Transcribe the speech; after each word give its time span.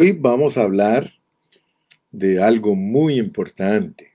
Hoy 0.00 0.12
vamos 0.12 0.56
a 0.56 0.62
hablar 0.62 1.12
de 2.12 2.40
algo 2.40 2.76
muy 2.76 3.18
importante 3.18 4.12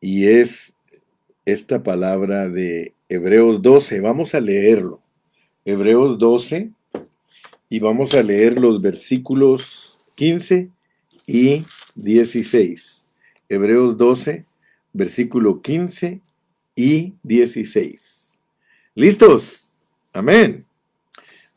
y 0.00 0.28
es 0.28 0.74
esta 1.44 1.82
palabra 1.82 2.48
de 2.48 2.94
Hebreos 3.10 3.60
12. 3.60 4.00
Vamos 4.00 4.34
a 4.34 4.40
leerlo. 4.40 5.02
Hebreos 5.66 6.18
12 6.18 6.70
y 7.68 7.80
vamos 7.80 8.14
a 8.14 8.22
leer 8.22 8.58
los 8.58 8.80
versículos 8.80 9.98
15 10.14 10.70
y 11.26 11.66
16. 11.94 13.04
Hebreos 13.46 13.98
12, 13.98 14.46
versículo 14.94 15.60
15 15.60 16.22
y 16.74 17.12
16. 17.22 18.40
¿Listos? 18.94 19.74
Amén. 20.14 20.64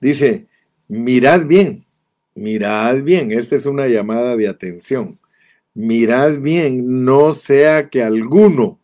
Dice, 0.02 0.48
mirad 0.90 1.46
bien 1.46 1.86
Mirad 2.36 3.04
bien, 3.04 3.32
esta 3.32 3.56
es 3.56 3.66
una 3.66 3.88
llamada 3.88 4.36
de 4.36 4.48
atención. 4.48 5.20
Mirad 5.74 6.40
bien, 6.40 7.04
no 7.04 7.34
sea 7.34 7.90
que 7.90 8.04
alguno 8.04 8.80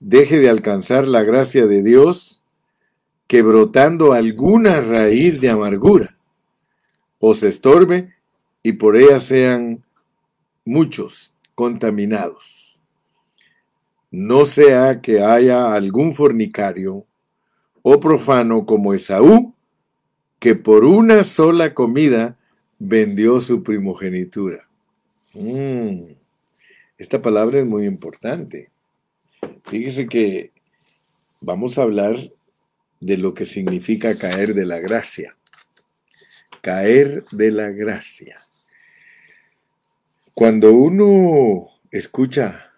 deje 0.00 0.38
de 0.40 0.48
alcanzar 0.48 1.06
la 1.06 1.22
gracia 1.22 1.66
de 1.66 1.82
Dios, 1.82 2.42
que 3.26 3.42
brotando 3.42 4.12
alguna 4.12 4.80
raíz 4.80 5.40
de 5.40 5.48
amargura 5.48 6.18
os 7.18 7.42
estorbe 7.44 8.14
y 8.62 8.72
por 8.72 8.96
ella 8.96 9.20
sean 9.20 9.84
muchos 10.64 11.34
contaminados. 11.54 12.82
No 14.10 14.44
sea 14.44 15.00
que 15.00 15.22
haya 15.22 15.72
algún 15.72 16.14
fornicario 16.14 17.06
o 17.80 18.00
profano 18.00 18.66
como 18.66 18.92
Esaú, 18.92 19.54
que 20.42 20.56
por 20.56 20.84
una 20.84 21.22
sola 21.22 21.72
comida 21.72 22.36
vendió 22.80 23.40
su 23.40 23.62
primogenitura. 23.62 24.68
Mm, 25.34 26.14
esta 26.98 27.22
palabra 27.22 27.60
es 27.60 27.64
muy 27.64 27.84
importante. 27.84 28.72
Fíjese 29.62 30.08
que 30.08 30.50
vamos 31.40 31.78
a 31.78 31.82
hablar 31.82 32.16
de 32.98 33.18
lo 33.18 33.34
que 33.34 33.46
significa 33.46 34.18
caer 34.18 34.54
de 34.54 34.66
la 34.66 34.80
gracia. 34.80 35.36
Caer 36.60 37.24
de 37.30 37.52
la 37.52 37.68
gracia. 37.68 38.40
Cuando 40.34 40.72
uno 40.72 41.68
escucha 41.92 42.72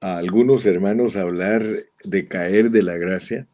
a 0.00 0.18
algunos 0.18 0.64
hermanos 0.66 1.16
hablar 1.16 1.64
de 2.04 2.28
caer 2.28 2.70
de 2.70 2.82
la 2.84 2.96
gracia, 2.96 3.48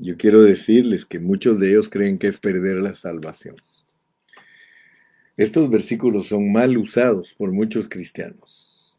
yo 0.00 0.16
quiero 0.16 0.42
decirles 0.42 1.04
que 1.04 1.18
muchos 1.18 1.60
de 1.60 1.70
ellos 1.70 1.90
creen 1.90 2.18
que 2.18 2.26
es 2.26 2.38
perder 2.38 2.76
la 2.76 2.94
salvación. 2.94 3.56
Estos 5.36 5.70
versículos 5.70 6.28
son 6.28 6.50
mal 6.50 6.76
usados 6.78 7.34
por 7.34 7.52
muchos 7.52 7.88
cristianos. 7.88 8.96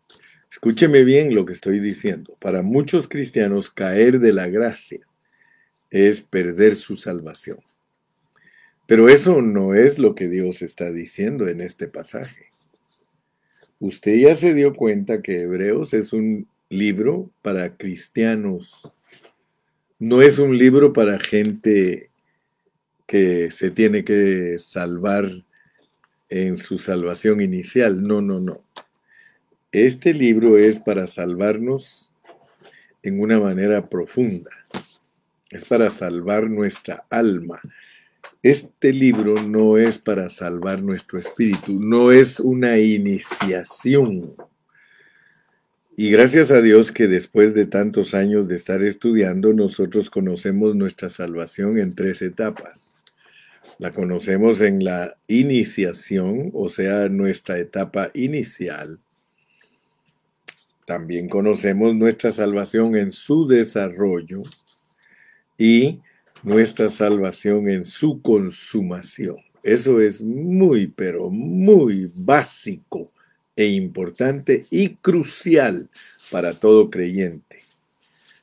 Escúcheme 0.49 1.03
bien 1.03 1.33
lo 1.33 1.45
que 1.45 1.53
estoy 1.53 1.79
diciendo. 1.79 2.37
Para 2.39 2.61
muchos 2.61 3.07
cristianos 3.07 3.71
caer 3.71 4.19
de 4.19 4.31
la 4.31 4.47
gracia 4.47 4.99
es 5.89 6.21
perder 6.21 6.75
su 6.75 6.95
salvación. 6.95 7.59
Pero 8.85 9.09
eso 9.09 9.41
no 9.41 9.73
es 9.73 9.97
lo 9.97 10.13
que 10.13 10.27
Dios 10.27 10.61
está 10.61 10.91
diciendo 10.91 11.47
en 11.47 11.61
este 11.61 11.87
pasaje. 11.87 12.51
Usted 13.79 14.15
ya 14.17 14.35
se 14.35 14.53
dio 14.53 14.75
cuenta 14.75 15.21
que 15.21 15.43
Hebreos 15.43 15.93
es 15.95 16.13
un 16.13 16.47
libro 16.69 17.31
para 17.41 17.75
cristianos 17.75 18.91
no 20.01 20.23
es 20.23 20.39
un 20.39 20.57
libro 20.57 20.93
para 20.93 21.19
gente 21.19 22.09
que 23.05 23.51
se 23.51 23.69
tiene 23.69 24.03
que 24.03 24.57
salvar 24.57 25.29
en 26.27 26.57
su 26.57 26.79
salvación 26.79 27.39
inicial. 27.39 28.01
No, 28.01 28.19
no, 28.19 28.39
no. 28.39 28.63
Este 29.71 30.15
libro 30.15 30.57
es 30.57 30.79
para 30.79 31.05
salvarnos 31.05 32.11
en 33.03 33.21
una 33.21 33.39
manera 33.39 33.89
profunda. 33.89 34.49
Es 35.51 35.65
para 35.65 35.91
salvar 35.91 36.49
nuestra 36.49 37.05
alma. 37.11 37.61
Este 38.41 38.93
libro 38.93 39.35
no 39.43 39.77
es 39.77 39.99
para 39.99 40.29
salvar 40.29 40.81
nuestro 40.81 41.19
espíritu, 41.19 41.79
no 41.79 42.11
es 42.11 42.39
una 42.39 42.79
iniciación 42.79 44.33
y 46.01 46.09
gracias 46.09 46.49
a 46.49 46.63
Dios 46.63 46.91
que 46.91 47.07
después 47.07 47.53
de 47.53 47.67
tantos 47.67 48.15
años 48.15 48.47
de 48.47 48.55
estar 48.55 48.83
estudiando, 48.83 49.53
nosotros 49.53 50.09
conocemos 50.09 50.75
nuestra 50.75 51.11
salvación 51.11 51.77
en 51.77 51.93
tres 51.93 52.23
etapas. 52.23 52.95
La 53.77 53.91
conocemos 53.91 54.61
en 54.61 54.83
la 54.83 55.15
iniciación, 55.27 56.49
o 56.55 56.69
sea, 56.69 57.07
nuestra 57.07 57.59
etapa 57.59 58.09
inicial. 58.15 58.99
También 60.87 61.29
conocemos 61.29 61.93
nuestra 61.93 62.31
salvación 62.31 62.95
en 62.95 63.11
su 63.11 63.45
desarrollo 63.45 64.41
y 65.55 65.99
nuestra 66.41 66.89
salvación 66.89 67.69
en 67.69 67.85
su 67.85 68.23
consumación. 68.23 69.35
Eso 69.61 70.01
es 70.01 70.23
muy, 70.23 70.87
pero 70.87 71.29
muy 71.29 72.11
básico 72.15 73.11
e 73.55 73.65
importante 73.65 74.65
y 74.69 74.95
crucial 74.95 75.89
para 76.31 76.53
todo 76.53 76.89
creyente, 76.89 77.59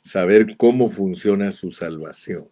saber 0.02 0.56
cómo 0.56 0.90
funciona 0.90 1.52
su 1.52 1.70
salvación. 1.70 2.48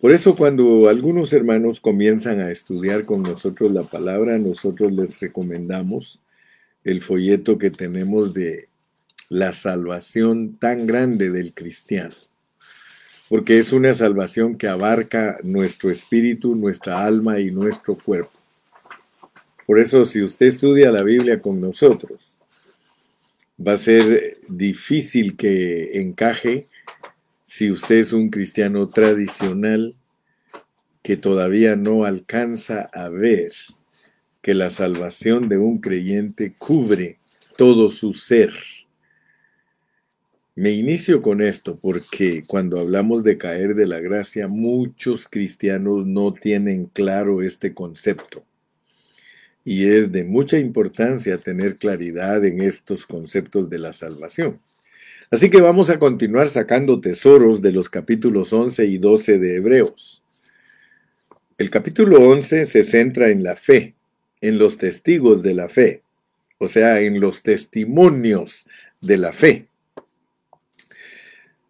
Por 0.00 0.12
eso 0.12 0.34
cuando 0.34 0.88
algunos 0.88 1.32
hermanos 1.32 1.78
comienzan 1.78 2.40
a 2.40 2.50
estudiar 2.50 3.04
con 3.04 3.22
nosotros 3.22 3.70
la 3.70 3.82
palabra, 3.82 4.38
nosotros 4.38 4.92
les 4.92 5.20
recomendamos 5.20 6.22
el 6.84 7.02
folleto 7.02 7.58
que 7.58 7.70
tenemos 7.70 8.32
de 8.32 8.68
la 9.28 9.52
salvación 9.52 10.56
tan 10.58 10.86
grande 10.86 11.30
del 11.30 11.52
cristiano, 11.52 12.14
porque 13.28 13.58
es 13.58 13.72
una 13.72 13.92
salvación 13.92 14.56
que 14.56 14.68
abarca 14.68 15.38
nuestro 15.44 15.90
espíritu, 15.90 16.56
nuestra 16.56 17.04
alma 17.04 17.38
y 17.38 17.50
nuestro 17.50 17.96
cuerpo. 17.96 18.39
Por 19.70 19.78
eso, 19.78 20.04
si 20.04 20.20
usted 20.20 20.46
estudia 20.46 20.90
la 20.90 21.04
Biblia 21.04 21.40
con 21.40 21.60
nosotros, 21.60 22.36
va 23.64 23.74
a 23.74 23.78
ser 23.78 24.38
difícil 24.48 25.36
que 25.36 26.00
encaje 26.00 26.66
si 27.44 27.70
usted 27.70 27.98
es 27.98 28.12
un 28.12 28.30
cristiano 28.30 28.88
tradicional 28.88 29.94
que 31.04 31.16
todavía 31.16 31.76
no 31.76 32.04
alcanza 32.04 32.90
a 32.92 33.10
ver 33.10 33.52
que 34.42 34.54
la 34.54 34.70
salvación 34.70 35.48
de 35.48 35.58
un 35.58 35.78
creyente 35.78 36.52
cubre 36.58 37.20
todo 37.56 37.92
su 37.92 38.12
ser. 38.12 38.52
Me 40.56 40.72
inicio 40.72 41.22
con 41.22 41.40
esto 41.40 41.78
porque 41.78 42.42
cuando 42.44 42.80
hablamos 42.80 43.22
de 43.22 43.38
caer 43.38 43.76
de 43.76 43.86
la 43.86 44.00
gracia, 44.00 44.48
muchos 44.48 45.28
cristianos 45.28 46.06
no 46.06 46.32
tienen 46.32 46.86
claro 46.86 47.40
este 47.40 47.72
concepto 47.72 48.44
y 49.64 49.88
es 49.88 50.10
de 50.10 50.24
mucha 50.24 50.58
importancia 50.58 51.38
tener 51.38 51.76
claridad 51.76 52.44
en 52.44 52.60
estos 52.60 53.06
conceptos 53.06 53.68
de 53.68 53.78
la 53.78 53.92
salvación. 53.92 54.60
Así 55.30 55.48
que 55.48 55.60
vamos 55.60 55.90
a 55.90 55.98
continuar 55.98 56.48
sacando 56.48 57.00
tesoros 57.00 57.62
de 57.62 57.72
los 57.72 57.88
capítulos 57.88 58.52
11 58.52 58.86
y 58.86 58.98
12 58.98 59.38
de 59.38 59.56
Hebreos. 59.56 60.24
El 61.56 61.70
capítulo 61.70 62.20
11 62.20 62.64
se 62.64 62.82
centra 62.82 63.30
en 63.30 63.44
la 63.44 63.54
fe, 63.54 63.94
en 64.40 64.58
los 64.58 64.78
testigos 64.78 65.42
de 65.42 65.54
la 65.54 65.68
fe, 65.68 66.02
o 66.58 66.66
sea, 66.66 67.00
en 67.00 67.20
los 67.20 67.42
testimonios 67.42 68.66
de 69.00 69.18
la 69.18 69.32
fe. 69.32 69.66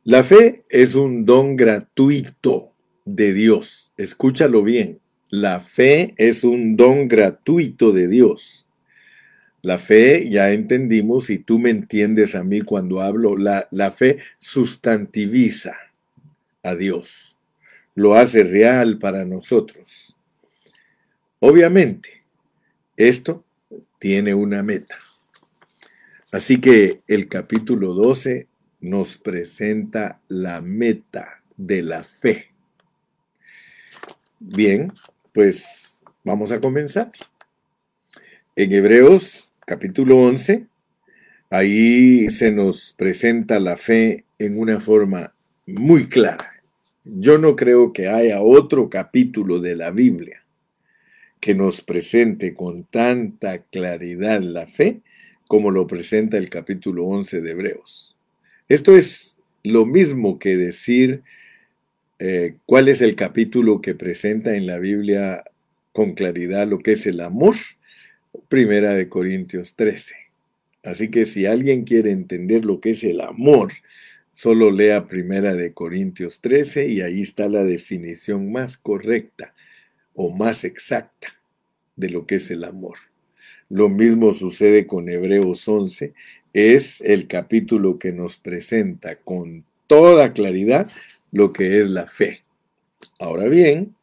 La 0.04 0.24
fe 0.24 0.62
es 0.70 0.94
un 0.94 1.26
don 1.26 1.56
gratuito 1.56 2.72
de 3.04 3.34
Dios. 3.34 3.92
Escúchalo 3.96 4.62
bien. 4.62 5.00
La 5.30 5.60
fe 5.60 6.12
es 6.16 6.42
un 6.42 6.76
don 6.76 7.06
gratuito 7.06 7.92
de 7.92 8.08
Dios. 8.08 8.66
La 9.62 9.78
fe, 9.78 10.28
ya 10.28 10.50
entendimos, 10.50 11.30
y 11.30 11.38
tú 11.38 11.60
me 11.60 11.70
entiendes 11.70 12.34
a 12.34 12.42
mí 12.42 12.62
cuando 12.62 13.00
hablo, 13.00 13.36
la, 13.36 13.68
la 13.70 13.92
fe 13.92 14.18
sustantiviza 14.38 15.76
a 16.64 16.74
Dios, 16.74 17.38
lo 17.94 18.14
hace 18.14 18.42
real 18.42 18.98
para 18.98 19.24
nosotros. 19.24 20.16
Obviamente, 21.38 22.24
esto 22.96 23.44
tiene 24.00 24.34
una 24.34 24.64
meta. 24.64 24.96
Así 26.32 26.60
que 26.60 27.02
el 27.06 27.28
capítulo 27.28 27.94
12 27.94 28.48
nos 28.80 29.16
presenta 29.16 30.20
la 30.28 30.60
meta 30.60 31.42
de 31.56 31.82
la 31.82 32.02
fe. 32.02 32.50
Bien, 34.38 34.92
pues 35.32 36.00
vamos 36.24 36.52
a 36.52 36.60
comenzar. 36.60 37.12
En 38.56 38.72
Hebreos 38.72 39.50
capítulo 39.64 40.18
11, 40.18 40.66
ahí 41.50 42.30
se 42.30 42.50
nos 42.50 42.92
presenta 42.92 43.60
la 43.60 43.76
fe 43.76 44.24
en 44.38 44.58
una 44.58 44.80
forma 44.80 45.34
muy 45.66 46.08
clara. 46.08 46.62
Yo 47.04 47.38
no 47.38 47.56
creo 47.56 47.92
que 47.92 48.08
haya 48.08 48.42
otro 48.42 48.90
capítulo 48.90 49.60
de 49.60 49.76
la 49.76 49.90
Biblia 49.90 50.44
que 51.40 51.54
nos 51.54 51.80
presente 51.80 52.54
con 52.54 52.84
tanta 52.84 53.62
claridad 53.62 54.42
la 54.42 54.66
fe 54.66 55.00
como 55.48 55.70
lo 55.70 55.86
presenta 55.86 56.36
el 56.36 56.50
capítulo 56.50 57.06
11 57.06 57.40
de 57.40 57.50
Hebreos. 57.50 58.14
Esto 58.68 58.94
es 58.94 59.36
lo 59.64 59.86
mismo 59.86 60.38
que 60.38 60.56
decir 60.56 61.22
eh, 62.22 62.56
cuál 62.66 62.88
es 62.88 63.00
el 63.00 63.16
capítulo 63.16 63.80
que 63.80 63.94
presenta 63.94 64.54
en 64.54 64.66
la 64.66 64.78
Biblia 64.78 65.42
con 65.92 66.12
claridad 66.12 66.68
lo 66.68 66.80
que 66.80 66.92
es 66.92 67.06
el 67.06 67.20
amor. 67.20 67.56
Primera 68.48 68.94
de 68.94 69.08
Corintios 69.08 69.74
13. 69.74 70.14
Así 70.84 71.08
que 71.08 71.24
si 71.24 71.46
alguien 71.46 71.84
quiere 71.84 72.10
entender 72.10 72.66
lo 72.66 72.78
que 72.78 72.90
es 72.90 73.04
el 73.04 73.22
amor, 73.22 73.72
solo 74.32 74.70
lea 74.70 75.06
Primera 75.06 75.54
de 75.54 75.72
Corintios 75.72 76.42
13 76.42 76.88
y 76.88 77.00
ahí 77.00 77.22
está 77.22 77.48
la 77.48 77.64
definición 77.64 78.52
más 78.52 78.76
correcta 78.76 79.54
o 80.12 80.30
más 80.30 80.64
exacta 80.64 81.40
de 81.96 82.10
lo 82.10 82.26
que 82.26 82.34
es 82.36 82.50
el 82.50 82.64
amor. 82.64 82.98
Lo 83.70 83.88
mismo 83.88 84.34
sucede 84.34 84.86
con 84.86 85.08
Hebreos 85.08 85.66
11, 85.66 86.12
es 86.52 87.00
el 87.00 87.28
capítulo 87.28 87.98
que 87.98 88.12
nos 88.12 88.36
presenta 88.36 89.16
con 89.16 89.64
toda 89.86 90.34
claridad 90.34 90.90
lo 91.32 91.52
que 91.52 91.80
es 91.80 91.90
la 91.90 92.06
fe. 92.06 92.42
Ahora 93.18 93.48
bien, 93.48 93.94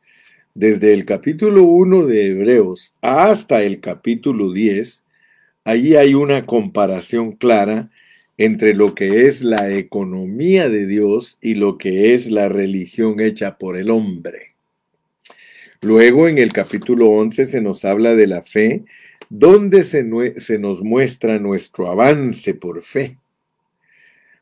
desde 0.53 0.94
el 0.94 1.06
capítulo 1.06 1.63
1 1.63 2.06
de 2.06 2.27
Hebreos 2.27 2.95
hasta 3.01 3.63
el 3.63 3.79
capítulo 3.79 4.51
10, 4.51 5.03
allí 5.63 5.95
hay 5.95 6.13
una 6.13 6.45
comparación 6.45 7.33
clara 7.33 7.89
entre 8.38 8.75
lo 8.75 8.94
que 8.94 9.25
es 9.25 9.41
la 9.41 9.71
economía 9.71 10.69
de 10.69 10.85
Dios 10.85 11.38
y 11.41 11.56
lo 11.56 11.77
que 11.77 12.13
es 12.13 12.29
la 12.29 12.50
religión 12.50 13.19
hecha 13.19 13.57
por 13.57 13.77
el 13.77 13.89
hombre. 13.89 14.56
Luego 15.81 16.27
en 16.27 16.38
el 16.38 16.53
capítulo 16.53 17.09
11 17.09 17.45
se 17.45 17.62
nos 17.62 17.85
habla 17.85 18.15
de 18.15 18.27
la 18.27 18.41
fe, 18.41 18.83
donde 19.30 19.83
se, 19.83 20.06
se 20.39 20.59
nos 20.59 20.81
muestra 20.81 21.39
nuestro 21.39 21.88
avance 21.88 22.53
por 22.53 22.81
fe. 22.81 23.18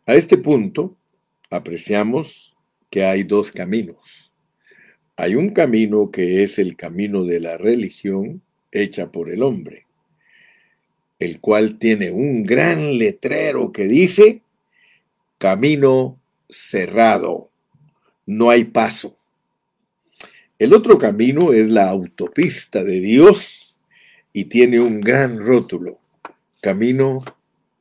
A 0.05 0.13
este 0.13 0.38
punto 0.38 0.95
apreciamos 1.49 2.54
que 2.89 3.05
hay 3.05 3.23
dos 3.23 3.51
caminos. 3.51 4.33
Hay 5.17 5.35
un 5.35 5.49
camino 5.49 6.11
que 6.11 6.43
es 6.43 6.59
el 6.59 6.75
camino 6.75 7.23
de 7.23 7.39
la 7.39 7.57
religión 7.57 8.41
hecha 8.71 9.11
por 9.11 9.31
el 9.31 9.43
hombre, 9.43 9.85
el 11.19 11.39
cual 11.39 11.77
tiene 11.77 12.11
un 12.11 12.43
gran 12.43 12.97
letrero 12.97 13.71
que 13.71 13.87
dice, 13.87 14.41
camino 15.37 16.19
cerrado, 16.49 17.49
no 18.25 18.49
hay 18.49 18.65
paso. 18.65 19.17
El 20.59 20.73
otro 20.73 20.97
camino 20.97 21.53
es 21.53 21.69
la 21.69 21.89
autopista 21.89 22.83
de 22.83 22.99
Dios 22.99 23.79
y 24.33 24.45
tiene 24.45 24.79
un 24.79 25.01
gran 25.01 25.39
rótulo, 25.39 25.99
camino 26.61 27.23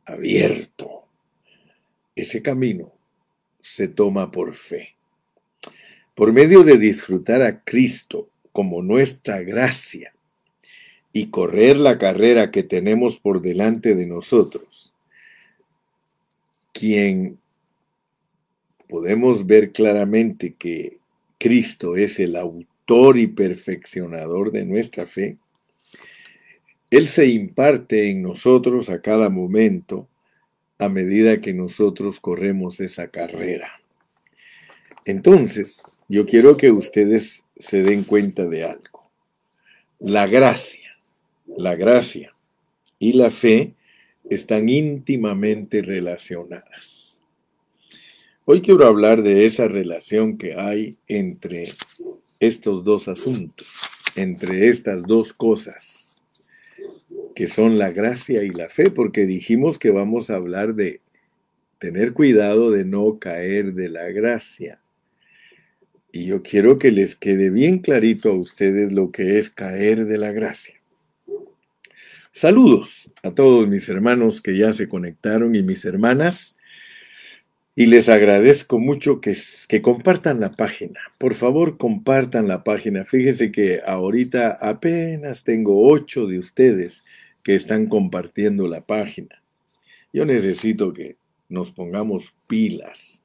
abierto. 0.05 1.05
Ese 2.15 2.43
camino 2.43 2.93
se 3.61 3.89
toma 3.89 4.31
por 4.31 4.55
fe. 4.55 4.94
Por 6.15 6.33
medio 6.33 6.63
de 6.63 6.79
disfrutar 6.79 7.43
a 7.43 7.63
Cristo 7.65 8.29
como 8.53 8.83
nuestra 8.83 9.41
gracia 9.43 10.15
y 11.13 11.27
correr 11.27 11.77
la 11.77 11.99
carrera 11.99 12.51
que 12.51 12.63
tenemos 12.63 13.19
por 13.19 13.41
delante 13.41 13.95
de 13.95 14.07
nosotros, 14.07 14.93
quien 16.73 17.39
podemos 18.89 19.47
ver 19.47 19.73
claramente 19.73 20.55
que 20.55 20.99
Cristo 21.39 21.97
es 21.97 22.21
el 22.21 22.37
autor 22.37 23.19
y 23.19 23.27
perfeccionador 23.27 24.53
de 24.53 24.65
nuestra 24.65 25.07
fe, 25.07 25.39
Él 26.91 27.09
se 27.09 27.27
imparte 27.27 28.11
en 28.11 28.23
nosotros 28.23 28.89
a 28.89 29.03
cada 29.03 29.31
momento 29.31 30.09
a 30.79 30.89
medida 30.89 31.41
que 31.41 31.55
nosotros 31.55 32.21
corremos 32.21 32.81
esa 32.81 33.09
carrera. 33.09 33.81
Entonces, 35.05 35.83
yo 36.09 36.27
quiero 36.27 36.57
que 36.57 36.71
ustedes 36.71 37.45
se 37.57 37.83
den 37.83 38.05
cuenta 38.05 38.47
de 38.47 38.65
algo. 38.65 39.11
La 39.99 40.27
gracia, 40.27 40.99
la 41.47 41.75
gracia 41.77 42.35
y 42.99 43.15
la 43.15 43.31
fe 43.31 43.75
están 44.29 44.69
íntimamente 44.69 45.83
relacionadas. 45.83 47.23
Hoy 48.45 48.61
quiero 48.61 48.87
hablar 48.87 49.23
de 49.23 49.47
esa 49.47 49.69
relación 49.69 50.37
que 50.37 50.55
hay 50.55 50.99
entre 51.09 51.73
estos 52.41 52.85
dos 52.85 53.09
asuntos, 53.09 53.69
entre 54.17 54.69
estas 54.69 55.03
dos 55.05 55.33
cosas, 55.33 56.23
que 57.35 57.47
son 57.47 57.79
la 57.79 57.91
gracia 57.91 58.43
y 58.43 58.51
la 58.51 58.69
fe, 58.69 58.91
porque 58.91 59.25
dijimos 59.25 59.79
que 59.79 59.91
vamos 59.91 60.29
a 60.29 60.37
hablar 60.37 60.75
de 60.75 61.01
tener 61.79 62.13
cuidado 62.13 62.71
de 62.71 62.85
no 62.85 63.19
caer 63.19 63.73
de 63.73 63.89
la 63.89 64.11
gracia. 64.11 64.84
Y 66.15 66.27
yo 66.27 66.45
quiero 66.45 66.79
que 66.79 66.93
les 66.93 67.17
quede 67.17 67.51
bien 67.51 67.81
clarito 67.81 68.31
a 68.31 68.39
ustedes 68.39 68.93
lo 68.93 69.11
que 69.11 69.37
es 69.37 69.51
caer 69.51 70.07
de 70.07 70.17
la 70.17 70.31
gracia. 70.31 70.81
Saludos 72.31 73.11
a 73.25 73.33
todos 73.35 73.67
mis 73.67 73.89
hermanos 73.89 74.41
que 74.41 74.57
ya 74.57 74.73
se 74.73 74.89
conectaron 74.89 75.57
y 75.57 75.65
mis 75.65 75.85
hermanas 75.85 76.57
y 77.75 77.87
les 77.87 78.09
agradezco 78.09 78.79
mucho 78.79 79.21
que, 79.21 79.37
que, 79.69 79.83
compartan 79.83 80.39
la 80.39 80.53
página. 80.53 81.01
Por 81.19 81.35
favor, 81.35 81.79
compartan 81.79 82.47
la 82.47 82.63
página. 82.63 83.05
Fíjense 83.05 83.51
que 83.51 83.81
ahorita 83.85 84.59
apenas 84.61 85.43
tengo 85.43 85.91
ocho 85.91 86.29
de 86.29 86.39
ustedes 86.39 87.05
que 87.43 87.57
están 87.57 87.87
compartiendo 87.87 88.69
la 88.69 88.83
página. 88.83 89.43
Yo 90.13 90.25
necesito 90.25 90.93
que 90.93 91.17
nos 91.49 91.73
pongamos 91.73 92.37
pilas 92.47 93.25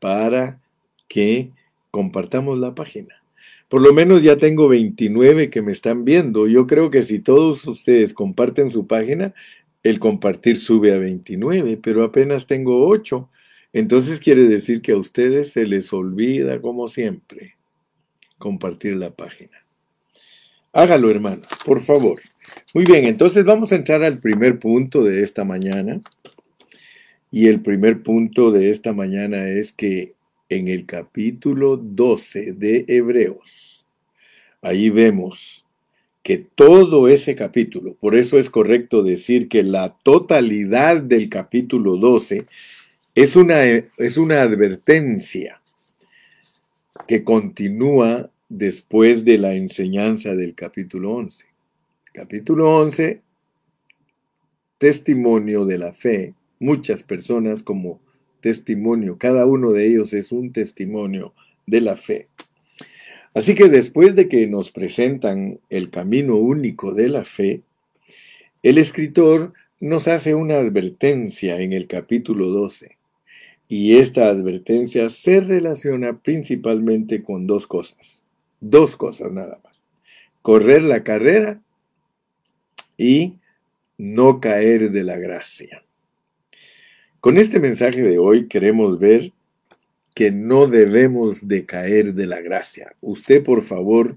para 0.00 0.60
que 1.06 1.52
compartamos 1.96 2.58
la 2.58 2.74
página. 2.74 3.22
Por 3.70 3.80
lo 3.80 3.94
menos 3.94 4.22
ya 4.22 4.36
tengo 4.36 4.68
29 4.68 5.48
que 5.48 5.62
me 5.62 5.72
están 5.72 6.04
viendo. 6.04 6.46
Yo 6.46 6.66
creo 6.66 6.90
que 6.90 7.00
si 7.00 7.20
todos 7.20 7.66
ustedes 7.66 8.12
comparten 8.12 8.70
su 8.70 8.86
página, 8.86 9.32
el 9.82 9.98
compartir 9.98 10.58
sube 10.58 10.92
a 10.92 10.98
29, 10.98 11.78
pero 11.82 12.04
apenas 12.04 12.46
tengo 12.46 12.86
8. 12.86 13.30
Entonces 13.72 14.20
quiere 14.20 14.42
decir 14.42 14.82
que 14.82 14.92
a 14.92 14.98
ustedes 14.98 15.52
se 15.52 15.64
les 15.66 15.90
olvida, 15.90 16.60
como 16.60 16.88
siempre, 16.88 17.54
compartir 18.38 18.96
la 18.96 19.08
página. 19.08 19.64
Hágalo, 20.74 21.10
hermano, 21.10 21.40
por 21.64 21.80
favor. 21.80 22.20
Muy 22.74 22.84
bien, 22.84 23.06
entonces 23.06 23.46
vamos 23.46 23.72
a 23.72 23.76
entrar 23.76 24.02
al 24.02 24.18
primer 24.18 24.58
punto 24.58 25.02
de 25.02 25.22
esta 25.22 25.44
mañana. 25.44 26.02
Y 27.30 27.46
el 27.46 27.62
primer 27.62 28.02
punto 28.02 28.50
de 28.50 28.68
esta 28.68 28.92
mañana 28.92 29.48
es 29.48 29.72
que 29.72 30.15
en 30.48 30.68
el 30.68 30.84
capítulo 30.84 31.76
12 31.76 32.52
de 32.52 32.84
Hebreos, 32.88 33.84
ahí 34.62 34.90
vemos 34.90 35.66
que 36.22 36.38
todo 36.38 37.08
ese 37.08 37.36
capítulo, 37.36 37.94
por 37.94 38.14
eso 38.14 38.38
es 38.38 38.50
correcto 38.50 39.02
decir 39.02 39.48
que 39.48 39.62
la 39.62 39.96
totalidad 40.02 41.00
del 41.00 41.28
capítulo 41.28 41.96
12 41.96 42.46
es 43.14 43.36
una, 43.36 43.64
es 43.64 44.16
una 44.16 44.42
advertencia 44.42 45.62
que 47.06 47.22
continúa 47.22 48.30
después 48.48 49.24
de 49.24 49.38
la 49.38 49.54
enseñanza 49.54 50.34
del 50.34 50.54
capítulo 50.54 51.12
11. 51.14 51.46
Capítulo 52.12 52.76
11, 52.76 53.20
testimonio 54.78 55.64
de 55.64 55.78
la 55.78 55.92
fe. 55.92 56.34
Muchas 56.58 57.02
personas 57.02 57.62
como 57.62 58.00
testimonio, 58.46 59.18
cada 59.18 59.44
uno 59.44 59.72
de 59.72 59.88
ellos 59.88 60.12
es 60.12 60.30
un 60.30 60.52
testimonio 60.52 61.34
de 61.66 61.80
la 61.80 61.96
fe. 61.96 62.28
Así 63.34 63.56
que 63.56 63.68
después 63.68 64.14
de 64.14 64.28
que 64.28 64.46
nos 64.46 64.70
presentan 64.70 65.58
el 65.68 65.90
camino 65.90 66.36
único 66.36 66.94
de 66.94 67.08
la 67.08 67.24
fe, 67.24 67.62
el 68.62 68.78
escritor 68.78 69.52
nos 69.80 70.06
hace 70.06 70.36
una 70.36 70.58
advertencia 70.58 71.60
en 71.60 71.72
el 71.72 71.88
capítulo 71.88 72.50
12 72.50 72.96
y 73.66 73.96
esta 73.96 74.28
advertencia 74.28 75.08
se 75.08 75.40
relaciona 75.40 76.20
principalmente 76.20 77.24
con 77.24 77.48
dos 77.48 77.66
cosas. 77.66 78.24
Dos 78.60 78.94
cosas 78.94 79.32
nada 79.32 79.58
más. 79.64 79.82
Correr 80.40 80.84
la 80.84 81.02
carrera 81.02 81.60
y 82.96 83.40
no 83.98 84.38
caer 84.38 84.92
de 84.92 85.02
la 85.02 85.16
gracia. 85.16 85.82
Con 87.26 87.38
este 87.38 87.58
mensaje 87.58 88.04
de 88.04 88.20
hoy 88.20 88.46
queremos 88.46 89.00
ver 89.00 89.32
que 90.14 90.30
no 90.30 90.68
debemos 90.68 91.48
de 91.48 91.66
caer 91.66 92.14
de 92.14 92.24
la 92.24 92.40
gracia. 92.40 92.94
Usted, 93.00 93.42
por 93.42 93.64
favor, 93.64 94.16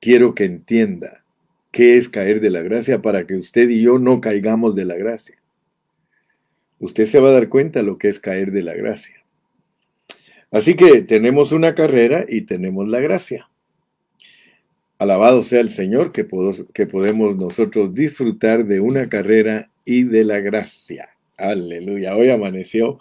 quiero 0.00 0.34
que 0.34 0.42
entienda 0.42 1.22
qué 1.70 1.96
es 1.96 2.08
caer 2.08 2.40
de 2.40 2.50
la 2.50 2.62
gracia 2.62 3.00
para 3.00 3.28
que 3.28 3.36
usted 3.36 3.68
y 3.68 3.80
yo 3.80 4.00
no 4.00 4.20
caigamos 4.20 4.74
de 4.74 4.84
la 4.84 4.96
gracia 4.96 5.36
usted 6.80 7.04
se 7.04 7.20
va 7.20 7.28
a 7.28 7.32
dar 7.32 7.48
cuenta 7.48 7.82
lo 7.82 7.96
que 7.96 8.08
es 8.08 8.18
caer 8.18 8.50
de 8.50 8.62
la 8.62 8.74
gracia. 8.74 9.22
Así 10.50 10.74
que 10.74 11.02
tenemos 11.02 11.52
una 11.52 11.76
carrera 11.76 12.24
y 12.28 12.40
tenemos 12.40 12.88
la 12.88 12.98
gracia. 12.98 13.48
Alabado 14.98 15.44
sea 15.44 15.60
el 15.60 15.70
Señor 15.70 16.10
que 16.10 16.24
podemos 16.24 17.36
nosotros 17.36 17.94
disfrutar 17.94 18.66
de 18.66 18.80
una 18.80 19.08
carrera 19.08 19.70
y 19.84 20.02
de 20.02 20.24
la 20.24 20.40
gracia. 20.40 21.09
Aleluya. 21.40 22.14
Hoy 22.16 22.28
amaneció 22.28 22.98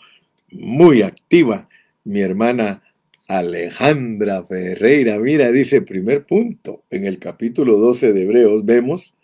muy 0.50 1.02
activa 1.02 1.68
mi 2.06 2.22
hermana 2.22 2.82
Alejandra 3.28 4.44
Ferreira. 4.44 5.20
Mira, 5.20 5.52
dice 5.52 5.82
primer 5.82 6.26
punto. 6.26 6.84
En 6.90 7.06
el 7.06 7.20
capítulo 7.20 7.78
12 7.78 8.14
de 8.14 8.24
Hebreos 8.24 8.66
vemos 8.66 9.16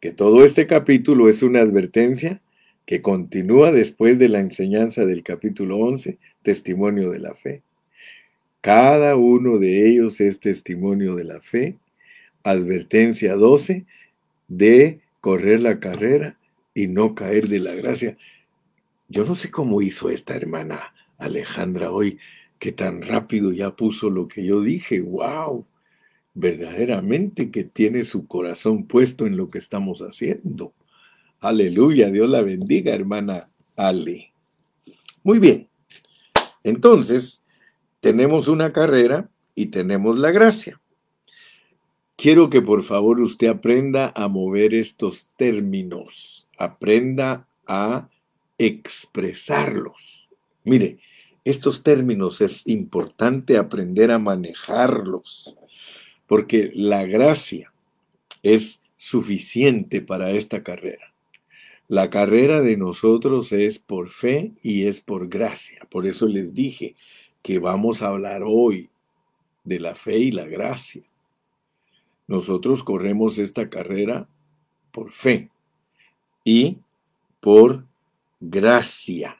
que 0.00 0.12
todo 0.12 0.44
este 0.44 0.66
capítulo 0.66 1.28
es 1.28 1.42
una 1.42 1.60
advertencia 1.60 2.40
que 2.86 3.02
continúa 3.02 3.70
después 3.70 4.18
de 4.18 4.30
la 4.30 4.40
enseñanza 4.40 5.04
del 5.04 5.22
capítulo 5.22 5.78
11, 5.78 6.18
testimonio 6.42 7.10
de 7.10 7.18
la 7.18 7.34
fe. 7.34 7.62
Cada 8.62 9.14
uno 9.16 9.58
de 9.58 9.86
ellos 9.88 10.22
es 10.22 10.40
testimonio 10.40 11.16
de 11.16 11.24
la 11.24 11.42
fe. 11.42 11.76
Advertencia 12.42 13.34
12 13.34 13.84
de 14.48 15.00
correr 15.20 15.60
la 15.60 15.80
carrera 15.80 16.38
y 16.74 16.88
no 16.88 17.14
caer 17.14 17.48
de 17.48 17.60
la 17.60 17.74
gracia. 17.74 18.16
Yo 19.08 19.24
no 19.24 19.34
sé 19.34 19.50
cómo 19.50 19.82
hizo 19.82 20.08
esta 20.10 20.34
hermana 20.34 20.94
Alejandra 21.18 21.90
hoy, 21.90 22.18
que 22.58 22.72
tan 22.72 23.02
rápido 23.02 23.52
ya 23.52 23.76
puso 23.76 24.10
lo 24.10 24.28
que 24.28 24.44
yo 24.44 24.60
dije. 24.60 25.00
¡Wow! 25.00 25.66
Verdaderamente 26.34 27.50
que 27.50 27.64
tiene 27.64 28.04
su 28.04 28.26
corazón 28.26 28.86
puesto 28.86 29.26
en 29.26 29.36
lo 29.36 29.50
que 29.50 29.58
estamos 29.58 30.00
haciendo. 30.00 30.74
Aleluya, 31.40 32.10
Dios 32.10 32.30
la 32.30 32.42
bendiga, 32.42 32.94
hermana 32.94 33.50
Ale. 33.76 34.32
Muy 35.22 35.38
bien. 35.38 35.68
Entonces, 36.62 37.44
tenemos 38.00 38.48
una 38.48 38.72
carrera 38.72 39.30
y 39.54 39.66
tenemos 39.66 40.18
la 40.18 40.30
gracia. 40.30 40.80
Quiero 42.16 42.48
que 42.48 42.62
por 42.62 42.82
favor 42.82 43.20
usted 43.20 43.48
aprenda 43.48 44.12
a 44.16 44.28
mover 44.28 44.72
estos 44.74 45.28
términos, 45.36 46.48
aprenda 46.56 47.46
a 47.66 48.08
expresarlos. 48.58 50.30
Mire, 50.64 50.98
estos 51.44 51.82
términos 51.82 52.40
es 52.40 52.66
importante 52.66 53.58
aprender 53.58 54.10
a 54.10 54.18
manejarlos, 54.18 55.56
porque 56.26 56.70
la 56.74 57.04
gracia 57.04 57.72
es 58.42 58.82
suficiente 58.96 60.00
para 60.00 60.30
esta 60.30 60.62
carrera. 60.62 61.12
La 61.88 62.08
carrera 62.08 62.62
de 62.62 62.78
nosotros 62.78 63.52
es 63.52 63.78
por 63.78 64.10
fe 64.10 64.52
y 64.62 64.86
es 64.86 65.02
por 65.02 65.28
gracia. 65.28 65.86
Por 65.90 66.06
eso 66.06 66.26
les 66.26 66.54
dije, 66.54 66.96
que 67.44 67.58
vamos 67.58 68.00
a 68.00 68.08
hablar 68.08 68.40
hoy 68.42 68.88
de 69.64 69.78
la 69.78 69.94
fe 69.94 70.16
y 70.16 70.32
la 70.32 70.46
gracia. 70.46 71.02
Nosotros 72.26 72.82
corremos 72.82 73.36
esta 73.36 73.68
carrera 73.68 74.26
por 74.90 75.12
fe 75.12 75.50
y 76.42 76.78
por 77.40 77.84
gracia. 78.50 79.38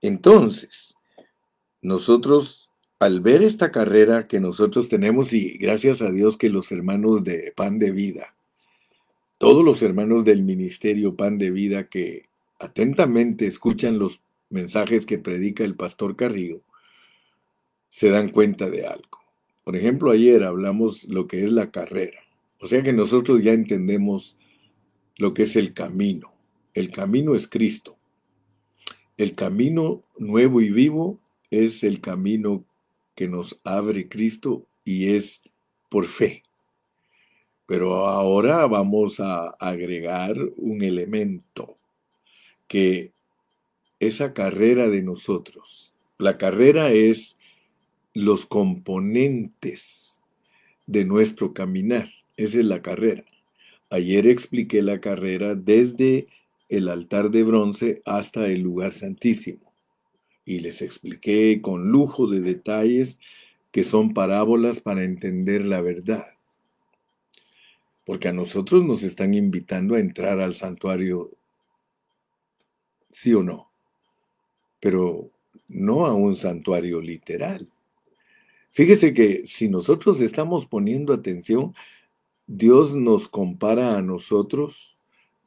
Entonces, 0.00 0.94
nosotros 1.80 2.62
al 3.02 3.20
ver 3.20 3.42
esta 3.42 3.72
carrera 3.72 4.28
que 4.28 4.38
nosotros 4.38 4.88
tenemos 4.88 5.32
y 5.32 5.58
gracias 5.58 6.02
a 6.02 6.12
Dios 6.12 6.36
que 6.36 6.50
los 6.50 6.70
hermanos 6.70 7.24
de 7.24 7.52
Pan 7.56 7.80
de 7.80 7.90
Vida, 7.90 8.36
todos 9.38 9.64
los 9.64 9.82
hermanos 9.82 10.24
del 10.24 10.44
ministerio 10.44 11.16
Pan 11.16 11.36
de 11.36 11.50
Vida 11.50 11.88
que 11.88 12.22
atentamente 12.60 13.48
escuchan 13.48 13.98
los 13.98 14.20
mensajes 14.50 15.04
que 15.04 15.18
predica 15.18 15.64
el 15.64 15.74
pastor 15.74 16.14
Carrillo, 16.14 16.62
se 17.88 18.08
dan 18.08 18.28
cuenta 18.28 18.70
de 18.70 18.86
algo. 18.86 19.18
Por 19.64 19.74
ejemplo, 19.74 20.12
ayer 20.12 20.44
hablamos 20.44 21.02
lo 21.08 21.26
que 21.26 21.42
es 21.42 21.50
la 21.50 21.72
carrera. 21.72 22.20
O 22.60 22.68
sea 22.68 22.84
que 22.84 22.92
nosotros 22.92 23.42
ya 23.42 23.52
entendemos 23.52 24.36
lo 25.16 25.34
que 25.34 25.42
es 25.42 25.56
el 25.56 25.74
camino. 25.74 26.34
El 26.74 26.90
camino 26.90 27.34
es 27.34 27.48
Cristo. 27.48 27.96
El 29.16 29.34
camino 29.34 30.02
nuevo 30.18 30.60
y 30.60 30.70
vivo 30.70 31.18
es 31.50 31.84
el 31.84 32.00
camino 32.00 32.64
que 33.14 33.28
nos 33.28 33.58
abre 33.62 34.08
Cristo 34.08 34.64
y 34.84 35.08
es 35.14 35.42
por 35.90 36.06
fe. 36.06 36.42
Pero 37.66 38.06
ahora 38.06 38.66
vamos 38.66 39.20
a 39.20 39.48
agregar 39.60 40.36
un 40.56 40.82
elemento 40.82 41.76
que 42.68 43.12
esa 44.00 44.32
carrera 44.32 44.88
de 44.88 45.02
nosotros. 45.02 45.92
La 46.18 46.38
carrera 46.38 46.90
es 46.90 47.38
los 48.14 48.46
componentes 48.46 50.18
de 50.86 51.04
nuestro 51.04 51.52
caminar. 51.52 52.10
Esa 52.36 52.58
es 52.58 52.64
la 52.64 52.80
carrera. 52.80 53.24
Ayer 53.90 54.26
expliqué 54.26 54.80
la 54.82 55.00
carrera 55.00 55.54
desde 55.54 56.26
el 56.76 56.88
altar 56.88 57.30
de 57.30 57.42
bronce 57.42 58.00
hasta 58.04 58.46
el 58.46 58.60
lugar 58.60 58.92
santísimo. 58.92 59.72
Y 60.44 60.60
les 60.60 60.82
expliqué 60.82 61.60
con 61.62 61.88
lujo 61.88 62.26
de 62.26 62.40
detalles 62.40 63.20
que 63.70 63.84
son 63.84 64.12
parábolas 64.14 64.80
para 64.80 65.04
entender 65.04 65.64
la 65.64 65.80
verdad. 65.80 66.26
Porque 68.04 68.28
a 68.28 68.32
nosotros 68.32 68.84
nos 68.84 69.02
están 69.02 69.34
invitando 69.34 69.94
a 69.94 70.00
entrar 70.00 70.40
al 70.40 70.54
santuario, 70.54 71.30
sí 73.10 73.32
o 73.34 73.42
no 73.42 73.72
pero 74.82 75.30
no 75.68 76.06
a 76.06 76.12
un 76.12 76.34
santuario 76.34 77.00
literal. 77.00 77.68
Fíjese 78.72 79.14
que 79.14 79.46
si 79.46 79.68
nosotros 79.68 80.20
estamos 80.20 80.66
poniendo 80.66 81.14
atención, 81.14 81.72
Dios 82.48 82.96
nos 82.96 83.28
compara 83.28 83.96
a 83.96 84.02
nosotros 84.02 84.98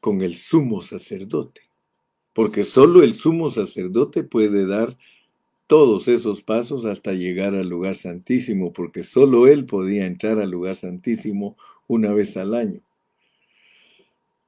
con 0.05 0.21
el 0.21 0.35
sumo 0.35 0.81
sacerdote, 0.81 1.61
porque 2.31 2.63
solo 2.63 3.01
el 3.01 3.15
sumo 3.15 3.49
sacerdote 3.49 4.21
puede 4.23 4.67
dar 4.67 4.99
todos 5.65 6.07
esos 6.07 6.43
pasos 6.43 6.85
hasta 6.85 7.13
llegar 7.13 7.55
al 7.55 7.67
lugar 7.69 7.95
santísimo, 7.95 8.71
porque 8.71 9.03
solo 9.03 9.47
él 9.47 9.65
podía 9.65 10.05
entrar 10.05 10.37
al 10.37 10.51
lugar 10.51 10.75
santísimo 10.75 11.57
una 11.87 12.13
vez 12.13 12.37
al 12.37 12.53
año. 12.53 12.81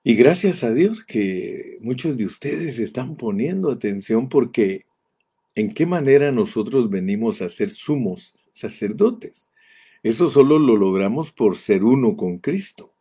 Y 0.04 0.14
gracias 0.14 0.64
a 0.64 0.72
Dios 0.72 1.04
que 1.04 1.80
muchos 1.82 2.18
de 2.18 2.26
ustedes 2.26 2.78
están 2.78 3.16
poniendo 3.18 3.72
atención 3.72 4.30
porque 4.30 4.86
en 5.56 5.74
qué 5.74 5.88
manera 5.88 6.32
nosotros 6.32 6.88
venimos 6.92 7.42
a 7.42 7.50
ser 7.50 7.72
sumos 7.72 8.36
sacerdotes. 8.52 9.50
Eso 10.04 10.30
solo 10.30 10.60
lo 10.60 10.78
logramos 10.78 11.32
por 11.32 11.58
ser 11.58 11.84
uno 11.84 12.16
con 12.16 12.38
Cristo. 12.38 12.94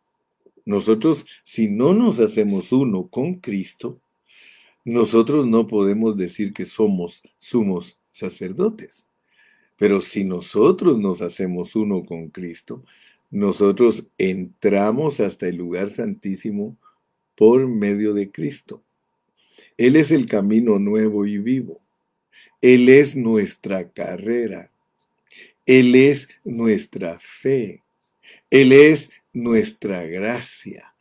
Nosotros, 0.67 1.25
si 1.43 1.69
no 1.69 1.93
nos 1.93 2.19
hacemos 2.19 2.73
uno 2.73 3.07
con 3.07 3.35
Cristo, 3.35 4.01
nosotros 4.83 5.47
no 5.47 5.65
podemos 5.65 6.17
decir 6.17 6.51
que 6.51 6.65
somos 6.65 7.23
sumos 7.37 8.01
sacerdotes. 8.11 9.07
Pero 9.77 10.01
si 10.01 10.25
nosotros 10.25 10.99
nos 10.99 11.21
hacemos 11.21 11.73
uno 11.77 12.03
con 12.03 12.27
Cristo, 12.31 12.83
nosotros 13.29 14.09
entramos 14.17 15.21
hasta 15.21 15.47
el 15.47 15.55
lugar 15.55 15.89
santísimo 15.89 16.75
por 17.35 17.65
medio 17.65 18.13
de 18.13 18.29
Cristo. 18.29 18.83
Él 19.77 19.95
es 19.95 20.11
el 20.11 20.25
camino 20.25 20.79
nuevo 20.79 21.25
y 21.25 21.37
vivo. 21.37 21.79
Él 22.59 22.89
es 22.89 23.15
nuestra 23.15 23.89
carrera. 23.89 24.69
Él 25.65 25.95
es 25.95 26.27
nuestra 26.43 27.19
fe. 27.19 27.83
Él 28.49 28.73
es 28.73 29.11
nuestra 29.37 30.03
gracia. 30.03 30.93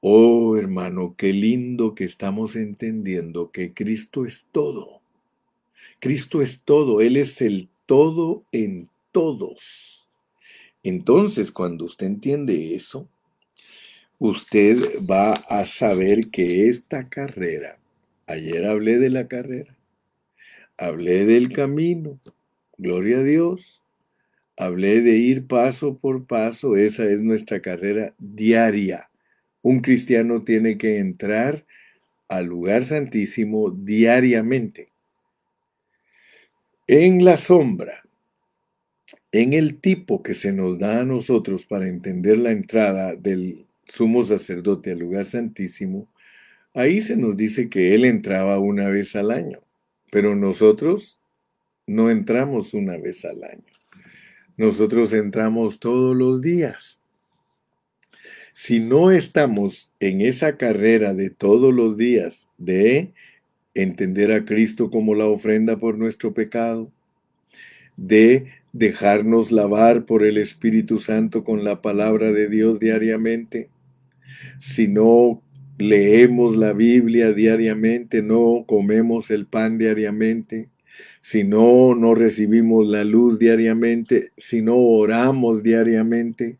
Oh 0.00 0.56
hermano, 0.56 1.14
qué 1.16 1.32
lindo 1.32 1.94
que 1.94 2.04
estamos 2.04 2.56
entendiendo 2.56 3.50
que 3.50 3.72
Cristo 3.72 4.26
es 4.26 4.46
todo. 4.52 5.00
Cristo 5.98 6.42
es 6.42 6.62
todo. 6.62 7.00
Él 7.00 7.16
es 7.16 7.40
el 7.40 7.68
todo 7.86 8.44
en 8.52 8.90
todos. 9.12 10.10
Entonces, 10.82 11.50
cuando 11.50 11.86
usted 11.86 12.06
entiende 12.06 12.74
eso, 12.74 13.08
usted 14.18 15.00
va 15.10 15.32
a 15.32 15.64
saber 15.64 16.28
que 16.30 16.68
esta 16.68 17.08
carrera, 17.08 17.78
ayer 18.26 18.66
hablé 18.66 18.98
de 18.98 19.08
la 19.08 19.26
carrera, 19.26 19.74
hablé 20.76 21.24
del 21.24 21.50
camino, 21.50 22.20
gloria 22.76 23.20
a 23.20 23.22
Dios, 23.22 23.80
hablé 24.56 25.00
de 25.00 25.16
ir 25.16 25.46
paso 25.46 25.98
por 25.98 26.26
paso, 26.26 26.76
esa 26.76 27.04
es 27.04 27.22
nuestra 27.22 27.60
carrera 27.60 28.14
diaria. 28.18 29.10
Un 29.62 29.80
cristiano 29.80 30.42
tiene 30.42 30.78
que 30.78 30.98
entrar 30.98 31.64
al 32.28 32.46
lugar 32.46 32.84
santísimo 32.84 33.70
diariamente. 33.70 34.88
En 36.86 37.24
la 37.24 37.38
sombra, 37.38 38.02
en 39.32 39.52
el 39.52 39.80
tipo 39.80 40.22
que 40.22 40.34
se 40.34 40.52
nos 40.52 40.78
da 40.78 41.00
a 41.00 41.04
nosotros 41.04 41.66
para 41.66 41.88
entender 41.88 42.38
la 42.38 42.50
entrada 42.52 43.16
del 43.16 43.66
sumo 43.86 44.22
sacerdote 44.22 44.92
al 44.92 44.98
lugar 44.98 45.24
santísimo, 45.24 46.08
ahí 46.74 47.00
se 47.00 47.16
nos 47.16 47.36
dice 47.36 47.68
que 47.68 47.94
él 47.94 48.04
entraba 48.04 48.58
una 48.58 48.88
vez 48.88 49.16
al 49.16 49.30
año, 49.30 49.60
pero 50.10 50.36
nosotros 50.36 51.18
no 51.86 52.10
entramos 52.10 52.74
una 52.74 52.96
vez 52.96 53.24
al 53.24 53.42
año. 53.44 53.73
Nosotros 54.56 55.12
entramos 55.12 55.78
todos 55.78 56.16
los 56.16 56.40
días. 56.40 57.00
Si 58.52 58.78
no 58.78 59.10
estamos 59.10 59.90
en 59.98 60.20
esa 60.20 60.56
carrera 60.56 61.12
de 61.12 61.30
todos 61.30 61.74
los 61.74 61.96
días 61.96 62.50
de 62.56 63.12
entender 63.74 64.30
a 64.32 64.44
Cristo 64.44 64.90
como 64.90 65.14
la 65.14 65.26
ofrenda 65.26 65.76
por 65.76 65.98
nuestro 65.98 66.32
pecado, 66.34 66.92
de 67.96 68.46
dejarnos 68.72 69.52
lavar 69.52 70.04
por 70.04 70.24
el 70.24 70.38
Espíritu 70.38 70.98
Santo 70.98 71.44
con 71.44 71.64
la 71.64 71.82
palabra 71.82 72.32
de 72.32 72.48
Dios 72.48 72.78
diariamente, 72.78 73.70
si 74.58 74.88
no 74.88 75.42
leemos 75.78 76.56
la 76.56 76.72
Biblia 76.72 77.32
diariamente, 77.32 78.22
no 78.22 78.64
comemos 78.66 79.30
el 79.30 79.46
pan 79.46 79.78
diariamente, 79.78 80.68
si 81.24 81.42
no, 81.42 81.94
no 81.94 82.14
recibimos 82.14 82.86
la 82.86 83.02
luz 83.02 83.38
diariamente, 83.38 84.32
si 84.36 84.60
no 84.60 84.76
oramos 84.76 85.62
diariamente, 85.62 86.58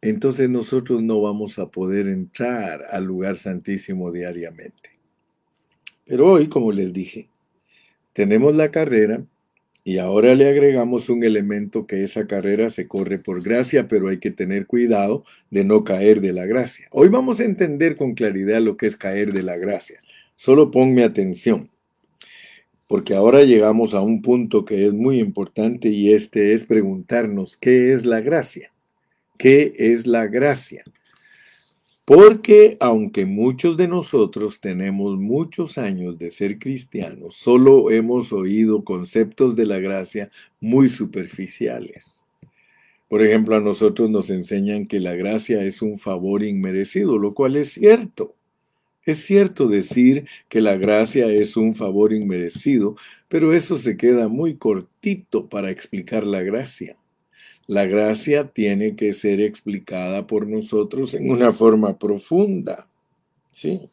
entonces 0.00 0.48
nosotros 0.48 1.02
no 1.02 1.20
vamos 1.20 1.58
a 1.58 1.66
poder 1.66 2.08
entrar 2.08 2.86
al 2.90 3.04
lugar 3.04 3.36
santísimo 3.36 4.10
diariamente. 4.10 4.92
Pero 6.06 6.32
hoy, 6.32 6.48
como 6.48 6.72
les 6.72 6.94
dije, 6.94 7.28
tenemos 8.14 8.56
la 8.56 8.70
carrera 8.70 9.22
y 9.84 9.98
ahora 9.98 10.34
le 10.34 10.48
agregamos 10.48 11.10
un 11.10 11.22
elemento 11.22 11.86
que 11.86 12.02
esa 12.02 12.26
carrera 12.26 12.70
se 12.70 12.88
corre 12.88 13.18
por 13.18 13.42
gracia, 13.42 13.86
pero 13.86 14.08
hay 14.08 14.16
que 14.16 14.30
tener 14.30 14.66
cuidado 14.66 15.24
de 15.50 15.64
no 15.64 15.84
caer 15.84 16.22
de 16.22 16.32
la 16.32 16.46
gracia. 16.46 16.88
Hoy 16.90 17.10
vamos 17.10 17.38
a 17.38 17.44
entender 17.44 17.96
con 17.96 18.14
claridad 18.14 18.62
lo 18.62 18.78
que 18.78 18.86
es 18.86 18.96
caer 18.96 19.34
de 19.34 19.42
la 19.42 19.58
gracia. 19.58 20.00
Solo 20.36 20.70
ponme 20.70 21.04
atención, 21.04 21.68
porque 22.88 23.14
ahora 23.14 23.44
llegamos 23.44 23.94
a 23.94 24.00
un 24.00 24.22
punto 24.22 24.64
que 24.64 24.86
es 24.86 24.94
muy 24.94 25.20
importante 25.20 25.90
y 25.90 26.12
este 26.12 26.54
es 26.54 26.64
preguntarnos, 26.64 27.56
¿qué 27.58 27.92
es 27.92 28.06
la 28.06 28.20
gracia? 28.20 28.72
¿Qué 29.38 29.74
es 29.76 30.06
la 30.06 30.26
gracia? 30.26 30.82
Porque 32.06 32.78
aunque 32.80 33.26
muchos 33.26 33.76
de 33.76 33.86
nosotros 33.86 34.60
tenemos 34.60 35.18
muchos 35.18 35.76
años 35.76 36.18
de 36.18 36.30
ser 36.30 36.58
cristianos, 36.58 37.36
solo 37.36 37.90
hemos 37.90 38.32
oído 38.32 38.82
conceptos 38.82 39.54
de 39.54 39.66
la 39.66 39.78
gracia 39.78 40.30
muy 40.58 40.88
superficiales. 40.88 42.24
Por 43.08 43.22
ejemplo, 43.22 43.56
a 43.56 43.60
nosotros 43.60 44.08
nos 44.08 44.30
enseñan 44.30 44.86
que 44.86 45.00
la 45.00 45.14
gracia 45.14 45.62
es 45.62 45.82
un 45.82 45.98
favor 45.98 46.42
inmerecido, 46.42 47.18
lo 47.18 47.34
cual 47.34 47.56
es 47.56 47.72
cierto. 47.72 48.34
Es 49.08 49.24
cierto 49.24 49.68
decir 49.68 50.26
que 50.50 50.60
la 50.60 50.76
gracia 50.76 51.28
es 51.28 51.56
un 51.56 51.74
favor 51.74 52.12
inmerecido, 52.12 52.94
pero 53.28 53.54
eso 53.54 53.78
se 53.78 53.96
queda 53.96 54.28
muy 54.28 54.56
cortito 54.56 55.48
para 55.48 55.70
explicar 55.70 56.26
la 56.26 56.42
gracia. 56.42 56.98
La 57.66 57.86
gracia 57.86 58.48
tiene 58.48 58.96
que 58.96 59.14
ser 59.14 59.40
explicada 59.40 60.26
por 60.26 60.46
nosotros 60.46 61.14
en 61.14 61.30
una 61.30 61.54
forma 61.54 61.98
profunda. 61.98 62.86
¿sí? 63.50 63.88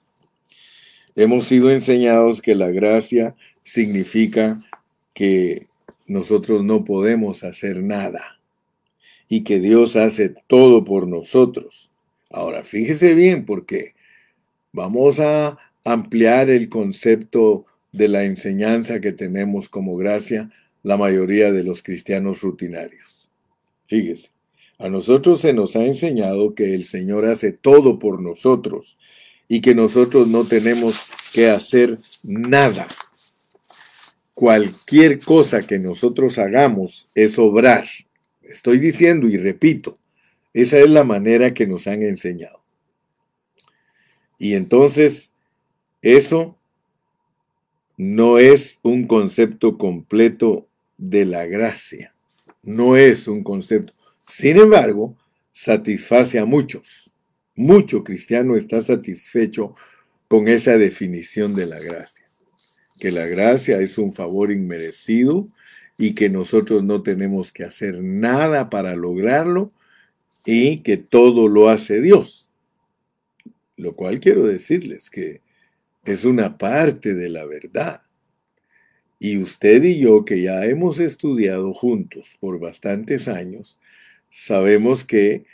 Hemos 1.15 1.45
sido 1.45 1.71
enseñados 1.71 2.41
que 2.41 2.53
la 2.53 2.67
gracia 2.67 3.37
significa 3.63 4.65
que 5.13 5.65
nosotros 6.07 6.61
no 6.61 6.83
podemos 6.83 7.45
hacer 7.45 7.81
nada 7.81 8.41
y 9.29 9.45
que 9.45 9.61
Dios 9.61 9.95
hace 9.95 10.35
todo 10.47 10.83
por 10.83 11.07
nosotros. 11.07 11.89
Ahora, 12.29 12.63
fíjese 12.63 13.15
bien 13.15 13.45
porque 13.45 13.94
vamos 14.75 15.21
a 15.21 15.57
ampliar 15.85 16.49
el 16.49 16.67
concepto 16.67 17.65
de 17.93 18.09
la 18.09 18.25
enseñanza 18.25 18.99
que 18.99 19.13
tenemos 19.13 19.69
como 19.69 19.95
gracia 19.95 20.51
la 20.83 20.97
mayoría 20.97 21.53
de 21.53 21.63
los 21.63 21.81
cristianos 21.81 22.41
rutinarios. 22.41 23.29
Fíjese, 23.87 24.31
a 24.77 24.89
nosotros 24.89 25.39
se 25.39 25.53
nos 25.53 25.77
ha 25.77 25.85
enseñado 25.85 26.53
que 26.53 26.75
el 26.75 26.83
Señor 26.83 27.25
hace 27.25 27.53
todo 27.53 27.97
por 27.99 28.21
nosotros 28.21 28.97
y 29.47 29.61
que 29.61 29.73
nosotros 29.73 30.27
no 30.27 30.43
tenemos 30.43 31.05
que 31.33 31.49
hacer 31.49 31.99
nada. 32.21 32.85
Cualquier 34.33 35.19
cosa 35.19 35.61
que 35.61 35.79
nosotros 35.79 36.37
hagamos 36.37 37.07
es 37.15 37.39
obrar. 37.39 37.85
Estoy 38.41 38.79
diciendo 38.79 39.29
y 39.29 39.37
repito, 39.37 39.97
esa 40.53 40.79
es 40.79 40.89
la 40.89 41.05
manera 41.05 41.53
que 41.53 41.65
nos 41.65 41.87
han 41.87 42.03
enseñado. 42.03 42.64
Y 44.37 44.55
entonces, 44.55 45.33
eso 46.01 46.57
no 47.97 48.37
es 48.37 48.79
un 48.83 49.07
concepto 49.07 49.77
completo 49.77 50.67
de 50.97 51.25
la 51.25 51.45
gracia 51.45 52.15
no 52.65 52.97
es 52.97 53.27
un 53.27 53.43
concepto. 53.43 53.93
Sin 54.19 54.57
embargo, 54.57 55.15
satisface 55.51 56.39
a 56.39 56.45
muchos. 56.45 57.13
Mucho 57.55 58.03
cristiano 58.03 58.57
está 58.57 58.81
satisfecho 58.81 59.75
con 60.27 60.47
esa 60.47 60.77
definición 60.77 61.55
de 61.55 61.67
la 61.67 61.79
gracia. 61.79 62.25
Que 62.99 63.11
la 63.11 63.27
gracia 63.27 63.79
es 63.79 63.97
un 63.97 64.13
favor 64.13 64.51
inmerecido 64.51 65.47
y 65.97 66.13
que 66.13 66.29
nosotros 66.29 66.83
no 66.83 67.03
tenemos 67.03 67.53
que 67.53 67.63
hacer 67.63 68.01
nada 68.01 68.69
para 68.69 68.95
lograrlo 68.95 69.71
y 70.45 70.79
que 70.79 70.97
todo 70.97 71.47
lo 71.47 71.69
hace 71.69 72.01
Dios. 72.01 72.49
Lo 73.77 73.93
cual 73.93 74.19
quiero 74.19 74.45
decirles 74.45 75.09
que 75.09 75.41
es 76.05 76.23
una 76.25 76.57
parte 76.57 77.13
de 77.13 77.29
la 77.29 77.45
verdad. 77.45 78.01
Y 79.19 79.37
usted 79.37 79.83
y 79.83 79.99
yo, 79.99 80.23
que 80.23 80.41
ya 80.41 80.65
hemos 80.65 80.99
estudiado 80.99 81.73
juntos 81.73 82.37
por 82.39 82.59
bastantes 82.59 83.27
años, 83.27 83.79
sabemos 84.29 85.03
que 85.03 85.45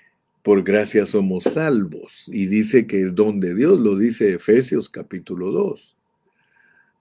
por 0.44 0.64
gracia 0.64 1.06
somos 1.06 1.44
salvos. 1.44 2.30
Y 2.32 2.48
dice 2.48 2.88
que 2.88 3.04
es 3.04 3.16
don 3.16 3.40
de 3.40 3.56
Dios, 3.56 3.80
lo 3.80 3.98
dice 3.98 4.34
Efesios 4.34 4.90
capítulo 4.90 5.52
2. 5.52 5.98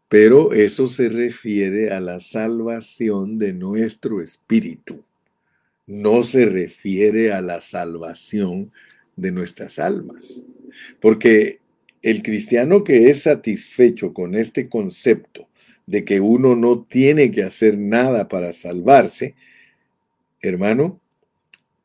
Pero 0.09 0.53
eso 0.53 0.87
se 0.87 1.09
refiere 1.09 1.91
a 1.91 2.01
la 2.01 2.21
salvación 2.21 3.39
de 3.39 3.53
nuestro 3.53 4.21
espíritu. 4.21 5.03
No 5.87 6.23
se 6.23 6.47
refiere 6.47 7.33
a 7.33 7.41
la 7.41 7.61
salvación 7.61 8.73
de 9.17 9.33
nuestras 9.33 9.79
almas. 9.79 10.45
Porque 11.01 11.61
el 12.03 12.23
cristiano 12.23 12.85
que 12.85 13.11
es 13.11 13.23
satisfecho 13.23 14.13
con 14.13 14.35
este 14.35 14.69
concepto 14.69 15.49
de 15.87 16.05
que 16.05 16.21
uno 16.21 16.57
no 16.57 16.85
tiene 16.85 17.31
que 17.31 17.43
hacer 17.43 17.77
nada 17.77 18.29
para 18.29 18.53
salvarse, 18.53 19.35
hermano, 20.41 21.01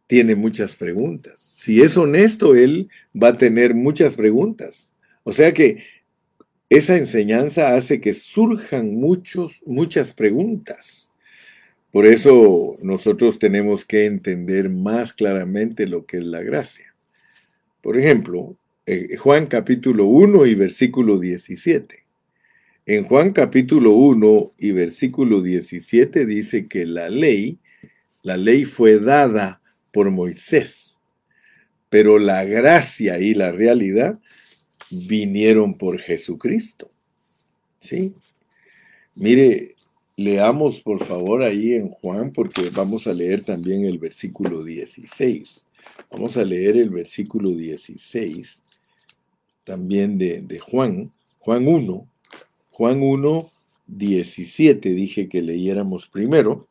tiene 0.07 0.35
muchas 0.35 0.75
preguntas. 0.75 1.39
Si 1.39 1.81
es 1.81 1.97
honesto, 1.97 2.55
él 2.55 2.89
va 3.15 3.29
a 3.29 3.37
tener 3.37 3.73
muchas 3.73 4.15
preguntas. 4.15 4.93
O 5.23 5.31
sea 5.31 5.53
que 5.53 5.83
esa 6.69 6.95
enseñanza 6.97 7.75
hace 7.75 7.99
que 7.99 8.13
surjan 8.13 8.95
muchos, 8.95 9.63
muchas 9.65 10.13
preguntas. 10.13 11.11
Por 11.91 12.05
eso 12.05 12.75
nosotros 12.83 13.39
tenemos 13.39 13.85
que 13.85 14.05
entender 14.05 14.69
más 14.69 15.13
claramente 15.13 15.87
lo 15.87 16.05
que 16.05 16.17
es 16.17 16.27
la 16.27 16.41
gracia. 16.41 16.93
Por 17.81 17.97
ejemplo, 17.97 18.57
eh, 18.87 19.17
Juan 19.17 19.47
capítulo 19.47 20.05
1 20.05 20.45
y 20.45 20.53
versículo 20.53 21.17
17. 21.17 22.03
En 22.85 23.03
Juan 23.05 23.33
capítulo 23.33 23.93
1 23.93 24.51
y 24.59 24.71
versículo 24.71 25.41
17 25.41 26.25
dice 26.27 26.67
que 26.67 26.85
la 26.85 27.09
ley, 27.09 27.57
la 28.21 28.37
ley 28.37 28.65
fue 28.65 28.99
dada 28.99 29.59
por 29.91 30.11
Moisés, 30.11 31.01
pero 31.89 32.19
la 32.19 32.43
gracia 32.43 33.19
y 33.19 33.33
la 33.33 33.51
realidad 33.51 34.19
vinieron 34.91 35.73
por 35.79 35.99
Jesucristo. 35.99 36.91
¿Sí? 37.79 38.13
Mire, 39.15 39.73
leamos 40.15 40.79
por 40.79 41.03
favor 41.03 41.41
ahí 41.41 41.73
en 41.73 41.89
Juan 41.89 42.31
porque 42.31 42.69
vamos 42.71 43.07
a 43.07 43.13
leer 43.13 43.43
también 43.43 43.83
el 43.85 43.97
versículo 43.97 44.63
16. 44.63 45.65
Vamos 46.11 46.37
a 46.37 46.45
leer 46.45 46.77
el 46.77 46.91
versículo 46.91 47.49
16 47.49 48.63
también 49.65 50.17
de, 50.17 50.59
Juan, 50.59 51.11
Juan 51.39 51.67
1, 51.67 52.07
Juan 52.71 53.01
1, 53.03 53.51
17 53.87 54.89
dije 54.89 55.27
que 55.27 55.41
leyéramos 55.41 56.07
primero. 56.07 56.67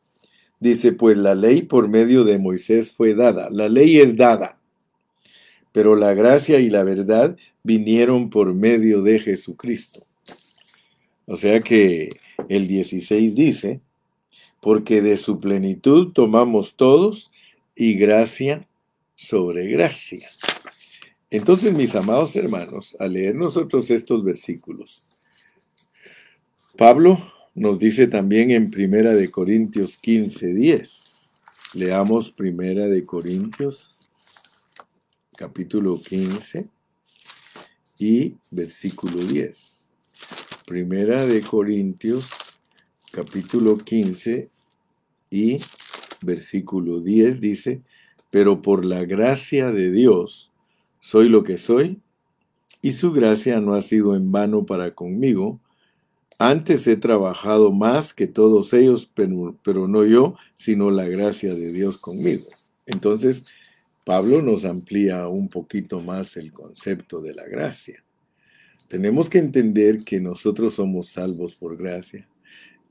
Dice, 0.59 0.93
pues 0.93 1.17
la 1.17 1.35
ley 1.35 1.61
por 1.61 1.87
medio 1.89 2.23
de 2.23 2.39
Moisés 2.39 2.91
fue 2.91 3.13
dada. 3.13 3.49
La 3.51 3.69
ley 3.69 3.99
es 3.99 4.15
dada, 4.15 4.57
pero 5.71 5.95
la 5.95 6.13
gracia 6.13 6.59
y 6.59 6.69
la 6.69 6.83
verdad 6.83 7.37
vinieron 7.63 8.29
por 8.29 8.53
medio 8.53 9.01
de 9.01 9.19
Jesucristo. 9.19 10.05
O 11.27 11.35
sea 11.35 11.59
que 11.59 12.09
el 12.49 12.67
16 12.67 13.35
dice, 13.35 13.81
porque 14.61 15.01
de 15.01 15.17
su 15.17 15.39
plenitud 15.39 16.13
tomamos 16.13 16.75
todos 16.75 17.31
y 17.75 17.95
gracia 17.95 18.67
sobre 19.15 19.67
gracia. 19.67 20.29
Entonces, 21.35 21.73
mis 21.73 21.93
amados 21.95 22.33
hermanos, 22.37 22.95
al 22.97 23.11
leer 23.11 23.35
nosotros 23.35 23.91
estos 23.91 24.23
versículos, 24.23 25.03
Pablo 26.77 27.19
nos 27.53 27.77
dice 27.77 28.07
también 28.07 28.51
en 28.51 28.71
Primera 28.71 29.13
de 29.13 29.29
Corintios 29.29 29.97
15, 29.97 30.53
10. 30.53 31.33
Leamos 31.73 32.31
Primera 32.31 32.87
de 32.87 33.03
Corintios, 33.05 34.07
capítulo 35.35 35.99
15 35.99 36.67
y 37.99 38.35
versículo 38.49 39.21
10. 39.21 39.89
Primera 40.65 41.25
de 41.25 41.41
Corintios, 41.41 42.29
capítulo 43.11 43.77
15 43.77 44.49
y 45.31 45.57
versículo 46.21 47.01
10 47.01 47.41
dice, 47.41 47.81
pero 48.31 48.61
por 48.61 48.85
la 48.85 49.03
gracia 49.03 49.73
de 49.73 49.91
Dios 49.91 50.53
soy 51.05 51.29
lo 51.29 51.43
que 51.43 51.59
soy, 51.59 52.01
y 52.81 52.93
su 52.93 53.11
gracia 53.11 53.61
no 53.61 53.75
ha 53.75 53.83
sido 53.83 54.15
en 54.15 54.31
vano 54.31 54.65
para 54.65 54.95
conmigo, 54.95 55.61
antes 56.39 56.87
he 56.87 56.97
trabajado 56.97 57.71
más 57.71 58.11
que 58.11 58.25
todos 58.25 58.73
ellos, 58.73 59.07
pero, 59.13 59.87
no 59.87 60.03
yo, 60.03 60.35
sino 60.55 60.89
la 60.89 61.05
gracia 61.07 61.53
de 61.53 61.71
Dios 61.71 61.99
conmigo. 61.99 62.45
Entonces, 62.87 63.45
Pablo 64.03 64.41
nos 64.41 64.65
amplía 64.65 65.27
un 65.27 65.47
poquito 65.47 66.01
más 66.01 66.37
el 66.37 66.51
concepto 66.51 67.21
de 67.21 67.35
la 67.35 67.45
gracia. 67.45 68.03
Tenemos 68.87 69.29
que 69.29 69.37
entender 69.37 70.03
que 70.03 70.19
nosotros 70.19 70.73
somos 70.73 71.09
salvos 71.09 71.55
por 71.55 71.77
gracia, 71.77 72.27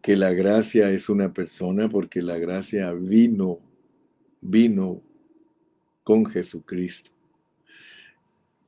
que 0.00 0.16
la 0.16 0.33
gracia 0.33 0.92
es 0.92 1.09
una 1.09 1.33
persona 1.33 1.88
porque 1.88 2.22
la 2.22 2.38
gracia 2.38 2.92
vino, 2.92 3.59
vino 4.40 5.03
con 6.05 6.24
Jesucristo, 6.27 7.11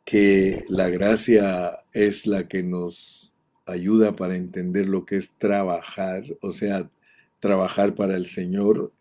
que 0.06 0.64
la 0.68 0.88
gracia 0.88 1.80
es 1.92 2.28
la 2.28 2.46
que 2.46 2.62
nos 2.62 3.32
ayuda 3.66 4.14
para 4.14 4.36
entender 4.36 4.86
lo 4.86 5.04
que 5.04 5.16
es 5.16 5.32
trabajar, 5.36 6.24
o 6.40 6.52
sea, 6.52 6.88
trabajar 7.40 7.96
para 7.96 8.16
el 8.16 8.26
Señor 8.26 8.92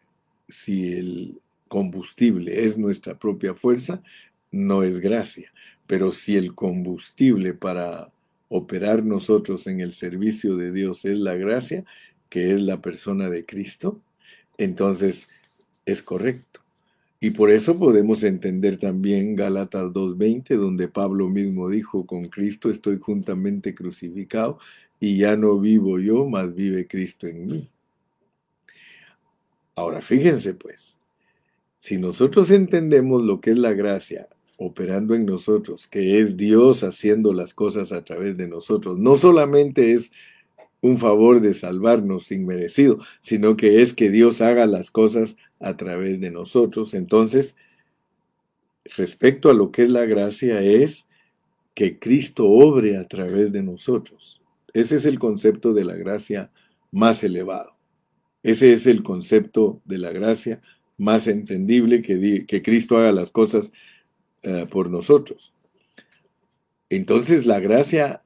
si 0.50 0.94
el 0.94 1.40
combustible 1.68 2.66
es 2.66 2.80
nuestra 2.80 3.20
propia 3.20 3.54
fuerza, 3.54 4.02
no 4.52 4.82
es 4.82 5.00
gracia. 5.00 5.54
Pero 5.86 6.12
si 6.12 6.38
el 6.38 6.56
combustible 6.56 7.54
para 7.54 8.12
operar 8.50 9.06
nosotros 9.06 9.68
en 9.68 9.82
el 9.82 9.94
servicio 9.94 10.56
de 10.56 10.72
Dios 10.72 11.06
es 11.06 11.20
la 11.20 11.36
gracia, 11.36 11.86
que 12.30 12.52
es 12.52 12.62
la 12.62 12.82
persona 12.82 13.30
de 13.30 13.46
Cristo, 13.46 14.02
entonces 14.58 15.30
es 15.86 16.02
correcto. 16.02 16.65
Y 17.26 17.32
por 17.32 17.50
eso 17.50 17.76
podemos 17.80 18.24
entender 18.24 18.78
también 18.78 19.36
Galatas 19.36 19.86
2.20, 19.86 20.58
donde 20.58 20.88
Pablo 20.88 21.28
mismo 21.28 21.70
dijo, 21.70 22.06
con 22.06 22.28
Cristo 22.28 22.70
estoy 22.70 23.00
juntamente 23.00 23.74
crucificado 23.74 24.60
y 25.00 25.18
ya 25.18 25.36
no 25.36 25.60
vivo 25.60 25.98
yo, 25.98 26.30
mas 26.30 26.54
vive 26.54 26.86
Cristo 26.86 27.26
en 27.26 27.48
mí. 27.48 27.72
Ahora 29.74 30.04
fíjense 30.04 30.54
pues, 30.54 31.00
si 31.78 31.98
nosotros 31.98 32.52
entendemos 32.52 33.26
lo 33.26 33.42
que 33.42 33.50
es 33.50 33.58
la 33.58 33.74
gracia 33.74 34.30
operando 34.58 35.16
en 35.16 35.26
nosotros, 35.26 35.88
que 35.88 36.20
es 36.20 36.38
Dios 36.38 36.84
haciendo 36.84 37.34
las 37.34 37.56
cosas 37.56 37.92
a 37.92 38.04
través 38.04 38.38
de 38.38 38.48
nosotros, 38.48 39.00
no 39.00 39.16
solamente 39.16 39.94
es 39.94 40.12
un 40.82 41.00
favor 41.00 41.42
de 41.42 41.56
salvarnos 41.56 42.28
sin 42.28 42.46
merecido, 42.46 43.00
sino 43.20 43.58
que 43.58 43.82
es 43.82 43.94
que 43.94 44.12
Dios 44.12 44.42
haga 44.42 44.68
las 44.68 44.92
cosas 44.92 45.38
a 45.60 45.76
través 45.78 46.20
de 46.20 46.32
nosotros. 46.32 46.94
Entonces, 46.94 47.56
respecto 48.96 49.50
a 49.50 49.54
lo 49.54 49.72
que 49.72 49.84
es 49.84 49.90
la 49.90 50.06
gracia, 50.06 50.62
es 50.62 51.08
que 51.74 52.00
Cristo 52.00 52.50
obre 52.50 52.98
a 52.98 53.08
través 53.08 53.52
de 53.52 53.64
nosotros. 53.64 54.42
Ese 54.74 54.96
es 54.96 55.06
el 55.06 55.20
concepto 55.20 55.74
de 55.74 55.86
la 55.86 55.96
gracia 55.96 56.52
más 56.92 57.24
elevado. 57.24 57.76
Ese 58.44 58.74
es 58.74 58.86
el 58.86 59.04
concepto 59.04 59.82
de 59.86 59.98
la 59.98 60.12
gracia 60.12 60.62
más 60.98 61.28
entendible, 61.28 62.02
que, 62.02 62.46
que 62.46 62.62
Cristo 62.62 62.98
haga 62.98 63.12
las 63.12 63.32
cosas 63.32 63.74
eh, 64.44 64.68
por 64.70 64.90
nosotros. 64.90 65.54
Entonces 66.90 67.46
la 67.46 67.60
gracia 67.60 68.22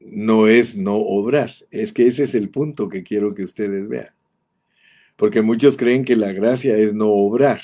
no 0.00 0.46
es 0.46 0.76
no 0.76 0.96
obrar. 0.96 1.50
Es 1.70 1.92
que 1.92 2.06
ese 2.06 2.24
es 2.24 2.34
el 2.34 2.48
punto 2.48 2.88
que 2.88 3.02
quiero 3.02 3.34
que 3.34 3.44
ustedes 3.44 3.88
vean. 3.88 4.14
Porque 5.20 5.42
muchos 5.42 5.76
creen 5.76 6.06
que 6.06 6.16
la 6.16 6.32
gracia 6.32 6.78
es 6.78 6.94
no 6.94 7.10
obrar. 7.10 7.60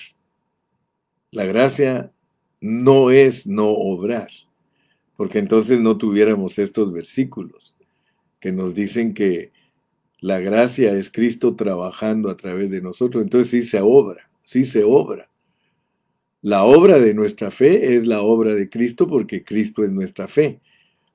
La 1.30 1.46
gracia 1.46 2.12
no 2.60 3.10
es 3.10 3.46
no 3.46 3.68
obrar. 3.70 4.28
Porque 5.16 5.38
entonces 5.38 5.80
no 5.80 5.96
tuviéramos 5.96 6.58
estos 6.58 6.92
versículos 6.92 7.74
que 8.40 8.52
nos 8.52 8.74
dicen 8.74 9.14
que 9.14 9.52
la 10.20 10.38
gracia 10.38 10.92
es 10.98 11.10
Cristo 11.10 11.56
trabajando 11.56 12.28
a 12.28 12.36
través 12.36 12.70
de 12.70 12.82
nosotros. 12.82 13.24
Entonces 13.24 13.48
sí 13.48 13.62
se 13.62 13.80
obra, 13.80 14.30
sí 14.42 14.66
se 14.66 14.84
obra. 14.84 15.30
La 16.42 16.64
obra 16.64 16.98
de 16.98 17.14
nuestra 17.14 17.50
fe 17.50 17.96
es 17.96 18.06
la 18.06 18.20
obra 18.20 18.52
de 18.52 18.68
Cristo 18.68 19.08
porque 19.08 19.44
Cristo 19.44 19.82
es 19.82 19.90
nuestra 19.90 20.28
fe. 20.28 20.60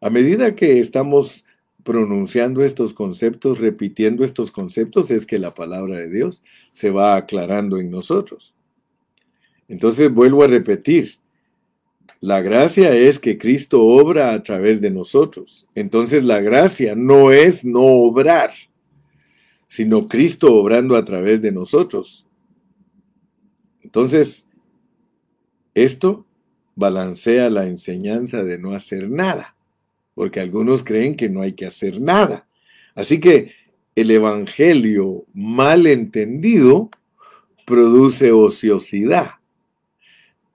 A 0.02 0.10
medida 0.10 0.56
que 0.56 0.80
estamos 0.80 1.46
pronunciando 1.84 2.64
estos 2.64 2.94
conceptos, 2.94 3.60
repitiendo 3.60 4.24
estos 4.24 4.52
conceptos, 4.52 5.12
es 5.12 5.26
que 5.26 5.40
la 5.40 5.54
palabra 5.54 5.98
de 5.98 6.10
Dios 6.10 6.44
se 6.72 6.92
va 6.92 7.16
aclarando 7.16 7.78
en 7.78 7.90
nosotros. 7.90 8.54
Entonces 9.68 10.14
vuelvo 10.14 10.44
a 10.44 10.48
repetir, 10.48 11.16
la 12.20 12.42
gracia 12.42 12.94
es 12.94 13.18
que 13.18 13.38
Cristo 13.38 13.84
obra 13.84 14.34
a 14.34 14.44
través 14.44 14.80
de 14.80 14.92
nosotros. 14.92 15.68
Entonces 15.74 16.24
la 16.24 16.40
gracia 16.40 16.96
no 16.96 17.32
es 17.32 17.66
no 17.66 17.84
obrar, 17.84 18.52
sino 19.68 20.08
Cristo 20.08 20.54
obrando 20.54 20.96
a 20.96 21.06
través 21.06 21.42
de 21.42 21.52
nosotros. 21.52 22.28
Entonces, 23.82 24.46
esto 25.74 26.26
balancea 26.76 27.50
la 27.50 27.66
enseñanza 27.66 28.44
de 28.44 28.60
no 28.60 28.74
hacer 28.74 29.10
nada 29.10 29.56
porque 30.22 30.40
algunos 30.40 30.84
creen 30.84 31.16
que 31.16 31.30
no 31.30 31.42
hay 31.42 31.54
que 31.54 31.66
hacer 31.66 32.00
nada. 32.00 32.48
Así 32.94 33.20
que 33.20 33.54
el 33.96 34.12
Evangelio 34.12 35.26
mal 35.34 35.88
entendido 35.88 36.92
produce 37.66 38.32
ociosidad. 38.32 39.32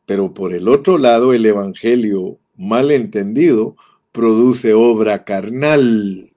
Pero 0.04 0.32
por 0.32 0.54
el 0.54 0.68
otro 0.68 0.98
lado, 0.98 1.32
el 1.32 1.44
Evangelio 1.44 2.38
mal 2.54 2.92
entendido 2.92 3.74
produce 4.12 4.72
obra 4.72 5.24
carnal. 5.24 6.30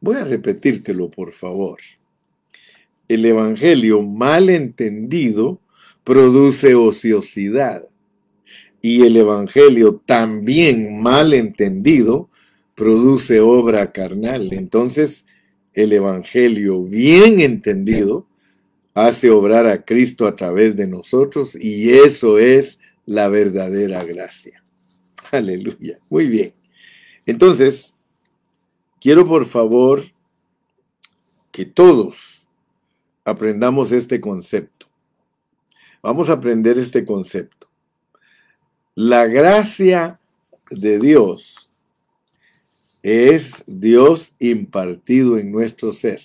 Voy 0.00 0.16
a 0.16 0.24
repetírtelo, 0.24 1.08
por 1.08 1.30
favor. 1.30 1.78
El 3.06 3.24
Evangelio 3.24 4.02
mal 4.02 4.50
entendido 4.50 5.60
produce 6.02 6.74
ociosidad 6.74 7.84
y 8.82 9.02
el 9.02 9.16
Evangelio 9.16 10.02
también 10.04 11.02
mal 11.02 11.34
entendido 11.34 12.30
produce 12.74 13.40
obra 13.40 13.92
carnal. 13.92 14.52
Entonces, 14.52 15.26
el 15.72 15.92
Evangelio 15.92 16.84
bien 16.84 17.40
entendido 17.40 18.26
hace 18.94 19.30
obrar 19.30 19.66
a 19.66 19.84
Cristo 19.84 20.26
a 20.26 20.36
través 20.36 20.76
de 20.76 20.86
nosotros 20.86 21.54
y 21.54 21.90
eso 21.90 22.38
es 22.38 22.78
la 23.04 23.28
verdadera 23.28 24.04
gracia. 24.04 24.62
Aleluya. 25.30 25.98
Muy 26.08 26.28
bien. 26.28 26.54
Entonces, 27.26 27.96
quiero 29.00 29.26
por 29.26 29.46
favor 29.46 30.02
que 31.50 31.64
todos 31.64 32.48
aprendamos 33.24 33.92
este 33.92 34.20
concepto. 34.20 34.86
Vamos 36.02 36.30
a 36.30 36.34
aprender 36.34 36.78
este 36.78 37.04
concepto. 37.04 37.55
La 38.98 39.26
gracia 39.26 40.18
de 40.70 40.98
Dios 40.98 41.68
es 43.02 43.62
Dios 43.66 44.34
impartido 44.38 45.36
en 45.36 45.52
nuestro 45.52 45.92
ser 45.92 46.22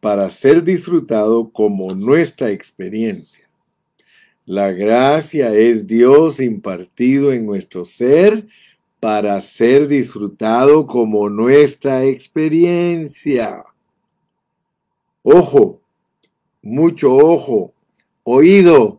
para 0.00 0.30
ser 0.30 0.64
disfrutado 0.64 1.50
como 1.50 1.94
nuestra 1.94 2.52
experiencia. 2.52 3.46
La 4.46 4.72
gracia 4.72 5.52
es 5.52 5.86
Dios 5.86 6.40
impartido 6.40 7.34
en 7.34 7.44
nuestro 7.44 7.84
ser 7.84 8.48
para 8.98 9.38
ser 9.42 9.88
disfrutado 9.88 10.86
como 10.86 11.28
nuestra 11.28 12.06
experiencia. 12.06 13.62
Ojo, 15.22 15.82
mucho 16.62 17.14
ojo, 17.14 17.74
oído, 18.24 18.97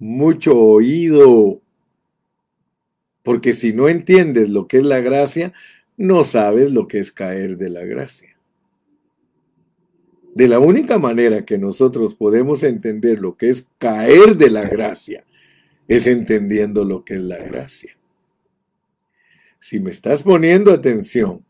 mucho 0.00 0.58
oído. 0.58 1.60
Porque 3.22 3.52
si 3.52 3.72
no 3.72 3.88
entiendes 3.88 4.48
lo 4.48 4.66
que 4.66 4.78
es 4.78 4.82
la 4.82 4.98
gracia, 5.00 5.52
no 5.96 6.24
sabes 6.24 6.72
lo 6.72 6.88
que 6.88 6.98
es 6.98 7.12
caer 7.12 7.56
de 7.56 7.70
la 7.70 7.84
gracia. 7.84 8.36
De 10.34 10.48
la 10.48 10.58
única 10.58 10.98
manera 10.98 11.44
que 11.44 11.58
nosotros 11.58 12.14
podemos 12.14 12.62
entender 12.62 13.20
lo 13.20 13.36
que 13.36 13.50
es 13.50 13.68
caer 13.78 14.36
de 14.36 14.50
la 14.50 14.64
gracia 14.64 15.24
es 15.86 16.06
entendiendo 16.06 16.84
lo 16.84 17.04
que 17.04 17.14
es 17.14 17.20
la 17.20 17.38
gracia. 17.38 17.96
Si 19.58 19.80
me 19.80 19.90
estás 19.90 20.22
poniendo 20.22 20.72
atención, 20.72 21.44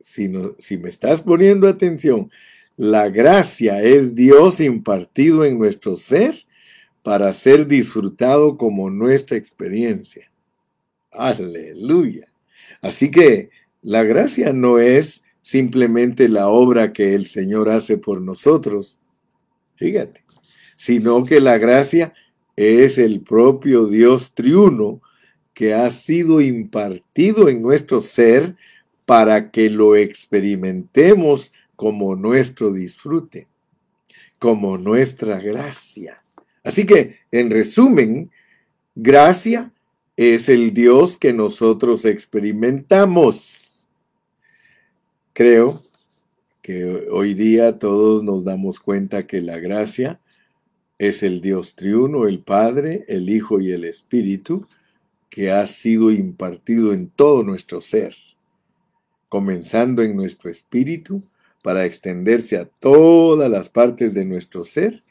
si, 0.00 0.32
si 0.58 0.78
me 0.78 0.88
estás 0.88 1.20
poniendo 1.20 1.68
atención, 1.68 2.30
la 2.76 3.08
gracia 3.08 3.82
es 3.82 4.14
Dios 4.14 4.60
impartido 4.60 5.44
en 5.44 5.58
nuestro 5.58 5.96
ser 5.96 6.45
para 7.06 7.32
ser 7.32 7.68
disfrutado 7.68 8.56
como 8.56 8.90
nuestra 8.90 9.36
experiencia. 9.36 10.28
Aleluya. 11.12 12.26
Así 12.82 13.12
que 13.12 13.50
la 13.80 14.02
gracia 14.02 14.52
no 14.52 14.80
es 14.80 15.22
simplemente 15.40 16.28
la 16.28 16.48
obra 16.48 16.92
que 16.92 17.14
el 17.14 17.26
Señor 17.26 17.68
hace 17.68 17.96
por 17.96 18.20
nosotros, 18.20 18.98
fíjate, 19.76 20.24
sino 20.74 21.24
que 21.24 21.40
la 21.40 21.58
gracia 21.58 22.12
es 22.56 22.98
el 22.98 23.20
propio 23.20 23.86
Dios 23.86 24.32
triuno 24.34 25.00
que 25.54 25.74
ha 25.74 25.88
sido 25.90 26.40
impartido 26.40 27.48
en 27.48 27.62
nuestro 27.62 28.00
ser 28.00 28.56
para 29.04 29.52
que 29.52 29.70
lo 29.70 29.94
experimentemos 29.94 31.52
como 31.76 32.16
nuestro 32.16 32.72
disfrute, 32.72 33.46
como 34.40 34.76
nuestra 34.76 35.38
gracia. 35.38 36.16
Así 36.66 36.84
que, 36.84 37.20
en 37.30 37.48
resumen, 37.48 38.32
gracia 38.96 39.72
es 40.16 40.48
el 40.48 40.74
Dios 40.74 41.16
que 41.16 41.32
nosotros 41.32 42.04
experimentamos. 42.04 43.86
Creo 45.32 45.80
que 46.62 47.06
hoy 47.08 47.34
día 47.34 47.78
todos 47.78 48.24
nos 48.24 48.42
damos 48.42 48.80
cuenta 48.80 49.28
que 49.28 49.42
la 49.42 49.60
gracia 49.60 50.18
es 50.98 51.22
el 51.22 51.40
Dios 51.40 51.76
triuno, 51.76 52.26
el 52.26 52.40
Padre, 52.40 53.04
el 53.06 53.30
Hijo 53.30 53.60
y 53.60 53.70
el 53.70 53.84
Espíritu, 53.84 54.66
que 55.30 55.52
ha 55.52 55.64
sido 55.68 56.10
impartido 56.10 56.92
en 56.92 57.10
todo 57.10 57.44
nuestro 57.44 57.80
ser, 57.80 58.16
comenzando 59.28 60.02
en 60.02 60.16
nuestro 60.16 60.50
espíritu, 60.50 61.22
para 61.62 61.84
extenderse 61.84 62.58
a 62.58 62.64
todas 62.64 63.48
las 63.48 63.68
partes 63.68 64.12
de 64.14 64.24
nuestro 64.24 64.64
ser 64.64 65.04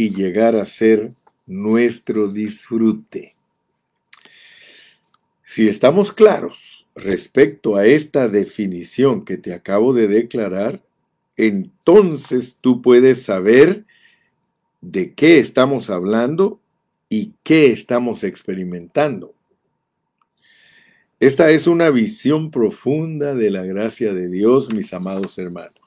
y 0.00 0.14
llegar 0.14 0.56
a 0.56 0.64
ser 0.64 1.12
nuestro 1.46 2.28
disfrute. 2.28 3.34
Si 5.44 5.68
estamos 5.68 6.10
claros 6.10 6.88
respecto 6.94 7.76
a 7.76 7.84
esta 7.84 8.26
definición 8.26 9.26
que 9.26 9.36
te 9.36 9.52
acabo 9.52 9.92
de 9.92 10.08
declarar, 10.08 10.80
entonces 11.36 12.56
tú 12.62 12.80
puedes 12.80 13.24
saber 13.24 13.84
de 14.80 15.12
qué 15.12 15.38
estamos 15.38 15.90
hablando 15.90 16.62
y 17.10 17.34
qué 17.42 17.66
estamos 17.66 18.24
experimentando. 18.24 19.34
Esta 21.18 21.50
es 21.50 21.66
una 21.66 21.90
visión 21.90 22.50
profunda 22.50 23.34
de 23.34 23.50
la 23.50 23.64
gracia 23.64 24.14
de 24.14 24.30
Dios, 24.30 24.72
mis 24.72 24.94
amados 24.94 25.36
hermanos. 25.36 25.79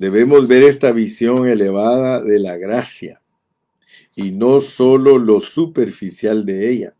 Debemos 0.00 0.48
ver 0.48 0.62
esta 0.62 0.92
visión 0.92 1.46
elevada 1.46 2.22
de 2.22 2.38
la 2.38 2.56
gracia 2.56 3.20
y 4.16 4.30
no 4.30 4.60
solo 4.60 5.18
lo 5.18 5.40
superficial 5.40 6.46
de 6.46 6.70
ella. 6.70 6.94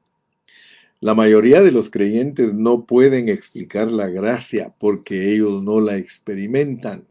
La 1.01 1.15
mayoría 1.15 1.63
de 1.63 1.73
los 1.73 1.89
creyentes 1.89 2.53
no 2.53 2.85
pueden 2.85 3.31
explicar 3.31 3.91
la 3.91 4.09
gracia 4.09 4.75
porque 4.79 5.33
ellos 5.33 5.65
no 5.65 5.81
la 5.81 5.97
experimentan. 5.97 7.07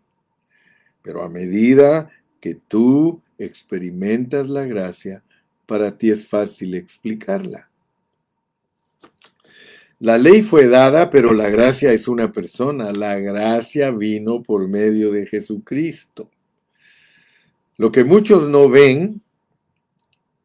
Pero 1.01 1.23
a 1.23 1.29
medida 1.29 2.11
que 2.39 2.53
tú 2.53 3.23
experimentas 3.39 4.47
la 4.47 4.67
gracia, 4.67 5.23
para 5.65 5.97
ti 5.97 6.11
es 6.11 6.27
fácil 6.27 6.75
explicarla. 6.75 7.68
La 9.99 10.17
ley 10.17 10.41
fue 10.41 10.67
dada, 10.67 11.09
pero 11.09 11.33
la 11.33 11.49
gracia 11.49 11.91
es 11.91 12.07
una 12.07 12.31
persona. 12.31 12.93
La 12.93 13.19
gracia 13.19 13.91
vino 13.91 14.41
por 14.41 14.65
medio 14.69 15.11
de 15.11 15.25
Jesucristo. 15.25 16.31
Lo 17.75 17.91
que 17.91 18.05
muchos 18.05 18.47
no 18.47 18.69
ven, 18.69 19.21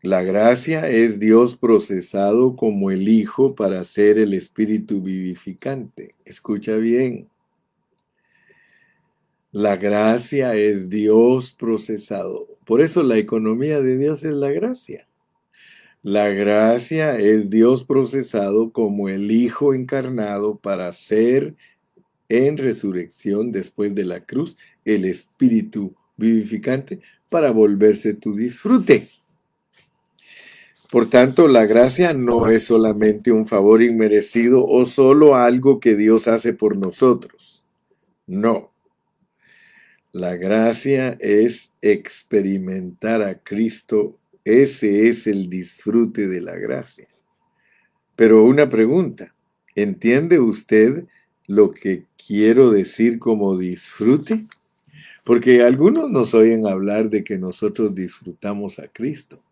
la 0.03 0.23
gracia 0.23 0.89
es 0.89 1.21
Dios 1.21 1.57
procesado 1.57 2.57
como 2.57 2.91
el 2.91 3.09
Hijo 3.09 3.55
para 3.55 3.85
ser 3.85 4.19
el 4.19 4.35
Espíritu 4.35 5.01
vivificante. 5.01 6.17
Escucha 6.25 6.77
bien. 6.77 7.29
La 9.53 9.77
gracia 9.77 10.57
es 10.57 10.91
Dios 10.91 11.53
procesado. 11.53 12.49
Por 12.65 12.81
eso 12.81 13.05
la 13.05 13.19
economía 13.19 13.81
de 13.81 13.99
Dios 13.99 14.25
es 14.25 14.35
la 14.35 14.51
gracia. 14.51 15.07
La 16.05 16.29
gracia 16.29 17.17
es 17.17 17.49
Dios 17.49 17.83
procesado 17.83 18.73
como 18.73 19.09
el 19.09 19.31
Hijo 19.31 19.73
encarnado 19.73 20.59
para 20.59 20.93
ser 20.93 21.55
en 22.29 22.59
resurrección 22.59 23.53
después 23.53 23.95
de 23.95 24.05
la 24.05 24.21
cruz 24.21 24.59
el 24.85 25.07
Espíritu 25.07 25.95
vivificante 26.19 27.01
para 27.31 27.53
volverse 27.53 28.13
tu 28.13 28.35
disfrute. 28.35 29.09
Por 30.91 31.09
tanto, 31.09 31.49
la 31.49 31.65
gracia 31.65 32.13
no 32.13 32.51
es 32.51 32.65
solamente 32.65 33.33
un 33.33 33.47
favor 33.47 33.83
inmerecido 33.83 34.63
o 34.67 34.85
solo 34.85 35.37
algo 35.37 35.81
que 35.81 35.97
Dios 35.97 36.29
hace 36.29 36.53
por 36.53 36.77
nosotros. 36.77 37.65
No. 38.27 38.73
La 40.13 40.37
gracia 40.37 41.17
es 41.19 41.73
experimentar 41.81 43.23
a 43.23 43.39
Cristo 43.39 44.19
ese 44.45 45.09
es 45.09 45.27
el 45.27 45.49
disfrute 45.49 46.29
de 46.29 46.41
la 46.41 46.55
gracia. 46.55 47.09
Pero 48.17 48.45
una 48.45 48.69
pregunta, 48.69 49.35
¿entiende 49.75 50.39
usted 50.39 51.07
lo 51.47 51.73
que 51.73 52.07
quiero 52.27 52.71
decir 52.71 53.19
como 53.19 53.57
disfrute? 53.57 54.47
Porque 55.25 55.63
algunos 55.63 56.11
nos 56.11 56.35
oyen 56.35 56.67
hablar 56.67 57.09
de 57.09 57.25
que 57.25 57.39
nosotros 57.39 57.95
disfrutamos 57.95 58.79
a 58.79 58.89
Cristo. 58.89 59.43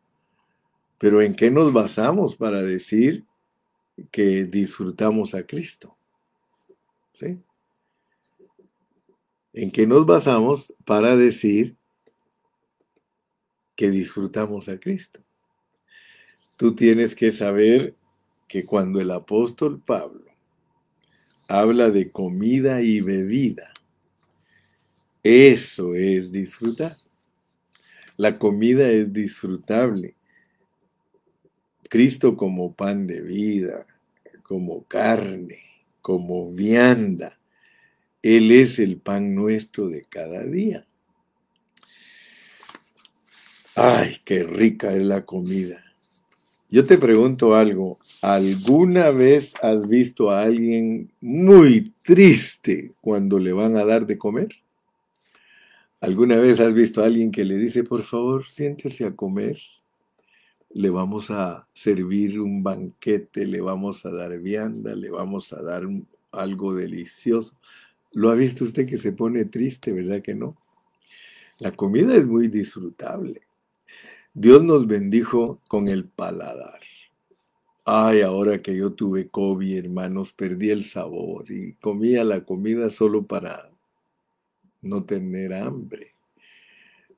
Pero 0.98 1.22
¿en 1.22 1.34
qué 1.34 1.50
nos 1.50 1.72
basamos 1.72 2.36
para 2.36 2.62
decir 2.62 3.24
que 4.10 4.44
disfrutamos 4.44 5.34
a 5.34 5.44
Cristo? 5.46 5.96
¿Sí? 7.14 7.38
¿En 9.54 9.70
qué 9.70 9.86
nos 9.86 10.06
basamos 10.06 10.72
para 10.84 11.16
decir 11.16 11.76
que 13.82 13.90
disfrutamos 13.90 14.68
a 14.68 14.78
Cristo. 14.78 15.24
Tú 16.56 16.76
tienes 16.76 17.16
que 17.16 17.32
saber 17.32 17.96
que 18.46 18.64
cuando 18.64 19.00
el 19.00 19.10
apóstol 19.10 19.82
Pablo 19.84 20.30
habla 21.48 21.90
de 21.90 22.12
comida 22.12 22.80
y 22.80 23.00
bebida, 23.00 23.72
eso 25.24 25.96
es 25.96 26.30
disfrutar. 26.30 26.94
La 28.16 28.38
comida 28.38 28.88
es 28.88 29.12
disfrutable. 29.12 30.14
Cristo 31.88 32.36
como 32.36 32.76
pan 32.76 33.08
de 33.08 33.20
vida, 33.20 33.88
como 34.44 34.84
carne, 34.84 35.58
como 36.00 36.52
vianda. 36.52 37.40
Él 38.22 38.52
es 38.52 38.78
el 38.78 38.98
pan 38.98 39.34
nuestro 39.34 39.88
de 39.88 40.02
cada 40.02 40.44
día. 40.44 40.86
Ay, 43.74 44.18
qué 44.26 44.44
rica 44.44 44.92
es 44.92 45.02
la 45.02 45.22
comida. 45.22 45.82
Yo 46.68 46.84
te 46.84 46.98
pregunto 46.98 47.54
algo, 47.54 47.98
¿alguna 48.20 49.08
vez 49.10 49.54
has 49.62 49.88
visto 49.88 50.30
a 50.30 50.42
alguien 50.42 51.10
muy 51.22 51.90
triste 52.02 52.92
cuando 53.00 53.38
le 53.38 53.54
van 53.54 53.78
a 53.78 53.84
dar 53.86 54.04
de 54.06 54.18
comer? 54.18 54.50
¿Alguna 56.02 56.36
vez 56.36 56.60
has 56.60 56.74
visto 56.74 57.02
a 57.02 57.06
alguien 57.06 57.30
que 57.30 57.46
le 57.46 57.56
dice, 57.56 57.82
por 57.82 58.02
favor, 58.02 58.44
siéntese 58.44 59.06
a 59.06 59.16
comer? 59.16 59.58
Le 60.74 60.90
vamos 60.90 61.30
a 61.30 61.66
servir 61.72 62.40
un 62.40 62.62
banquete, 62.62 63.46
le 63.46 63.62
vamos 63.62 64.04
a 64.04 64.10
dar 64.10 64.38
vianda, 64.38 64.94
le 64.94 65.08
vamos 65.08 65.50
a 65.54 65.62
dar 65.62 65.84
algo 66.30 66.74
delicioso. 66.74 67.54
¿Lo 68.12 68.28
ha 68.28 68.34
visto 68.34 68.64
usted 68.64 68.86
que 68.86 68.98
se 68.98 69.12
pone 69.12 69.46
triste, 69.46 69.92
verdad 69.92 70.20
que 70.20 70.34
no? 70.34 70.58
La 71.58 71.72
comida 71.72 72.14
es 72.14 72.26
muy 72.26 72.48
disfrutable. 72.48 73.40
Dios 74.34 74.64
nos 74.64 74.86
bendijo 74.86 75.60
con 75.68 75.88
el 75.88 76.06
paladar. 76.08 76.80
Ay, 77.84 78.22
ahora 78.22 78.62
que 78.62 78.74
yo 78.74 78.94
tuve 78.94 79.28
COVID, 79.28 79.76
hermanos, 79.76 80.32
perdí 80.32 80.70
el 80.70 80.84
sabor 80.84 81.50
y 81.50 81.74
comía 81.74 82.24
la 82.24 82.42
comida 82.42 82.88
solo 82.88 83.26
para 83.26 83.70
no 84.80 85.04
tener 85.04 85.52
hambre. 85.52 86.14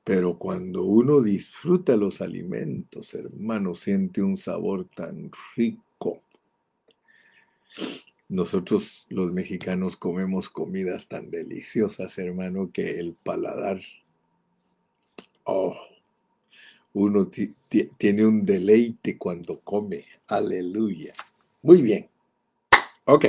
Pero 0.03 0.37
cuando 0.37 0.83
uno 0.83 1.21
disfruta 1.21 1.95
los 1.95 2.19
alimentos, 2.19 3.13
hermano, 3.13 3.75
siente 3.75 4.21
un 4.21 4.35
sabor 4.35 4.85
tan 4.85 5.31
rico. 5.55 6.21
Nosotros 8.27 9.05
los 9.09 9.31
mexicanos 9.31 9.95
comemos 9.95 10.49
comidas 10.49 11.07
tan 11.07 11.31
deliciosas, 11.31 12.17
hermano, 12.17 12.71
que 12.73 12.99
el 12.99 13.13
paladar, 13.13 13.79
oh, 15.45 15.75
uno 16.95 17.29
tiene 17.97 18.25
un 18.25 18.45
deleite 18.45 19.17
cuando 19.17 19.59
come. 19.59 20.05
Aleluya. 20.27 21.13
Muy 21.61 21.81
bien. 21.81 22.09
Ok. 23.03 23.25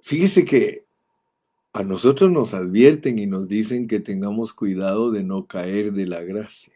Fíjese 0.00 0.44
que 0.44 0.84
a 1.72 1.82
nosotros 1.82 2.30
nos 2.30 2.52
advierten 2.52 3.18
y 3.18 3.26
nos 3.26 3.48
dicen 3.48 3.88
que 3.88 4.00
tengamos 4.00 4.52
cuidado 4.52 5.10
de 5.10 5.24
no 5.24 5.46
caer 5.46 5.92
de 5.92 6.06
la 6.06 6.22
gracia. 6.22 6.74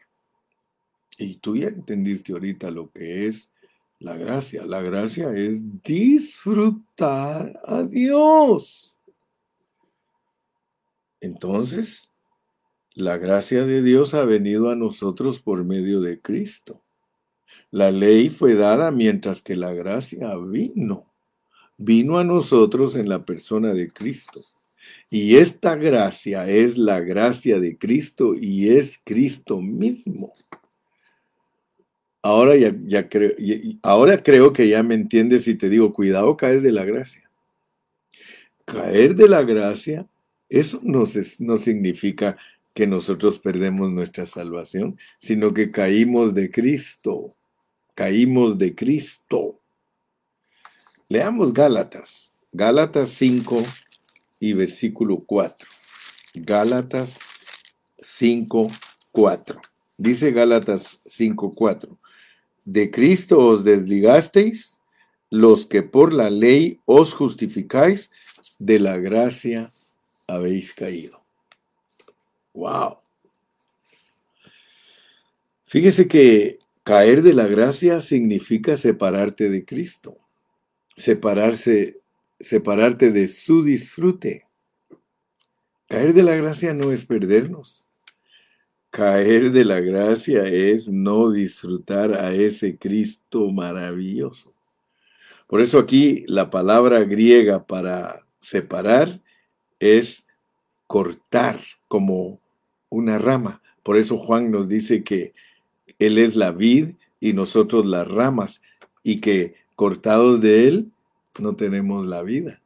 Y 1.18 1.36
tú 1.36 1.56
ya 1.56 1.68
entendiste 1.68 2.32
ahorita 2.32 2.70
lo 2.70 2.90
que 2.90 3.26
es 3.26 3.50
la 3.98 4.16
gracia. 4.16 4.64
La 4.64 4.80
gracia 4.80 5.30
es 5.34 5.62
disfrutar 5.82 7.60
a 7.66 7.82
Dios. 7.82 8.96
Entonces, 11.20 12.09
la 12.94 13.18
gracia 13.18 13.66
de 13.66 13.82
Dios 13.82 14.14
ha 14.14 14.24
venido 14.24 14.70
a 14.70 14.76
nosotros 14.76 15.40
por 15.40 15.64
medio 15.64 16.00
de 16.00 16.20
Cristo. 16.20 16.82
La 17.70 17.90
ley 17.90 18.30
fue 18.30 18.54
dada 18.54 18.90
mientras 18.90 19.42
que 19.42 19.56
la 19.56 19.72
gracia 19.72 20.36
vino. 20.36 21.12
Vino 21.76 22.18
a 22.18 22.24
nosotros 22.24 22.96
en 22.96 23.08
la 23.08 23.24
persona 23.24 23.72
de 23.72 23.88
Cristo. 23.88 24.44
Y 25.08 25.36
esta 25.36 25.76
gracia 25.76 26.48
es 26.48 26.78
la 26.78 27.00
gracia 27.00 27.60
de 27.60 27.78
Cristo 27.78 28.34
y 28.34 28.70
es 28.70 29.00
Cristo 29.02 29.60
mismo. 29.60 30.32
Ahora 32.22 32.54
ya, 32.56 33.08
creo, 33.08 33.32
ahora 33.82 34.22
creo 34.22 34.52
que 34.52 34.68
ya 34.68 34.82
me 34.82 34.94
entiendes 34.94 35.44
si 35.44 35.54
te 35.54 35.70
digo, 35.70 35.92
cuidado 35.92 36.36
caer 36.36 36.60
de 36.60 36.72
la 36.72 36.84
gracia. 36.84 37.30
Caer 38.66 39.14
de 39.14 39.28
la 39.28 39.42
gracia, 39.42 40.06
eso 40.48 40.80
no, 40.82 41.04
no 41.38 41.56
significa 41.56 42.36
que 42.74 42.86
nosotros 42.86 43.38
perdemos 43.38 43.90
nuestra 43.90 44.26
salvación, 44.26 44.98
sino 45.18 45.52
que 45.52 45.70
caímos 45.70 46.34
de 46.34 46.50
Cristo. 46.50 47.34
Caímos 47.94 48.58
de 48.58 48.74
Cristo. 48.74 49.60
Leamos 51.08 51.52
Gálatas. 51.52 52.32
Gálatas 52.52 53.10
5 53.10 53.62
y 54.38 54.52
versículo 54.54 55.20
4. 55.26 55.68
Gálatas 56.34 57.18
5, 58.00 58.68
4. 59.12 59.60
Dice 59.96 60.32
Gálatas 60.32 61.00
5, 61.04 61.54
4 61.54 61.98
de 62.64 62.90
Cristo 62.90 63.38
os 63.38 63.64
desligasteis, 63.64 64.80
los 65.30 65.66
que 65.66 65.82
por 65.82 66.12
la 66.12 66.30
ley 66.30 66.80
os 66.84 67.12
justificáis, 67.12 68.10
de 68.58 68.78
la 68.78 68.98
gracia 68.98 69.72
habéis 70.26 70.72
caído. 70.72 71.19
¡Wow! 72.52 72.98
Fíjese 75.66 76.08
que 76.08 76.58
caer 76.82 77.22
de 77.22 77.32
la 77.32 77.46
gracia 77.46 78.00
significa 78.00 78.76
separarte 78.76 79.48
de 79.48 79.64
Cristo, 79.64 80.18
separarse, 80.96 82.00
separarte 82.40 83.12
de 83.12 83.28
su 83.28 83.62
disfrute. 83.62 84.46
Caer 85.88 86.12
de 86.12 86.24
la 86.24 86.34
gracia 86.34 86.74
no 86.74 86.90
es 86.90 87.04
perdernos. 87.04 87.86
Caer 88.90 89.52
de 89.52 89.64
la 89.64 89.78
gracia 89.78 90.44
es 90.44 90.88
no 90.88 91.30
disfrutar 91.30 92.14
a 92.14 92.32
ese 92.34 92.76
Cristo 92.76 93.52
maravilloso. 93.52 94.52
Por 95.46 95.60
eso 95.60 95.78
aquí 95.78 96.24
la 96.26 96.50
palabra 96.50 97.00
griega 97.04 97.64
para 97.64 98.26
separar 98.40 99.20
es 99.78 100.26
cortar 100.88 101.60
como 101.86 102.39
una 102.90 103.18
rama. 103.18 103.62
Por 103.82 103.96
eso 103.96 104.18
Juan 104.18 104.50
nos 104.50 104.68
dice 104.68 105.02
que 105.02 105.32
Él 105.98 106.18
es 106.18 106.36
la 106.36 106.52
vid 106.52 106.90
y 107.18 107.32
nosotros 107.32 107.86
las 107.86 108.06
ramas 108.06 108.60
y 109.02 109.20
que 109.20 109.54
cortados 109.74 110.40
de 110.40 110.68
Él 110.68 110.90
no 111.38 111.56
tenemos 111.56 112.06
la 112.06 112.22
vida. 112.22 112.60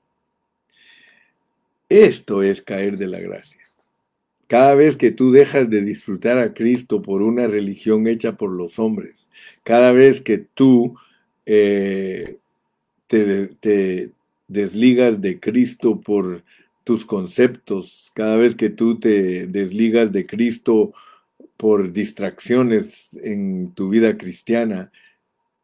Esto 1.88 2.42
es 2.42 2.60
caer 2.60 2.98
de 2.98 3.06
la 3.06 3.20
gracia. 3.20 3.60
Cada 4.48 4.74
vez 4.74 4.96
que 4.96 5.10
tú 5.10 5.30
dejas 5.30 5.70
de 5.70 5.82
disfrutar 5.82 6.38
a 6.38 6.54
Cristo 6.54 7.02
por 7.02 7.22
una 7.22 7.46
religión 7.46 8.06
hecha 8.06 8.36
por 8.36 8.50
los 8.50 8.78
hombres, 8.78 9.30
cada 9.62 9.92
vez 9.92 10.20
que 10.20 10.38
tú 10.38 10.96
eh, 11.46 12.36
te, 13.06 13.46
te 13.46 14.10
desligas 14.48 15.20
de 15.20 15.40
Cristo 15.40 16.00
por 16.00 16.42
tus 16.84 17.06
conceptos, 17.06 18.12
cada 18.14 18.36
vez 18.36 18.54
que 18.54 18.70
tú 18.70 18.98
te 19.00 19.46
desligas 19.46 20.12
de 20.12 20.26
Cristo 20.26 20.92
por 21.56 21.92
distracciones 21.92 23.18
en 23.22 23.72
tu 23.72 23.88
vida 23.88 24.16
cristiana, 24.18 24.92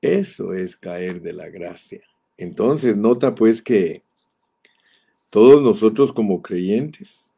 eso 0.01 0.55
es 0.55 0.77
caer 0.77 1.21
de 1.21 1.35
la 1.35 1.51
gracia. 1.51 2.01
Entonces, 2.39 2.97
nota 2.97 3.35
pues 3.35 3.61
que 3.61 4.03
todos 5.29 5.63
nosotros 5.63 6.13
como 6.13 6.43
creyentes, 6.43 7.35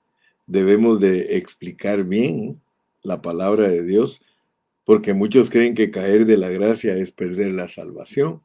debemos 0.47 1.01
de 1.01 1.37
explicar 1.37 2.05
bien 2.05 2.61
la 3.03 3.21
palabra 3.21 3.69
de 3.69 3.83
Dios, 3.83 4.21
porque 4.85 5.13
muchos 5.13 5.51
creen 5.51 5.75
que 5.75 5.91
caer 5.91 6.25
de 6.25 6.37
la 6.37 6.49
gracia 6.49 6.97
es 6.97 7.11
perder 7.11 7.53
la 7.53 7.69
salvación. 7.69 8.43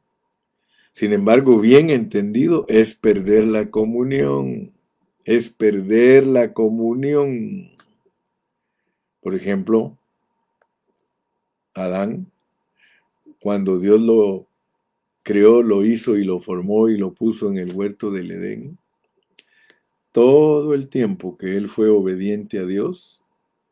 Sin 0.92 1.12
embargo, 1.12 1.60
bien 1.60 1.90
entendido, 1.90 2.64
es 2.68 2.94
perder 2.94 3.44
la 3.44 3.66
comunión, 3.66 4.72
es 5.28 5.50
perder 5.50 6.26
la 6.26 6.54
comunión. 6.54 7.70
Por 9.20 9.34
ejemplo, 9.34 9.98
Adán, 11.74 12.32
cuando 13.38 13.78
Dios 13.78 14.00
lo 14.00 14.46
creó, 15.22 15.62
lo 15.62 15.84
hizo 15.84 16.16
y 16.16 16.24
lo 16.24 16.40
formó 16.40 16.88
y 16.88 16.96
lo 16.96 17.12
puso 17.12 17.50
en 17.50 17.58
el 17.58 17.74
huerto 17.74 18.10
del 18.10 18.30
Edén, 18.30 18.78
todo 20.12 20.72
el 20.72 20.88
tiempo 20.88 21.36
que 21.36 21.58
él 21.58 21.68
fue 21.68 21.90
obediente 21.90 22.58
a 22.58 22.64
Dios, 22.64 23.22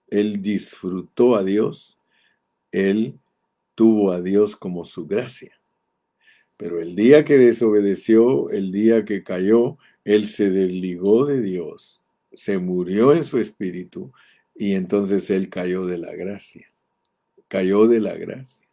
él 0.08 0.42
disfrutó 0.42 1.36
a 1.36 1.42
Dios, 1.42 1.96
él 2.70 3.18
tuvo 3.74 4.12
a 4.12 4.20
Dios 4.20 4.56
como 4.56 4.84
su 4.84 5.06
gracia. 5.06 5.58
Pero 6.58 6.82
el 6.82 6.94
día 6.94 7.24
que 7.24 7.38
desobedeció, 7.38 8.50
el 8.50 8.72
día 8.72 9.06
que 9.06 9.24
cayó, 9.24 9.78
él 10.06 10.28
se 10.28 10.50
desligó 10.50 11.26
de 11.26 11.42
Dios, 11.42 12.00
se 12.32 12.58
murió 12.58 13.12
en 13.12 13.24
su 13.24 13.38
espíritu 13.38 14.12
y 14.54 14.74
entonces 14.74 15.28
él 15.30 15.50
cayó 15.50 15.84
de 15.84 15.98
la 15.98 16.14
gracia. 16.14 16.72
Cayó 17.48 17.86
de 17.86 18.00
la 18.00 18.14
gracia. 18.14 18.66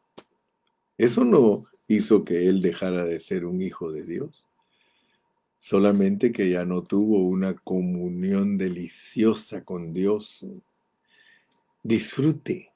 Eso 0.98 1.26
no 1.26 1.65
hizo 1.88 2.24
que 2.24 2.48
él 2.48 2.62
dejara 2.62 3.04
de 3.04 3.19
ser 3.19 3.46
un 3.46 3.62
hijo 3.62 3.91
de 3.91 4.06
Dios 4.06 4.46
solamente 5.58 6.34
que 6.34 6.50
ya 6.50 6.65
no 6.65 6.84
tuvo 6.84 7.19
una 7.19 7.54
comunión 7.56 8.58
deliciosa 8.58 9.63
con 9.63 9.93
Dios. 9.93 10.46
Disfrute, 11.82 12.74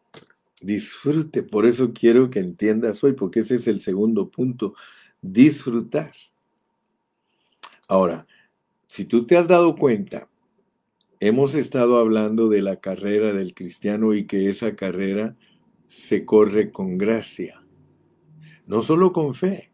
disfrute. 0.62 1.44
Por 1.44 1.66
eso 1.66 1.92
quiero 1.94 2.30
que 2.30 2.40
entiendas 2.40 3.04
hoy, 3.04 3.14
porque 3.14 3.42
ese 3.42 3.56
es 3.56 3.68
el 3.68 3.82
segundo 3.82 4.30
punto, 4.30 4.74
disfrutar. 5.22 6.14
Ahora, 7.90 8.27
si 8.88 9.06
tú 9.06 9.26
te 9.26 9.38
has 9.38 9.48
dado 9.48 9.76
cuenta, 9.76 10.30
hemos 11.20 11.56
estado 11.56 11.98
hablando 11.98 12.50
de 12.50 12.62
la 12.62 12.78
carrera 12.78 13.34
del 13.34 13.54
cristiano 13.54 14.14
y 14.14 14.26
que 14.26 14.50
esa 14.50 14.76
carrera 14.76 15.36
se 15.86 16.26
corre 16.26 16.72
con 16.72 16.98
gracia. 16.98 17.64
No 18.66 18.82
solo 18.82 19.14
con 19.14 19.36
fe, 19.36 19.72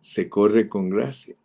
se 0.00 0.28
corre 0.28 0.68
con 0.68 0.90
gracia. 0.90 1.36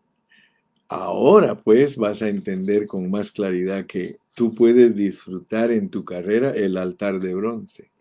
Ahora 0.87 1.59
pues 1.59 1.97
vas 1.97 2.21
a 2.21 2.29
entender 2.29 2.87
con 2.87 3.09
más 3.09 3.31
claridad 3.31 3.85
que 3.85 4.17
tú 4.35 4.53
puedes 4.53 4.95
disfrutar 4.95 5.71
en 5.71 5.89
tu 5.89 6.05
carrera 6.05 6.51
el 6.51 6.77
altar 6.77 7.19
de 7.19 7.33
bronce. 7.33 7.91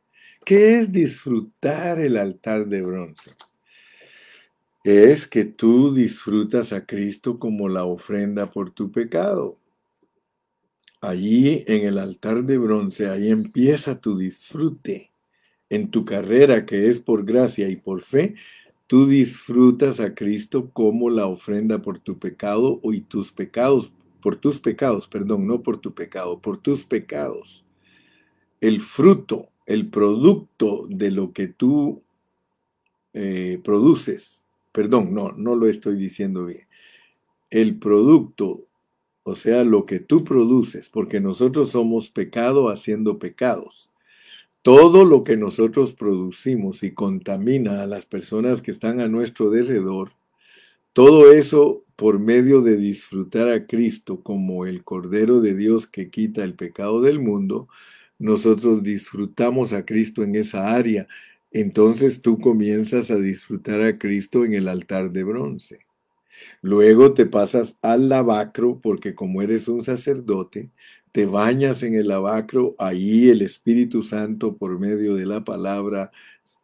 ¿Qué 0.45 0.79
es 0.79 0.93
disfrutar 0.93 2.01
el 2.01 2.17
altar 2.17 2.67
de 2.67 2.83
bronce? 2.83 3.31
Es 4.85 5.27
que 5.27 5.45
tú 5.45 5.95
disfrutas 5.95 6.73
a 6.73 6.87
Cristo 6.87 7.39
como 7.39 7.69
la 7.69 7.85
ofrenda 7.85 8.51
por 8.51 8.71
tu 8.71 8.91
pecado. 8.91 9.59
Allí 11.01 11.65
en 11.67 11.85
el 11.85 11.99
altar 11.99 12.45
de 12.45 12.59
bronce, 12.59 13.09
ahí 13.09 13.31
empieza 13.31 14.01
tu 14.01 14.17
disfrute. 14.17 15.11
En 15.71 15.91
tu 15.91 16.05
carrera 16.05 16.67
que 16.67 16.89
es 16.89 17.01
por 17.01 17.25
gracia 17.25 17.69
y 17.69 17.77
por 17.77 18.03
fe, 18.03 18.35
Tú 18.93 19.07
disfrutas 19.07 20.01
a 20.01 20.15
Cristo 20.15 20.69
como 20.71 21.09
la 21.09 21.27
ofrenda 21.27 21.81
por 21.81 21.99
tu 21.99 22.19
pecado 22.19 22.79
y 22.83 23.01
tus 23.01 23.33
pecados, 23.33 23.91
por 24.21 24.37
tus 24.37 24.61
pecados, 24.61 25.09
perdón, 25.09 25.47
no 25.47 25.63
por 25.63 25.79
tu 25.79 25.95
pecado, 25.95 26.41
por 26.41 26.59
tus 26.59 26.85
pecados. 26.85 27.65
El 28.61 28.81
fruto, 28.81 29.49
el 29.65 29.89
producto 29.89 30.87
de 30.91 31.11
lo 31.11 31.33
que 31.33 31.49
tú 31.49 32.03
eh, 33.15 33.59
produces, 33.65 34.45
perdón, 34.73 35.15
no, 35.15 35.33
no 35.33 35.55
lo 35.55 35.67
estoy 35.69 35.97
diciendo 35.97 36.47
bien. 36.47 36.67
El 37.51 37.79
producto, 37.79 38.67
o 39.23 39.37
sea, 39.37 39.65
lo 39.65 39.87
que 39.87 40.01
tú 40.01 40.25
produces, 40.25 40.89
porque 40.89 41.21
nosotros 41.21 41.71
somos 41.71 42.11
pecado 42.11 42.71
haciendo 42.71 43.19
pecados 43.19 43.93
todo 44.63 45.05
lo 45.05 45.25
que 45.25 45.37
nosotros 45.37 45.93
producimos 45.93 46.85
y 46.85 46.93
contamina 46.93 47.83
a 47.83 47.87
las 47.87 48.07
personas 48.07 48.63
que 48.63 48.71
están 48.71 49.01
a 49.01 49.09
nuestro 49.09 49.51
derredor, 49.51 50.13
todo 50.93 51.33
eso 51.33 51.85
por 51.97 52.21
medio 52.21 52.63
de 52.63 52.77
disfrutar 52.77 53.51
a 53.53 53.67
Cristo 53.67 54.23
como 54.23 54.65
el 54.67 54.85
Cordero 54.85 55.41
de 55.41 55.55
Dios 55.55 55.87
que 55.87 56.11
quita 56.11 56.45
el 56.45 56.55
pecado 56.55 57.01
del 57.01 57.19
mundo, 57.19 57.69
nosotros 58.19 58.85
disfrutamos 58.85 59.73
a 59.73 59.85
Cristo 59.85 60.23
en 60.23 60.37
esa 60.37 60.73
área. 60.73 61.09
Entonces 61.53 62.23
tú 62.23 62.39
comienzas 62.39 63.11
a 63.11 63.17
disfrutar 63.17 63.81
a 63.83 63.99
Cristo 63.99 64.45
en 64.45 64.55
el 64.55 64.69
altar 64.69 65.11
de 65.11 65.25
bronce. 65.25 65.81
Luego 66.63 67.15
te 67.15 67.27
pasas 67.27 67.77
al 67.83 68.09
lavacro 68.09 68.81
porque 68.81 69.15
como 69.15 69.43
eres 69.43 69.69
un 69.69 69.83
sacerdote, 69.83 70.71
te 71.13 71.27
bañas 71.27 71.83
en 71.83 71.95
el 71.95 72.09
lavacro, 72.09 72.75
ahí 72.79 73.29
el 73.29 73.43
Espíritu 73.43 74.03
Santo 74.03 74.57
por 74.57 74.79
medio 74.79 75.15
de 75.15 75.27
la 75.27 75.45
palabra 75.45 76.11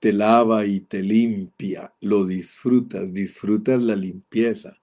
te 0.00 0.12
lava 0.12 0.64
y 0.64 0.80
te 0.80 1.02
limpia, 1.02 1.92
lo 2.00 2.24
disfrutas, 2.24 3.12
disfrutas 3.12 3.82
la 3.82 3.96
limpieza. 3.96 4.78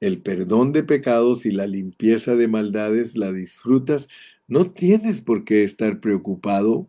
El 0.00 0.22
perdón 0.22 0.72
de 0.72 0.84
pecados 0.84 1.44
y 1.44 1.50
la 1.50 1.66
limpieza 1.66 2.36
de 2.36 2.48
maldades 2.48 3.16
la 3.16 3.32
disfrutas. 3.32 4.08
No 4.46 4.70
tienes 4.70 5.20
por 5.20 5.44
qué 5.44 5.64
estar 5.64 6.00
preocupado, 6.00 6.88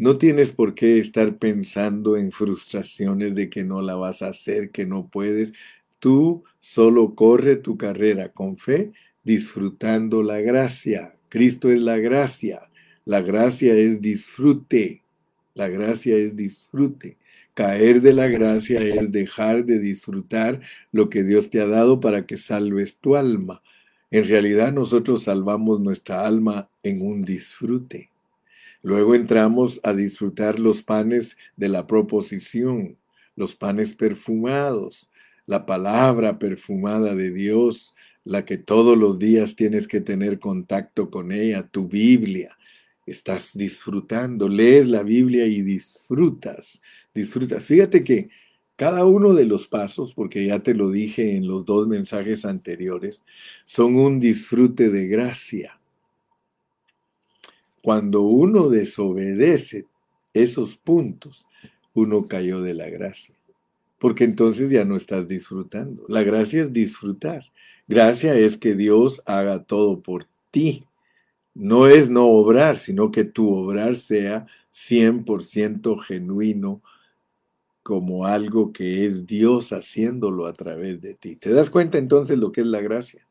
no 0.00 0.16
tienes 0.16 0.50
por 0.50 0.74
qué 0.74 0.98
estar 0.98 1.36
pensando 1.36 2.16
en 2.16 2.32
frustraciones 2.32 3.34
de 3.34 3.50
que 3.50 3.64
no 3.64 3.82
la 3.82 3.96
vas 3.96 4.22
a 4.22 4.28
hacer, 4.28 4.70
que 4.70 4.86
no 4.86 5.08
puedes. 5.08 5.52
Tú 5.98 6.42
solo 6.58 7.14
corre 7.14 7.56
tu 7.56 7.76
carrera 7.76 8.30
con 8.30 8.56
fe, 8.56 8.92
disfrutando 9.24 10.22
la 10.22 10.40
gracia. 10.40 11.18
Cristo 11.28 11.70
es 11.70 11.82
la 11.82 11.98
gracia. 11.98 12.70
La 13.04 13.20
gracia 13.20 13.74
es 13.74 14.00
disfrute. 14.00 15.02
La 15.52 15.68
gracia 15.68 16.16
es 16.16 16.34
disfrute. 16.34 17.18
Caer 17.52 18.00
de 18.00 18.14
la 18.14 18.28
gracia 18.28 18.80
es 18.80 19.12
dejar 19.12 19.66
de 19.66 19.80
disfrutar 19.80 20.62
lo 20.92 21.10
que 21.10 21.24
Dios 21.24 21.50
te 21.50 21.60
ha 21.60 21.66
dado 21.66 22.00
para 22.00 22.24
que 22.24 22.38
salves 22.38 22.96
tu 22.96 23.16
alma. 23.16 23.62
En 24.10 24.26
realidad 24.26 24.72
nosotros 24.72 25.24
salvamos 25.24 25.78
nuestra 25.78 26.26
alma 26.26 26.70
en 26.82 27.02
un 27.02 27.20
disfrute. 27.20 28.08
Luego 28.82 29.14
entramos 29.14 29.80
a 29.82 29.92
disfrutar 29.92 30.58
los 30.58 30.82
panes 30.82 31.36
de 31.56 31.68
la 31.68 31.86
proposición, 31.86 32.96
los 33.36 33.54
panes 33.54 33.94
perfumados, 33.94 35.10
la 35.46 35.66
palabra 35.66 36.38
perfumada 36.38 37.14
de 37.14 37.30
Dios, 37.30 37.94
la 38.24 38.44
que 38.44 38.56
todos 38.56 38.96
los 38.96 39.18
días 39.18 39.56
tienes 39.56 39.86
que 39.88 40.00
tener 40.00 40.38
contacto 40.38 41.10
con 41.10 41.32
ella, 41.32 41.66
tu 41.66 41.88
Biblia. 41.88 42.56
Estás 43.06 43.56
disfrutando, 43.56 44.48
lees 44.48 44.88
la 44.88 45.02
Biblia 45.02 45.46
y 45.46 45.62
disfrutas, 45.62 46.80
disfrutas. 47.12 47.64
Fíjate 47.64 48.04
que 48.04 48.30
cada 48.76 49.04
uno 49.04 49.34
de 49.34 49.44
los 49.44 49.66
pasos, 49.66 50.14
porque 50.14 50.46
ya 50.46 50.60
te 50.60 50.74
lo 50.74 50.90
dije 50.90 51.36
en 51.36 51.46
los 51.46 51.66
dos 51.66 51.86
mensajes 51.86 52.44
anteriores, 52.44 53.24
son 53.64 53.96
un 53.96 54.20
disfrute 54.20 54.88
de 54.88 55.06
gracia. 55.06 55.79
Cuando 57.82 58.22
uno 58.22 58.68
desobedece 58.68 59.86
esos 60.34 60.76
puntos, 60.76 61.46
uno 61.94 62.28
cayó 62.28 62.60
de 62.60 62.74
la 62.74 62.88
gracia 62.88 63.34
porque 64.00 64.24
entonces 64.24 64.70
ya 64.70 64.84
no 64.86 64.96
estás 64.96 65.28
disfrutando. 65.28 66.04
La 66.08 66.22
gracia 66.22 66.62
es 66.62 66.72
disfrutar. 66.72 67.44
Gracia 67.86 68.34
es 68.34 68.56
que 68.56 68.74
Dios 68.74 69.22
haga 69.26 69.62
todo 69.62 70.00
por 70.00 70.26
ti. 70.50 70.86
No 71.54 71.86
es 71.86 72.08
no 72.08 72.26
obrar, 72.26 72.78
sino 72.78 73.10
que 73.10 73.24
tu 73.24 73.54
obrar 73.54 73.98
sea 73.98 74.46
100% 74.72 75.98
genuino 75.98 76.80
como 77.82 78.24
algo 78.24 78.72
que 78.72 79.04
es 79.04 79.26
Dios 79.26 79.70
haciéndolo 79.74 80.46
a 80.46 80.54
través 80.54 81.02
de 81.02 81.12
ti. 81.12 81.36
¿Te 81.36 81.50
das 81.50 81.68
cuenta 81.68 81.98
entonces 81.98 82.38
lo 82.38 82.52
que 82.52 82.62
es 82.62 82.66
la 82.66 82.80
gracia? 82.80 83.26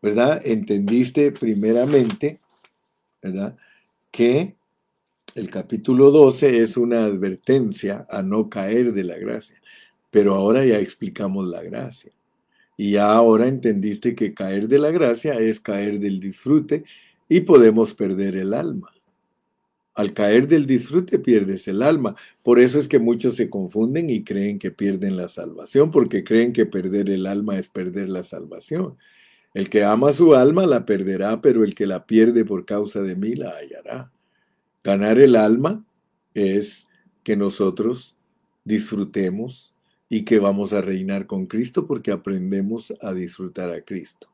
¿Verdad? 0.00 0.40
Entendiste 0.46 1.30
primeramente, 1.30 2.40
¿verdad? 3.20 3.58
Que 4.10 4.56
el 5.34 5.50
capítulo 5.50 6.10
12 6.10 6.60
es 6.60 6.76
una 6.76 7.04
advertencia 7.04 8.06
a 8.10 8.22
no 8.22 8.48
caer 8.50 8.92
de 8.92 9.04
la 9.04 9.16
gracia. 9.16 9.60
Pero 10.10 10.34
ahora 10.34 10.64
ya 10.64 10.78
explicamos 10.78 11.46
la 11.46 11.62
gracia. 11.62 12.10
Y 12.76 12.92
ya 12.92 13.12
ahora 13.12 13.46
entendiste 13.46 14.14
que 14.14 14.34
caer 14.34 14.66
de 14.66 14.78
la 14.78 14.90
gracia 14.90 15.34
es 15.34 15.60
caer 15.60 16.00
del 16.00 16.18
disfrute 16.18 16.84
y 17.28 17.42
podemos 17.42 17.94
perder 17.94 18.36
el 18.36 18.54
alma. 18.54 18.92
Al 19.94 20.14
caer 20.14 20.48
del 20.48 20.66
disfrute 20.66 21.18
pierdes 21.18 21.68
el 21.68 21.82
alma. 21.82 22.16
Por 22.42 22.58
eso 22.58 22.78
es 22.78 22.88
que 22.88 22.98
muchos 22.98 23.36
se 23.36 23.50
confunden 23.50 24.08
y 24.08 24.24
creen 24.24 24.58
que 24.58 24.70
pierden 24.70 25.16
la 25.16 25.28
salvación, 25.28 25.90
porque 25.90 26.24
creen 26.24 26.52
que 26.52 26.64
perder 26.64 27.10
el 27.10 27.26
alma 27.26 27.58
es 27.58 27.68
perder 27.68 28.08
la 28.08 28.24
salvación. 28.24 28.96
El 29.52 29.68
que 29.68 29.84
ama 29.84 30.12
su 30.12 30.34
alma 30.34 30.66
la 30.66 30.86
perderá, 30.86 31.40
pero 31.40 31.64
el 31.64 31.74
que 31.74 31.86
la 31.86 32.06
pierde 32.06 32.44
por 32.44 32.64
causa 32.64 33.02
de 33.02 33.16
mí 33.16 33.34
la 33.34 33.50
hallará. 33.50 34.12
Ganar 34.84 35.18
el 35.18 35.36
alma 35.36 35.84
es 36.34 36.88
que 37.24 37.36
nosotros 37.36 38.16
disfrutemos 38.64 39.74
y 40.08 40.24
que 40.24 40.38
vamos 40.38 40.72
a 40.72 40.80
reinar 40.80 41.26
con 41.26 41.46
Cristo 41.46 41.86
porque 41.86 42.12
aprendemos 42.12 42.94
a 43.02 43.12
disfrutar 43.12 43.70
a 43.70 43.82
Cristo. 43.82 44.28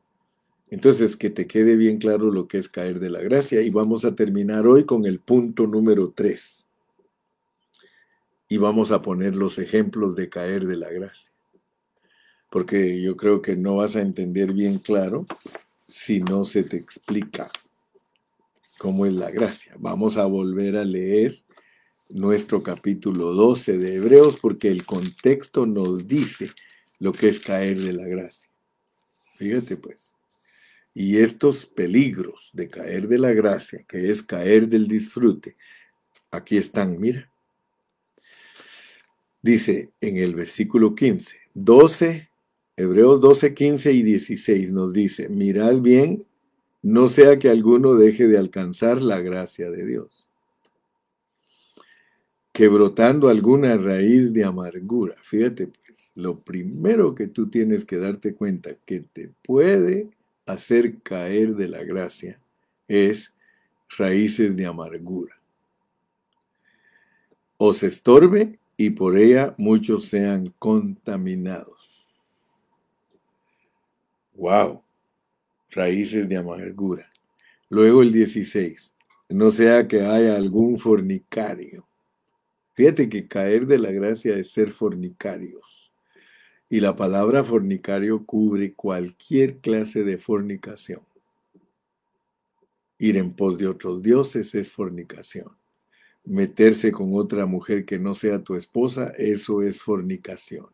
Entonces, 0.69 1.17
que 1.17 1.31
te 1.31 1.47
quede 1.47 1.77
bien 1.77 1.99
claro 1.99 2.31
lo 2.31 2.49
que 2.49 2.59
es 2.59 2.69
caer 2.69 2.99
de 2.99 3.11
la 3.11 3.21
gracia 3.21 3.63
y 3.63 3.71
vamos 3.71 4.05
a 4.05 4.15
terminar 4.15 4.67
hoy 4.67 4.85
con 4.85 5.07
el 5.07 5.21
punto 5.21 5.67
número 5.67 6.13
3. 6.15 6.67
Y 8.49 8.57
vamos 8.59 8.91
a 8.91 9.01
poner 9.01 9.37
los 9.37 9.59
ejemplos 9.59 10.17
de 10.17 10.29
caer 10.29 10.67
de 10.67 10.77
la 10.77 10.91
gracia. 10.91 11.36
Porque 12.51 13.01
yo 13.01 13.17
creo 13.17 13.43
que 13.43 13.57
no 13.57 13.77
vas 13.77 13.97
a 13.97 14.03
entender 14.03 14.53
bien 14.53 14.79
claro 14.79 15.27
si 15.87 16.21
no 16.21 16.45
se 16.45 16.63
te 16.63 16.77
explica 16.77 17.51
cómo 18.79 19.07
es 19.07 19.13
la 19.15 19.31
gracia. 19.31 19.75
Vamos 19.79 20.17
a 20.17 20.27
volver 20.27 20.77
a 20.77 20.85
leer 20.85 21.43
nuestro 22.09 22.63
capítulo 22.63 23.33
12 23.33 23.79
de 23.79 23.97
Hebreos 23.97 24.39
porque 24.41 24.69
el 24.69 24.85
contexto 24.85 25.67
nos 25.67 26.07
dice 26.07 26.51
lo 26.99 27.13
que 27.13 27.29
es 27.29 27.41
caer 27.41 27.79
de 27.79 27.93
la 27.93 28.07
gracia. 28.07 28.51
Fíjate 29.37 29.77
pues. 29.77 30.15
Y 30.95 31.19
estos 31.19 31.67
peligros 31.67 32.51
de 32.55 32.71
caer 32.71 33.07
de 33.07 33.19
la 33.19 33.33
gracia, 33.33 33.85
que 33.87 34.11
es 34.11 34.23
caer 34.23 34.67
del 34.67 34.89
disfrute, 34.89 35.57
aquí 36.31 36.57
están, 36.57 36.99
mira. 36.99 37.31
Dice 39.43 39.91
en 40.01 40.17
el 40.17 40.35
versículo 40.35 40.95
15, 40.95 41.37
12, 41.53 42.31
Hebreos 42.77 43.21
12, 43.21 43.55
15 43.55 43.93
y 43.93 44.03
16 44.03 44.73
nos 44.73 44.93
dice, 44.93 45.29
mirad 45.29 45.81
bien, 45.81 46.27
no 46.83 47.09
sea 47.09 47.39
que 47.39 47.49
alguno 47.49 47.95
deje 47.95 48.29
de 48.29 48.39
alcanzar 48.39 49.01
la 49.03 49.21
gracia 49.21 49.71
de 49.71 49.87
Dios 49.87 50.27
que 52.57 52.69
brotando 52.69 53.29
alguna 53.29 53.77
raíz 53.77 54.33
de 54.33 54.43
amargura. 54.43 55.15
Fíjate, 55.21 55.67
pues, 55.67 56.11
lo 56.15 56.41
primero 56.41 57.15
que 57.15 57.29
tú 57.29 57.51
tienes 57.51 57.85
que 57.85 57.99
darte 57.99 58.35
cuenta 58.35 58.75
que 58.87 59.01
te 59.01 59.31
puede 59.45 60.09
hacer 60.47 61.03
caer 61.03 61.55
de 61.55 61.69
la 61.69 61.85
gracia 61.85 62.41
es 62.89 63.35
raíces 63.91 64.57
de 64.57 64.65
amargura. 64.65 65.39
Os 67.59 67.83
estorbe 67.83 68.59
y 68.79 68.89
por 68.89 69.19
ella 69.19 69.55
muchos 69.59 70.07
sean 70.07 70.55
contaminados. 70.59 71.96
¡Wow! 74.37 74.83
Raíces 75.71 76.29
de 76.29 76.37
amargura. 76.37 77.11
Luego 77.69 78.03
el 78.03 78.13
16. 78.13 78.95
No 79.31 79.51
sea 79.51 79.89
que 79.89 80.03
haya 80.03 80.37
algún 80.37 80.79
fornicario 80.79 81.87
Fíjate 82.77 83.09
que 83.09 83.27
caer 83.27 83.67
de 83.67 83.79
la 83.79 83.91
gracia 83.91 84.37
es 84.37 84.51
ser 84.51 84.71
fornicarios. 84.71 85.91
Y 86.69 86.81
la 86.81 86.95
palabra 86.95 87.43
fornicario 87.43 88.27
cubre 88.27 88.75
cualquier 88.75 89.61
clase 89.61 90.05
de 90.05 90.19
fornicación. 90.19 91.01
Ir 92.99 93.17
en 93.17 93.33
pos 93.33 93.57
de 93.57 93.67
otros 93.67 94.03
dioses 94.03 94.55
es 94.55 94.71
fornicación. 94.71 95.57
Meterse 96.25 96.93
con 96.93 97.15
otra 97.15 97.47
mujer 97.47 97.87
que 97.87 97.99
no 97.99 98.15
sea 98.15 98.43
tu 98.43 98.55
esposa, 98.55 99.11
eso 99.17 99.63
es 99.63 99.81
fornicación. 99.81 100.67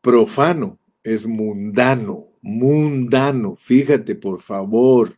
Profano 0.00 0.78
es 1.06 1.26
mundano, 1.26 2.26
mundano. 2.42 3.56
Fíjate, 3.56 4.14
por 4.14 4.40
favor, 4.40 5.16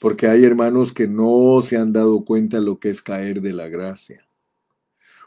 porque 0.00 0.28
hay 0.28 0.44
hermanos 0.44 0.92
que 0.92 1.08
no 1.08 1.60
se 1.62 1.76
han 1.76 1.92
dado 1.92 2.24
cuenta 2.24 2.60
lo 2.60 2.78
que 2.78 2.90
es 2.90 3.02
caer 3.02 3.40
de 3.40 3.52
la 3.52 3.68
gracia. 3.68 4.24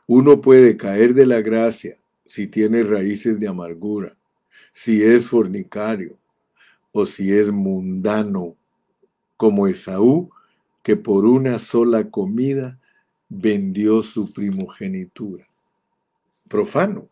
Uno 0.07 0.41
puede 0.41 0.77
caer 0.77 1.13
de 1.13 1.25
la 1.25 1.41
gracia 1.41 1.97
si 2.25 2.47
tiene 2.47 2.83
raíces 2.83 3.39
de 3.39 3.47
amargura, 3.47 4.15
si 4.71 5.03
es 5.03 5.27
fornicario 5.27 6.17
o 6.91 7.05
si 7.05 7.33
es 7.33 7.51
mundano, 7.51 8.55
como 9.37 9.67
Esaú, 9.67 10.29
que 10.81 10.95
por 10.95 11.25
una 11.25 11.59
sola 11.59 12.09
comida 12.09 12.79
vendió 13.29 14.01
su 14.03 14.31
primogenitura. 14.31 15.47
Profano. 16.49 17.07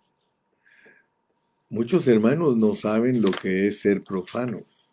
Muchos 1.72 2.05
hermanos 2.09 2.57
no 2.57 2.76
saben 2.76 3.22
lo 3.22 3.32
que 3.32 3.65
es 3.65 3.80
ser 3.80 4.03
profanos. 4.03 4.89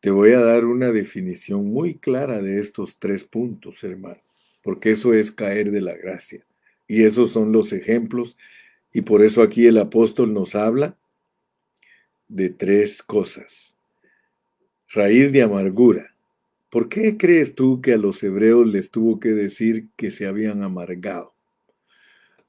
Te 0.00 0.10
voy 0.10 0.32
a 0.32 0.40
dar 0.40 0.64
una 0.64 0.90
definición 0.90 1.66
muy 1.66 1.96
clara 1.96 2.40
de 2.40 2.58
estos 2.58 2.98
tres 2.98 3.22
puntos, 3.22 3.84
hermano, 3.84 4.22
porque 4.62 4.92
eso 4.92 5.12
es 5.12 5.30
caer 5.30 5.70
de 5.70 5.82
la 5.82 5.94
gracia. 5.94 6.42
Y 6.88 7.02
esos 7.02 7.30
son 7.30 7.52
los 7.52 7.74
ejemplos. 7.74 8.38
Y 8.90 9.02
por 9.02 9.22
eso 9.22 9.42
aquí 9.42 9.66
el 9.66 9.76
apóstol 9.76 10.32
nos 10.32 10.54
habla 10.54 10.96
de 12.28 12.48
tres 12.48 13.02
cosas. 13.02 13.76
Raíz 14.88 15.30
de 15.30 15.42
amargura. 15.42 16.16
¿Por 16.70 16.88
qué 16.88 17.18
crees 17.18 17.54
tú 17.54 17.82
que 17.82 17.92
a 17.92 17.98
los 17.98 18.22
hebreos 18.22 18.66
les 18.66 18.90
tuvo 18.90 19.20
que 19.20 19.28
decir 19.28 19.88
que 19.94 20.10
se 20.10 20.26
habían 20.26 20.62
amargado? 20.62 21.34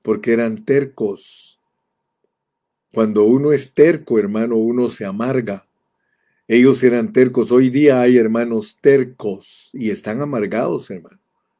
Porque 0.01 0.31
eran 0.31 0.63
tercos. 0.63 1.59
Cuando 2.93 3.23
uno 3.23 3.53
es 3.53 3.73
terco, 3.73 4.19
hermano, 4.19 4.55
uno 4.55 4.87
se 4.87 5.03
amarga. 5.03 5.65
Ellos 6.47 6.83
eran 6.83 7.11
tercos. 7.11 7.51
Hoy 7.51 7.71
día 7.71 8.01
hay 8.01 8.17
hermanos 8.17 8.77
tercos 8.79 9.71
y 9.73 9.89
están 9.89 10.21
amargados, 10.21 10.91
hermano, 10.91 11.19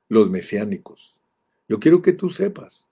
los 0.09 0.29
mesiánicos. 0.29 1.15
Yo 1.67 1.79
quiero 1.79 2.03
que 2.03 2.13
tú 2.13 2.29
sepas, 2.29 2.85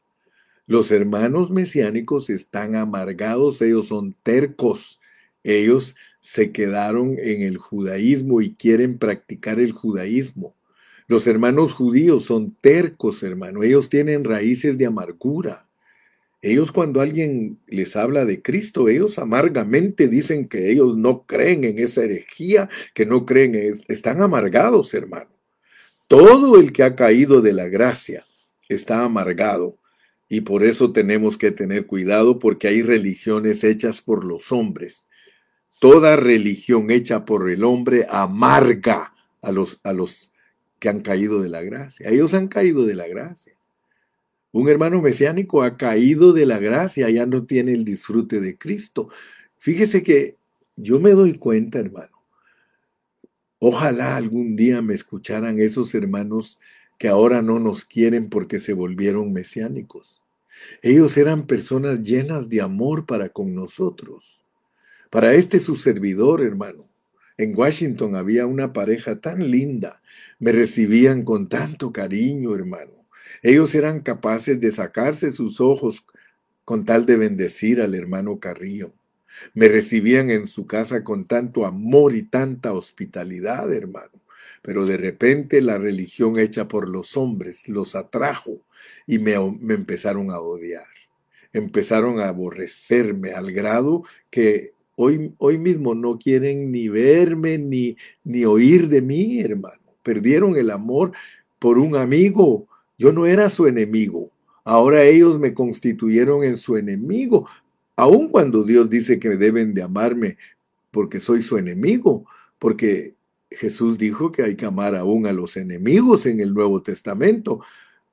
los 0.66 0.90
hermanos 0.90 1.52
mesiánicos 1.52 2.32
están 2.32 2.76
amargados, 2.76 3.62
ellos 3.62 3.90
son 3.90 4.16
tercos, 4.24 5.00
ellos 5.44 5.96
se 6.20 6.52
quedaron 6.52 7.18
en 7.20 7.44
el 7.44 7.58
judaísmo 7.58 8.42
y 8.42 8.56
quieren 8.56 8.98
practicar 8.98 9.60
el 9.60 9.72
judaísmo. 9.72 10.56
Los 11.08 11.28
hermanos 11.28 11.74
judíos 11.74 12.26
son 12.26 12.56
tercos, 12.60 13.22
hermano, 13.22 13.62
ellos 13.62 13.88
tienen 13.90 14.24
raíces 14.24 14.80
de 14.80 14.88
amargura. 14.88 15.68
Ellos 16.42 16.72
cuando 16.72 17.02
alguien 17.02 17.60
les 17.68 17.96
habla 17.96 18.26
de 18.26 18.42
Cristo, 18.42 18.90
ellos 18.90 19.20
amargamente 19.20 20.08
dicen 20.08 20.48
que 20.48 20.72
ellos 20.72 20.98
no 20.98 21.26
creen 21.28 21.64
en 21.64 21.78
esa 21.78 22.04
herejía, 22.04 22.68
que 22.96 23.06
no 23.06 23.26
creen, 23.28 23.56
están 23.88 24.22
amargados, 24.24 24.94
hermano. 24.96 25.30
Todo 26.08 26.60
el 26.60 26.74
que 26.74 26.84
ha 26.84 26.96
caído 26.96 27.42
de 27.42 27.54
la 27.54 27.68
gracia 27.68 28.26
está 28.70 29.04
amargado 29.04 29.78
y 30.28 30.42
por 30.42 30.64
eso 30.64 30.92
tenemos 30.92 31.38
que 31.38 31.52
tener 31.52 31.86
cuidado 31.86 32.40
porque 32.40 32.68
hay 32.68 32.82
religiones 32.82 33.64
hechas 33.64 34.02
por 34.02 34.26
los 34.26 34.52
hombres. 34.52 35.08
Toda 35.80 36.16
religión 36.16 36.90
hecha 36.90 37.24
por 37.24 37.50
el 37.50 37.64
hombre 37.64 38.08
amarga 38.10 39.14
a 39.42 39.52
los, 39.52 39.80
a 39.84 39.94
los 39.94 40.34
que 40.80 40.90
han 40.90 41.02
caído 41.02 41.42
de 41.42 41.50
la 41.50 41.62
gracia. 41.62 42.10
Ellos 42.10 42.34
han 42.34 42.48
caído 42.48 42.86
de 42.86 42.96
la 42.96 43.08
gracia. 43.08 43.54
Un 44.52 44.68
hermano 44.68 45.02
mesiánico 45.02 45.64
ha 45.64 45.78
caído 45.78 46.34
de 46.34 46.46
la 46.46 46.60
gracia, 46.60 47.10
ya 47.10 47.26
no 47.26 47.46
tiene 47.46 47.74
el 47.74 47.86
disfrute 47.86 48.42
de 48.42 48.58
Cristo. 48.58 49.08
Fíjese 49.58 50.04
que 50.04 50.38
yo 50.76 51.00
me 51.00 51.12
doy 51.12 51.38
cuenta, 51.38 51.80
hermano. 51.80 52.22
Ojalá 53.60 54.16
algún 54.16 54.56
día 54.56 54.82
me 54.82 54.94
escucharan 54.94 55.60
esos 55.60 55.94
hermanos 55.96 56.60
que 56.98 57.08
ahora 57.08 57.42
no 57.42 57.60
nos 57.60 57.86
quieren 57.86 58.30
porque 58.30 58.60
se 58.60 58.74
volvieron 58.74 59.32
mesiánicos. 59.32 60.22
Ellos 60.82 61.16
eran 61.18 61.48
personas 61.48 62.02
llenas 62.02 62.50
de 62.50 62.62
amor 62.62 63.06
para 63.06 63.30
con 63.30 63.56
nosotros. 63.56 64.44
Para 65.10 65.34
este 65.34 65.60
su 65.60 65.76
servidor, 65.76 66.42
hermano. 66.42 66.88
En 67.38 67.58
Washington 67.58 68.16
había 68.16 68.46
una 68.46 68.74
pareja 68.74 69.20
tan 69.20 69.50
linda. 69.50 70.02
Me 70.40 70.52
recibían 70.52 71.24
con 71.24 71.48
tanto 71.48 71.92
cariño, 71.92 72.54
hermano. 72.54 73.01
Ellos 73.42 73.74
eran 73.76 74.02
capaces 74.02 74.60
de 74.60 74.72
sacarse 74.72 75.32
sus 75.32 75.62
ojos 75.62 76.06
con 76.66 76.86
tal 76.86 77.06
de 77.06 77.18
bendecir 77.18 77.82
al 77.82 77.96
hermano 77.96 78.40
Carrillo. 78.40 78.94
Me 79.54 79.68
recibían 79.68 80.30
en 80.30 80.48
su 80.48 80.68
casa 80.68 81.04
con 81.04 81.26
tanto 81.26 81.66
amor 81.66 82.16
y 82.16 82.24
tanta 82.24 82.74
hospitalidad, 82.74 83.74
hermano. 83.74 84.22
Pero 84.62 84.86
de 84.86 84.98
repente 84.98 85.62
la 85.62 85.78
religión 85.78 86.38
hecha 86.38 86.68
por 86.68 86.88
los 86.88 87.18
hombres 87.18 87.68
los 87.68 87.96
atrajo 87.96 88.62
y 89.08 89.20
me, 89.20 89.34
empezaron 89.34 90.32
a 90.32 90.40
odiar. 90.40 90.86
Empezaron 91.54 92.20
a 92.20 92.28
aborrecerme 92.28 93.32
al 93.32 93.52
grado 93.52 94.04
que 94.30 94.74
hoy, 94.96 95.34
hoy 95.38 95.58
mismo 95.58 95.96
no 95.96 96.18
quieren 96.20 96.72
ni 96.72 96.88
verme 96.88 97.58
ni, 97.58 97.98
ni 98.24 98.46
oír 98.46 98.88
de 98.88 99.02
mí, 99.02 99.42
hermano. 99.42 99.82
Perdieron 100.04 100.56
el 100.56 100.70
amor 100.70 101.12
por 101.60 101.78
un 101.78 101.96
amigo. 101.96 102.68
Yo 103.02 103.12
no 103.12 103.26
era 103.26 103.50
su 103.50 103.66
enemigo. 103.66 104.30
Ahora 104.64 105.04
ellos 105.04 105.40
me 105.40 105.56
constituyeron 105.56 106.44
en 106.44 106.56
su 106.56 106.78
enemigo, 106.78 107.50
aun 107.96 108.30
cuando 108.30 108.64
Dios 108.64 108.92
dice 108.92 109.20
que 109.20 109.30
deben 109.30 109.74
de 109.74 109.82
amarme 109.82 110.38
porque 110.92 111.20
soy 111.20 111.42
su 111.42 111.58
enemigo, 111.58 112.28
porque 112.60 113.16
Jesús 113.50 113.98
dijo 113.98 114.32
que 114.32 114.44
hay 114.44 114.56
que 114.56 114.68
amar 114.68 114.96
aún 114.96 115.26
a 115.26 115.34
los 115.34 115.58
enemigos 115.58 116.28
en 116.28 116.42
el 116.42 116.54
Nuevo 116.54 116.84
Testamento, 116.84 117.62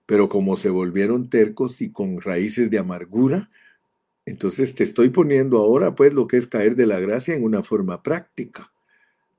pero 0.06 0.30
como 0.30 0.56
se 0.56 0.70
volvieron 0.70 1.28
tercos 1.28 1.82
y 1.82 1.92
con 1.92 2.22
raíces 2.22 2.70
de 2.70 2.78
amargura, 2.78 3.50
entonces 4.24 4.74
te 4.74 4.84
estoy 4.84 5.10
poniendo 5.10 5.58
ahora 5.58 5.94
pues 5.94 6.14
lo 6.14 6.26
que 6.26 6.38
es 6.38 6.46
caer 6.46 6.76
de 6.76 6.86
la 6.86 6.98
gracia 6.98 7.34
en 7.34 7.44
una 7.44 7.62
forma 7.62 8.02
práctica. 8.02 8.72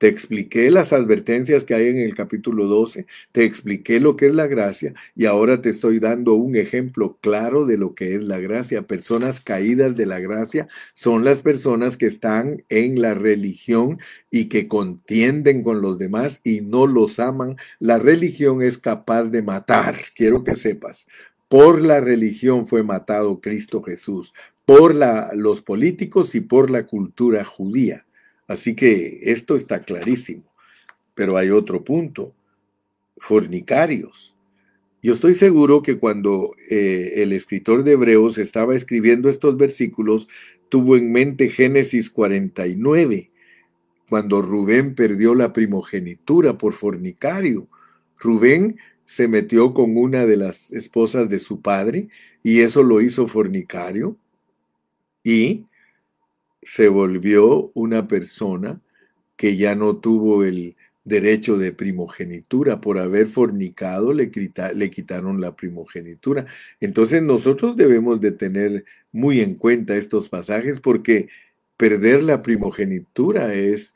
Te 0.00 0.08
expliqué 0.08 0.70
las 0.70 0.94
advertencias 0.94 1.64
que 1.64 1.74
hay 1.74 1.88
en 1.88 1.98
el 1.98 2.14
capítulo 2.14 2.64
12, 2.64 3.04
te 3.32 3.44
expliqué 3.44 4.00
lo 4.00 4.16
que 4.16 4.28
es 4.28 4.34
la 4.34 4.46
gracia 4.46 4.94
y 5.14 5.26
ahora 5.26 5.60
te 5.60 5.68
estoy 5.68 5.98
dando 5.98 6.32
un 6.32 6.56
ejemplo 6.56 7.18
claro 7.20 7.66
de 7.66 7.76
lo 7.76 7.94
que 7.94 8.14
es 8.14 8.24
la 8.24 8.38
gracia. 8.38 8.86
Personas 8.86 9.42
caídas 9.42 9.98
de 9.98 10.06
la 10.06 10.18
gracia 10.18 10.68
son 10.94 11.22
las 11.22 11.42
personas 11.42 11.98
que 11.98 12.06
están 12.06 12.64
en 12.70 13.02
la 13.02 13.12
religión 13.12 13.98
y 14.30 14.46
que 14.46 14.68
contienden 14.68 15.62
con 15.62 15.82
los 15.82 15.98
demás 15.98 16.40
y 16.44 16.62
no 16.62 16.86
los 16.86 17.20
aman. 17.20 17.56
La 17.78 17.98
religión 17.98 18.62
es 18.62 18.78
capaz 18.78 19.24
de 19.24 19.42
matar, 19.42 19.96
quiero 20.14 20.44
que 20.44 20.56
sepas. 20.56 21.06
Por 21.48 21.82
la 21.82 22.00
religión 22.00 22.64
fue 22.64 22.82
matado 22.82 23.42
Cristo 23.42 23.82
Jesús, 23.82 24.32
por 24.64 24.94
la, 24.94 25.32
los 25.34 25.60
políticos 25.60 26.34
y 26.34 26.40
por 26.40 26.70
la 26.70 26.86
cultura 26.86 27.44
judía. 27.44 28.06
Así 28.50 28.74
que 28.74 29.20
esto 29.22 29.54
está 29.54 29.84
clarísimo. 29.84 30.42
Pero 31.14 31.36
hay 31.36 31.50
otro 31.50 31.84
punto, 31.84 32.34
fornicarios. 33.16 34.36
Yo 35.00 35.14
estoy 35.14 35.36
seguro 35.36 35.82
que 35.82 35.98
cuando 35.98 36.50
eh, 36.68 37.12
el 37.18 37.32
escritor 37.32 37.84
de 37.84 37.92
Hebreos 37.92 38.38
estaba 38.38 38.74
escribiendo 38.74 39.30
estos 39.30 39.56
versículos, 39.56 40.28
tuvo 40.68 40.96
en 40.96 41.12
mente 41.12 41.48
Génesis 41.48 42.10
49, 42.10 43.30
cuando 44.08 44.42
Rubén 44.42 44.96
perdió 44.96 45.36
la 45.36 45.52
primogenitura 45.52 46.58
por 46.58 46.72
fornicario. 46.72 47.68
Rubén 48.18 48.78
se 49.04 49.28
metió 49.28 49.74
con 49.74 49.96
una 49.96 50.26
de 50.26 50.36
las 50.36 50.72
esposas 50.72 51.28
de 51.28 51.38
su 51.38 51.60
padre 51.60 52.08
y 52.42 52.62
eso 52.62 52.82
lo 52.82 53.00
hizo 53.00 53.28
fornicario. 53.28 54.16
Y 55.22 55.66
se 56.70 56.88
volvió 56.88 57.72
una 57.74 58.06
persona 58.06 58.80
que 59.34 59.56
ya 59.56 59.74
no 59.74 59.96
tuvo 59.96 60.44
el 60.44 60.76
derecho 61.02 61.58
de 61.58 61.72
primogenitura. 61.72 62.80
Por 62.80 62.98
haber 63.00 63.26
fornicado 63.26 64.12
le, 64.12 64.30
quitaron 64.30 65.40
la 65.40 65.56
primogenitura. 65.56 66.46
Entonces 66.78 67.24
nosotros 67.24 67.76
debemos 67.76 68.20
de 68.20 68.30
tener 68.30 68.84
muy 69.10 69.40
en 69.40 69.54
cuenta 69.54 69.96
estos 69.96 70.28
pasajes 70.28 70.80
porque 70.80 71.28
perder 71.76 72.22
la 72.22 72.40
primogenitura 72.40 73.52
es 73.52 73.92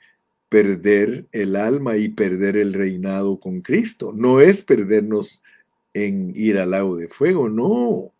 perder 0.48 1.26
el 1.30 1.54
alma 1.54 1.96
y 1.96 2.08
perder 2.08 2.56
el 2.56 2.72
reinado 2.72 3.38
con 3.38 3.60
Cristo. 3.60 4.12
No 4.16 4.40
es 4.40 4.62
perdernos 4.62 5.44
en 5.92 6.32
ir 6.34 6.58
al 6.58 6.72
lago 6.72 6.96
de 6.96 7.06
fuego, 7.06 7.48
no. 7.48 8.12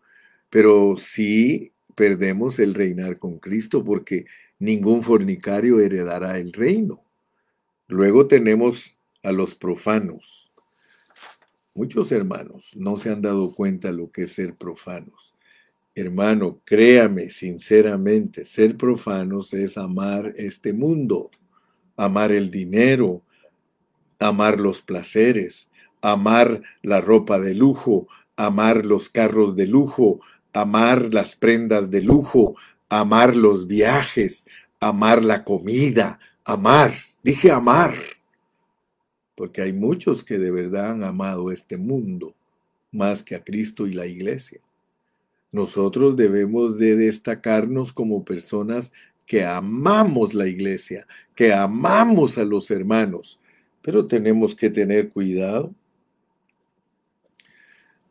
Pero 0.49 0.95
sí 0.97 1.73
perdemos 1.95 2.59
el 2.59 2.73
reinar 2.73 3.17
con 3.17 3.39
Cristo 3.39 3.83
porque 3.83 4.25
ningún 4.59 5.03
fornicario 5.03 5.79
heredará 5.79 6.39
el 6.39 6.53
reino. 6.53 7.03
Luego 7.87 8.27
tenemos 8.27 8.97
a 9.23 9.31
los 9.31 9.55
profanos. 9.55 10.51
Muchos 11.73 12.11
hermanos 12.11 12.71
no 12.75 12.97
se 12.97 13.09
han 13.11 13.21
dado 13.21 13.51
cuenta 13.53 13.91
lo 13.91 14.11
que 14.11 14.23
es 14.23 14.33
ser 14.33 14.55
profanos. 14.55 15.33
Hermano, 15.93 16.61
créame 16.65 17.29
sinceramente, 17.29 18.45
ser 18.45 18.77
profanos 18.77 19.53
es 19.53 19.77
amar 19.77 20.33
este 20.35 20.73
mundo, 20.73 21.31
amar 21.95 22.31
el 22.31 22.51
dinero, 22.51 23.21
amar 24.19 24.59
los 24.59 24.81
placeres, 24.81 25.69
amar 26.01 26.61
la 26.81 27.01
ropa 27.01 27.39
de 27.39 27.55
lujo, 27.55 28.07
amar 28.35 28.85
los 28.85 29.09
carros 29.09 29.55
de 29.55 29.67
lujo, 29.67 30.19
amar 30.53 31.13
las 31.13 31.35
prendas 31.35 31.89
de 31.89 32.01
lujo, 32.01 32.55
amar 32.99 33.35
los 33.35 33.67
viajes, 33.67 34.47
amar 34.79 35.23
la 35.23 35.43
comida, 35.43 36.19
amar, 36.43 36.93
dije 37.23 37.51
amar, 37.51 37.93
porque 39.35 39.61
hay 39.61 39.73
muchos 39.73 40.23
que 40.23 40.37
de 40.37 40.51
verdad 40.51 40.91
han 40.91 41.03
amado 41.03 41.51
este 41.51 41.77
mundo 41.77 42.33
más 42.91 43.23
que 43.23 43.35
a 43.35 43.43
Cristo 43.43 43.85
y 43.87 43.93
la 43.93 44.05
iglesia. 44.05 44.61
Nosotros 45.51 46.15
debemos 46.15 46.77
de 46.77 46.95
destacarnos 46.95 47.91
como 47.93 48.23
personas 48.23 48.93
que 49.25 49.43
amamos 49.43 50.33
la 50.33 50.47
iglesia, 50.47 51.07
que 51.35 51.53
amamos 51.53 52.37
a 52.37 52.45
los 52.45 52.69
hermanos, 52.71 53.39
pero 53.81 54.05
tenemos 54.05 54.55
que 54.55 54.69
tener 54.69 55.09
cuidado 55.09 55.73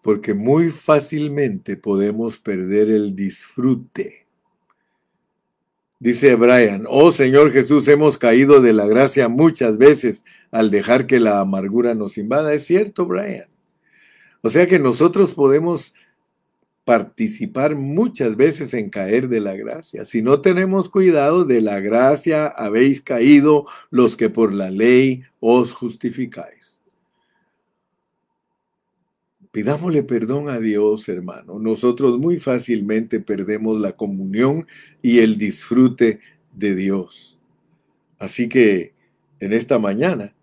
porque 0.03 0.35
muy 0.35 0.69
fácilmente 0.69 1.79
podemos 1.79 2.39
perder 2.39 2.91
el 2.91 3.17
disfrute. 3.17 4.24
Dice 6.05 6.35
Brian, 6.35 6.85
oh 6.87 7.13
Señor 7.13 7.51
Jesús, 7.51 7.89
hemos 7.89 8.19
caído 8.19 8.61
de 8.61 8.75
la 8.75 8.87
gracia 8.87 9.31
muchas 9.31 9.79
veces 9.79 10.27
al 10.51 10.71
dejar 10.71 11.07
que 11.07 11.19
la 11.19 11.41
amargura 11.41 11.95
nos 11.95 12.19
invada. 12.19 12.53
Es 12.53 12.67
cierto, 12.67 13.07
Brian. 13.07 13.49
O 14.43 14.51
sea 14.51 14.67
que 14.67 14.79
nosotros 14.79 15.33
podemos 15.33 15.95
participar 16.85 17.75
muchas 17.75 18.37
veces 18.37 18.75
en 18.75 18.91
caer 18.91 19.29
de 19.31 19.41
la 19.41 19.55
gracia. 19.55 20.05
Si 20.05 20.21
no 20.21 20.43
tenemos 20.43 20.91
cuidado 20.91 21.47
de 21.47 21.63
la 21.63 21.81
gracia, 21.81 22.49
habéis 22.49 23.01
caído 23.01 23.65
los 23.89 24.15
que 24.19 24.29
por 24.29 24.53
la 24.53 24.71
ley 24.71 25.23
os 25.41 25.73
justificáis. 25.73 26.74
Pidámosle 29.55 30.03
perdón 30.03 30.49
a 30.49 30.59
Dios, 30.59 31.09
hermano. 31.09 31.61
Nosotros 31.61 32.19
muy 32.19 32.39
fácilmente 32.39 33.21
perdemos 33.21 33.81
la 33.81 33.93
comunión 33.93 34.67
y 35.01 35.21
el 35.21 35.39
disfrute 35.39 36.19
de 36.53 36.75
Dios. 36.75 37.39
Así 38.19 38.49
que 38.49 38.95
en 39.39 39.53
esta 39.53 39.79
mañana, 39.79 40.35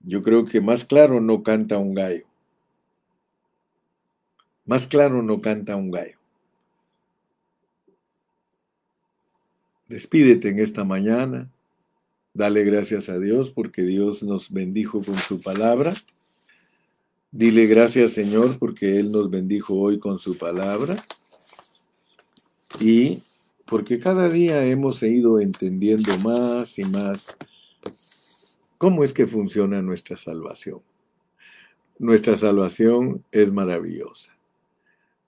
yo 0.00 0.20
creo 0.24 0.46
que 0.46 0.60
más 0.60 0.84
claro 0.84 1.20
no 1.20 1.44
canta 1.44 1.78
un 1.78 1.94
gallo. 1.94 2.24
Más 4.64 4.88
claro 4.88 5.22
no 5.22 5.40
canta 5.40 5.76
un 5.76 5.92
gallo. 5.92 6.18
Despídete 9.88 10.48
en 10.48 10.58
esta 10.58 10.82
mañana. 10.82 11.52
Dale 12.32 12.64
gracias 12.64 13.08
a 13.08 13.20
Dios 13.20 13.50
porque 13.50 13.82
Dios 13.82 14.24
nos 14.24 14.50
bendijo 14.50 15.04
con 15.04 15.18
su 15.18 15.40
palabra. 15.40 15.94
Dile 17.36 17.66
gracias 17.66 18.12
Señor 18.12 18.60
porque 18.60 19.00
Él 19.00 19.10
nos 19.10 19.28
bendijo 19.28 19.74
hoy 19.74 19.98
con 19.98 20.20
su 20.20 20.38
palabra. 20.38 21.04
Y 22.78 23.24
porque 23.64 23.98
cada 23.98 24.28
día 24.28 24.64
hemos 24.64 25.02
ido 25.02 25.40
entendiendo 25.40 26.16
más 26.18 26.78
y 26.78 26.84
más 26.84 27.36
cómo 28.78 29.02
es 29.02 29.12
que 29.12 29.26
funciona 29.26 29.82
nuestra 29.82 30.16
salvación. 30.16 30.80
Nuestra 31.98 32.36
salvación 32.36 33.24
es 33.32 33.50
maravillosa. 33.50 34.38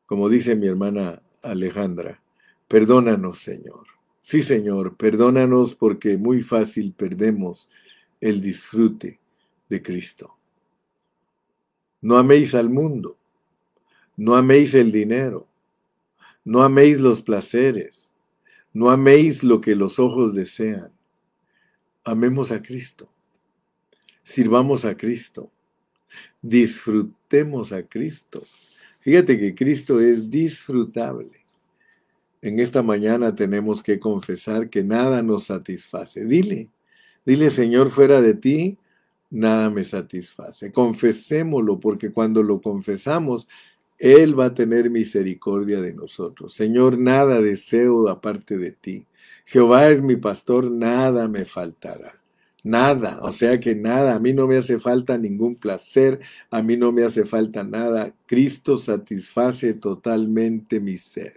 Como 0.07 0.29
dice 0.29 0.55
mi 0.55 0.69
hermana 0.69 1.23
Alejandra, 1.43 2.23
perdónanos, 2.69 3.41
Señor. 3.41 3.85
Sí, 4.21 4.45
Señor, 4.45 4.97
perdónanos 4.97 5.75
porque 5.75 6.19
muy 6.19 6.41
fácil 6.41 6.93
perdemos 6.93 7.69
el 8.21 8.41
disfrute 8.41 9.19
de 9.69 9.83
Cristo. 9.83 10.36
No 12.01 12.17
améis 12.17 12.55
al 12.55 12.71
mundo, 12.71 13.19
no 14.17 14.35
améis 14.35 14.75
el 14.75 14.93
dinero, 14.93 15.49
no 16.45 16.63
améis 16.63 17.01
los 17.01 17.23
placeres, 17.23 18.13
no 18.73 18.91
améis 18.91 19.43
lo 19.43 19.61
que 19.61 19.75
los 19.75 19.99
ojos 19.99 20.35
desean. 20.35 20.93
Amemos 22.05 22.53
a 22.53 22.63
Cristo, 22.63 23.09
sirvamos 24.23 24.85
a 24.85 24.97
Cristo, 24.97 25.51
disfrutemos 26.43 27.73
a 27.73 27.83
Cristo 27.83 28.43
Fíjate 29.07 29.39
que 29.39 29.55
Cristo 29.55 30.01
es 30.01 30.29
disfrutable. 30.31 31.47
En 32.43 32.59
esta 32.59 32.83
mañana 32.83 33.37
tenemos 33.37 33.81
que 33.81 34.01
confesar 34.01 34.69
que 34.69 34.83
nada 34.83 35.23
nos 35.23 35.45
satisface. 35.45 36.25
Dile, 36.25 36.71
dile 37.25 37.51
Señor, 37.51 37.91
fuera 37.91 38.21
de 38.21 38.35
ti, 38.35 38.79
nada 39.31 39.70
me 39.70 39.85
satisface. 39.85 40.72
Confesémoslo 40.72 41.81
porque 41.81 42.12
cuando 42.12 42.43
lo 42.43 42.61
confesamos, 42.61 43.49
Él 43.99 44.39
va 44.39 44.47
a 44.47 44.55
tener 44.55 44.91
misericordia 44.91 45.81
de 45.81 45.95
nosotros. 45.95 46.55
Señor, 46.55 46.99
nada 46.99 47.41
deseo 47.41 48.09
aparte 48.09 48.59
de 48.59 48.72
ti. 48.72 49.07
Jehová 49.45 49.91
es 49.91 50.03
mi 50.03 50.16
pastor, 50.16 50.70
nada 50.70 51.29
me 51.29 51.45
faltará. 51.45 52.20
Nada, 52.62 53.20
o 53.22 53.33
sea 53.33 53.61
que 53.61 53.77
nada, 53.77 54.16
a 54.16 54.18
mí 54.18 54.33
no 54.33 54.49
me 54.49 54.57
hace 54.57 54.81
falta 54.81 55.16
ningún 55.16 55.55
placer, 55.55 56.18
a 56.51 56.62
mí 56.64 56.77
no 56.77 56.91
me 56.91 57.05
hace 57.05 57.24
falta 57.24 57.62
nada. 57.62 58.12
Cristo 58.27 58.77
satisface 58.77 59.74
totalmente 59.74 60.81
mi 60.81 60.97
ser. 60.97 61.37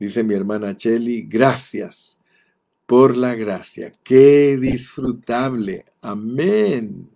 Dice 0.00 0.24
mi 0.24 0.34
hermana 0.34 0.76
Cheli, 0.76 1.22
gracias 1.22 2.18
por 2.86 3.16
la 3.16 3.36
gracia. 3.36 3.92
Qué 4.02 4.58
disfrutable. 4.60 5.84
Amén. 6.04 7.08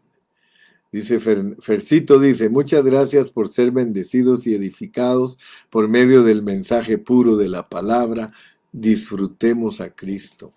Dice 0.91 1.21
Fercito, 1.21 2.19
dice, 2.19 2.49
muchas 2.49 2.83
gracias 2.83 3.31
por 3.31 3.49
ser 3.49 3.71
bendecidos 3.71 4.47
y 4.47 4.55
edificados 4.55 5.37
por 5.69 5.89
medio 5.89 6.23
del 6.23 6.43
mensaje 6.43 6.97
puro 6.97 7.37
de 7.37 7.51
la 7.51 7.69
palabra. 7.69 8.33
Disfrutemos 8.73 9.83
a 9.83 9.91
Cristo. 9.91 10.53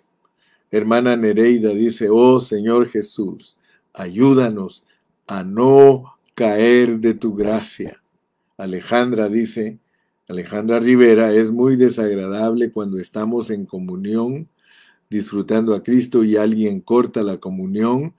Hermana 0.71 1.17
Nereida 1.17 1.71
dice, 1.71 2.07
oh 2.09 2.39
Señor 2.39 2.87
Jesús, 2.87 3.57
ayúdanos 3.93 4.85
a 5.27 5.43
no 5.43 6.17
caer 6.33 6.99
de 6.99 7.13
tu 7.13 7.35
gracia. 7.35 8.01
Alejandra 8.55 9.27
dice, 9.27 9.79
Alejandra 10.29 10.79
Rivera, 10.79 11.33
es 11.33 11.51
muy 11.51 11.75
desagradable 11.75 12.71
cuando 12.71 12.97
estamos 12.97 13.49
en 13.49 13.65
comunión, 13.65 14.47
disfrutando 15.09 15.75
a 15.75 15.83
Cristo 15.83 16.23
y 16.23 16.37
alguien 16.37 16.79
corta 16.79 17.23
la 17.23 17.37
comunión, 17.37 18.13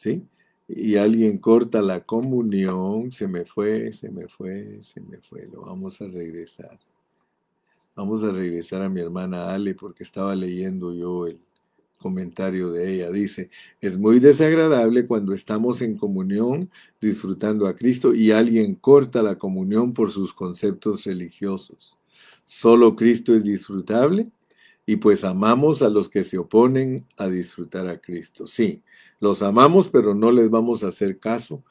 ¿sí? 0.00 0.26
Y 0.66 0.96
alguien 0.96 1.38
corta 1.38 1.82
la 1.82 2.00
comunión, 2.00 3.12
se 3.12 3.28
me 3.28 3.44
fue, 3.44 3.92
se 3.92 4.10
me 4.10 4.28
fue, 4.28 4.78
se 4.82 5.00
me 5.00 5.18
fue, 5.18 5.46
lo 5.52 5.62
vamos 5.62 6.00
a 6.00 6.06
regresar. 6.06 6.78
Vamos 7.94 8.24
a 8.24 8.30
regresar 8.32 8.80
a 8.80 8.88
mi 8.88 9.00
hermana 9.00 9.52
Ale 9.52 9.74
porque 9.74 10.04
estaba 10.04 10.34
leyendo 10.34 10.94
yo 10.94 11.26
el, 11.26 11.38
comentario 12.00 12.70
de 12.70 12.94
ella. 12.94 13.10
Dice, 13.10 13.50
es 13.78 13.98
muy 13.98 14.20
desagradable 14.20 15.06
cuando 15.06 15.34
estamos 15.34 15.82
en 15.82 15.98
comunión 15.98 16.70
disfrutando 16.98 17.66
a 17.66 17.76
Cristo 17.76 18.14
y 18.14 18.30
alguien 18.30 18.74
corta 18.74 19.22
la 19.22 19.36
comunión 19.36 19.92
por 19.92 20.10
sus 20.10 20.32
conceptos 20.32 21.04
religiosos. 21.04 21.98
Solo 22.46 22.96
Cristo 22.96 23.34
es 23.34 23.44
disfrutable 23.44 24.30
y 24.86 24.96
pues 24.96 25.24
amamos 25.24 25.82
a 25.82 25.90
los 25.90 26.08
que 26.08 26.24
se 26.24 26.38
oponen 26.38 27.04
a 27.18 27.28
disfrutar 27.28 27.86
a 27.86 28.00
Cristo. 28.00 28.46
Sí, 28.46 28.82
los 29.20 29.42
amamos, 29.42 29.88
pero 29.88 30.14
no 30.14 30.32
les 30.32 30.50
vamos 30.50 30.82
a 30.82 30.88
hacer 30.88 31.18
caso 31.18 31.62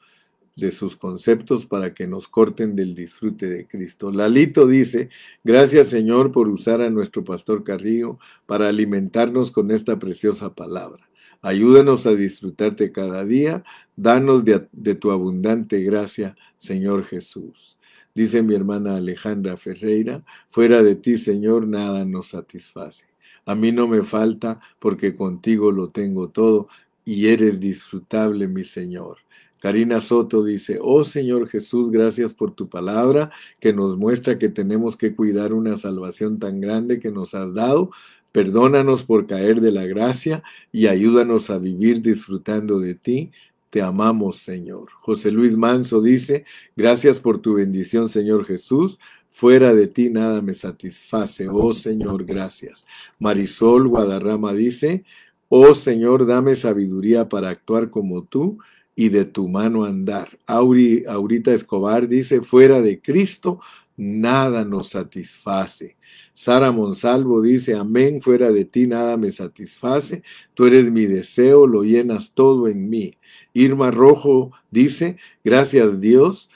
de 0.56 0.70
sus 0.70 0.96
conceptos 0.96 1.66
para 1.66 1.94
que 1.94 2.06
nos 2.06 2.28
corten 2.28 2.76
del 2.76 2.94
disfrute 2.94 3.48
de 3.48 3.66
Cristo. 3.66 4.10
Lalito 4.12 4.66
dice, 4.66 5.08
gracias 5.42 5.88
Señor 5.88 6.32
por 6.32 6.48
usar 6.48 6.80
a 6.80 6.90
nuestro 6.90 7.24
pastor 7.24 7.64
Carrillo 7.64 8.18
para 8.46 8.68
alimentarnos 8.68 9.50
con 9.50 9.70
esta 9.70 9.98
preciosa 9.98 10.54
palabra. 10.54 11.08
Ayúdanos 11.42 12.06
a 12.06 12.14
disfrutarte 12.14 12.92
cada 12.92 13.24
día, 13.24 13.64
danos 13.96 14.44
de, 14.44 14.68
de 14.72 14.94
tu 14.94 15.10
abundante 15.10 15.82
gracia, 15.82 16.36
Señor 16.56 17.04
Jesús. 17.04 17.78
Dice 18.14 18.42
mi 18.42 18.54
hermana 18.54 18.96
Alejandra 18.96 19.56
Ferreira, 19.56 20.22
fuera 20.50 20.82
de 20.82 20.96
ti, 20.96 21.16
Señor, 21.16 21.66
nada 21.66 22.04
nos 22.04 22.28
satisface. 22.28 23.06
A 23.46 23.54
mí 23.54 23.72
no 23.72 23.88
me 23.88 24.02
falta 24.02 24.60
porque 24.78 25.14
contigo 25.14 25.72
lo 25.72 25.88
tengo 25.88 26.28
todo 26.28 26.68
y 27.10 27.26
eres 27.26 27.58
disfrutable, 27.58 28.46
mi 28.46 28.62
Señor. 28.62 29.18
Karina 29.58 29.98
Soto 29.98 30.44
dice, 30.44 30.78
oh 30.80 31.02
Señor 31.02 31.48
Jesús, 31.48 31.90
gracias 31.90 32.34
por 32.34 32.54
tu 32.54 32.68
palabra 32.68 33.32
que 33.58 33.72
nos 33.72 33.96
muestra 33.96 34.38
que 34.38 34.48
tenemos 34.48 34.96
que 34.96 35.16
cuidar 35.16 35.52
una 35.52 35.76
salvación 35.76 36.38
tan 36.38 36.60
grande 36.60 37.00
que 37.00 37.10
nos 37.10 37.34
has 37.34 37.52
dado. 37.52 37.90
Perdónanos 38.30 39.02
por 39.02 39.26
caer 39.26 39.60
de 39.60 39.72
la 39.72 39.86
gracia 39.86 40.44
y 40.70 40.86
ayúdanos 40.86 41.50
a 41.50 41.58
vivir 41.58 42.00
disfrutando 42.00 42.78
de 42.78 42.94
ti. 42.94 43.32
Te 43.70 43.82
amamos, 43.82 44.36
Señor. 44.36 44.90
José 45.00 45.32
Luis 45.32 45.56
Manso 45.56 46.00
dice, 46.00 46.44
gracias 46.76 47.18
por 47.18 47.38
tu 47.38 47.54
bendición, 47.54 48.08
Señor 48.08 48.44
Jesús. 48.44 49.00
Fuera 49.30 49.74
de 49.74 49.88
ti 49.88 50.10
nada 50.10 50.42
me 50.42 50.54
satisface. 50.54 51.48
Oh 51.48 51.72
Señor, 51.72 52.24
gracias. 52.24 52.86
Marisol 53.18 53.88
Guadarrama 53.88 54.52
dice, 54.52 55.04
oh 55.50 55.74
Señor, 55.74 56.26
dame 56.26 56.56
sabiduría 56.56 57.28
para 57.28 57.50
actuar 57.50 57.90
como 57.90 58.24
tú 58.24 58.58
y 58.94 59.08
de 59.08 59.24
tu 59.24 59.48
mano 59.48 59.84
andar. 59.84 60.38
Auri, 60.46 61.04
Aurita 61.06 61.52
Escobar 61.52 62.08
dice, 62.08 62.40
fuera 62.40 62.80
de 62.80 63.02
Cristo 63.02 63.60
nada 63.96 64.64
nos 64.64 64.90
satisface. 64.90 65.96
Sara 66.32 66.72
Monsalvo 66.72 67.42
dice, 67.42 67.74
amén, 67.74 68.22
fuera 68.22 68.50
de 68.50 68.64
ti 68.64 68.86
nada 68.86 69.16
me 69.16 69.30
satisface, 69.30 70.22
tú 70.54 70.66
eres 70.66 70.90
mi 70.90 71.04
deseo, 71.04 71.66
lo 71.66 71.82
llenas 71.82 72.32
todo 72.32 72.68
en 72.68 72.88
mí. 72.88 73.18
Irma 73.52 73.90
Rojo 73.90 74.52
dice, 74.70 75.16
gracias 75.44 76.00
Dios, 76.00 76.48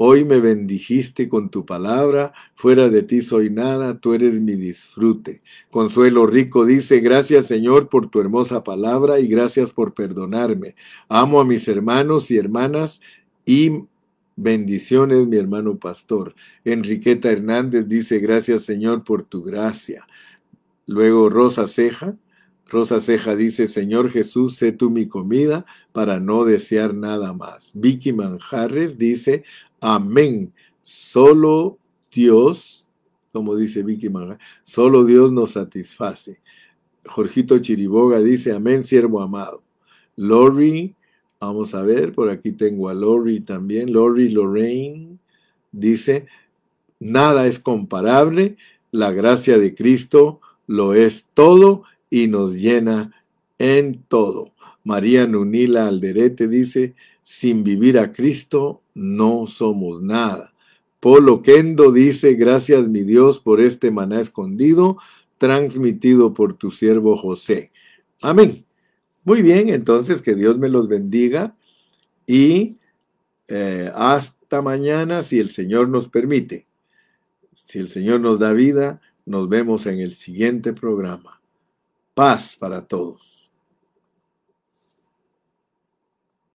Hoy 0.00 0.24
me 0.24 0.38
bendijiste 0.38 1.28
con 1.28 1.50
tu 1.50 1.66
palabra, 1.66 2.32
fuera 2.54 2.88
de 2.88 3.02
ti 3.02 3.20
soy 3.20 3.50
nada, 3.50 3.98
tú 3.98 4.14
eres 4.14 4.40
mi 4.40 4.54
disfrute. 4.54 5.42
Consuelo 5.72 6.24
Rico 6.24 6.64
dice, 6.64 7.00
gracias 7.00 7.46
Señor 7.46 7.88
por 7.88 8.08
tu 8.08 8.20
hermosa 8.20 8.62
palabra 8.62 9.18
y 9.18 9.26
gracias 9.26 9.72
por 9.72 9.94
perdonarme. 9.94 10.76
Amo 11.08 11.40
a 11.40 11.44
mis 11.44 11.66
hermanos 11.66 12.30
y 12.30 12.36
hermanas 12.36 13.00
y 13.44 13.72
bendiciones, 14.36 15.26
mi 15.26 15.36
hermano 15.36 15.78
pastor. 15.78 16.36
Enriqueta 16.64 17.32
Hernández 17.32 17.88
dice, 17.88 18.20
gracias 18.20 18.62
Señor 18.62 19.02
por 19.02 19.24
tu 19.24 19.42
gracia. 19.42 20.06
Luego 20.86 21.28
Rosa 21.28 21.66
Ceja, 21.66 22.14
Rosa 22.68 23.00
Ceja 23.00 23.34
dice, 23.34 23.66
Señor 23.66 24.10
Jesús, 24.10 24.56
sé 24.56 24.72
tú 24.72 24.90
mi 24.90 25.08
comida 25.08 25.64
para 25.92 26.20
no 26.20 26.44
desear 26.44 26.94
nada 26.94 27.32
más. 27.32 27.72
Vicky 27.74 28.12
Manjarres 28.12 28.98
dice, 28.98 29.42
amén. 29.80 30.52
Solo 30.82 31.78
Dios, 32.10 32.86
como 33.32 33.56
dice 33.56 33.82
Vicky 33.82 34.08
Manjarres, 34.08 34.38
solo 34.62 35.04
Dios 35.04 35.32
nos 35.32 35.52
satisface. 35.52 36.40
Jorgito 37.04 37.58
Chiriboga 37.58 38.20
dice, 38.20 38.52
amén, 38.52 38.84
siervo 38.84 39.20
amado. 39.20 39.62
Lori, 40.16 40.94
vamos 41.40 41.74
a 41.74 41.82
ver, 41.82 42.12
por 42.12 42.28
aquí 42.30 42.52
tengo 42.52 42.88
a 42.88 42.94
Lori 42.94 43.40
también. 43.40 43.92
Lori 43.92 44.30
Lorraine 44.30 45.18
dice, 45.72 46.26
nada 46.98 47.46
es 47.46 47.58
comparable, 47.58 48.56
la 48.90 49.12
gracia 49.12 49.58
de 49.58 49.74
Cristo 49.74 50.40
lo 50.66 50.94
es 50.94 51.26
todo 51.34 51.84
y 52.10 52.28
nos 52.28 52.54
llena 52.54 53.12
en 53.58 54.02
todo. 54.08 54.52
María 54.88 55.26
Nunila 55.26 55.86
Alderete 55.86 56.48
dice, 56.48 56.94
sin 57.22 57.62
vivir 57.62 57.98
a 57.98 58.10
Cristo 58.10 58.80
no 58.94 59.46
somos 59.46 60.00
nada. 60.00 60.54
Polo 60.98 61.42
Kendo 61.42 61.92
dice, 61.92 62.32
gracias 62.36 62.88
mi 62.88 63.02
Dios 63.02 63.38
por 63.38 63.60
este 63.60 63.90
maná 63.90 64.18
escondido, 64.18 64.96
transmitido 65.36 66.32
por 66.32 66.54
tu 66.54 66.70
siervo 66.70 67.18
José. 67.18 67.70
Amén. 68.22 68.64
Muy 69.24 69.42
bien, 69.42 69.68
entonces 69.68 70.22
que 70.22 70.34
Dios 70.34 70.56
me 70.56 70.70
los 70.70 70.88
bendiga 70.88 71.54
y 72.26 72.78
eh, 73.46 73.92
hasta 73.94 74.62
mañana 74.62 75.20
si 75.20 75.38
el 75.38 75.50
Señor 75.50 75.90
nos 75.90 76.08
permite. 76.08 76.66
Si 77.52 77.78
el 77.78 77.90
Señor 77.90 78.20
nos 78.20 78.38
da 78.38 78.54
vida, 78.54 79.02
nos 79.26 79.50
vemos 79.50 79.84
en 79.84 80.00
el 80.00 80.14
siguiente 80.14 80.72
programa. 80.72 81.42
Paz 82.14 82.56
para 82.58 82.86
todos. 82.86 83.37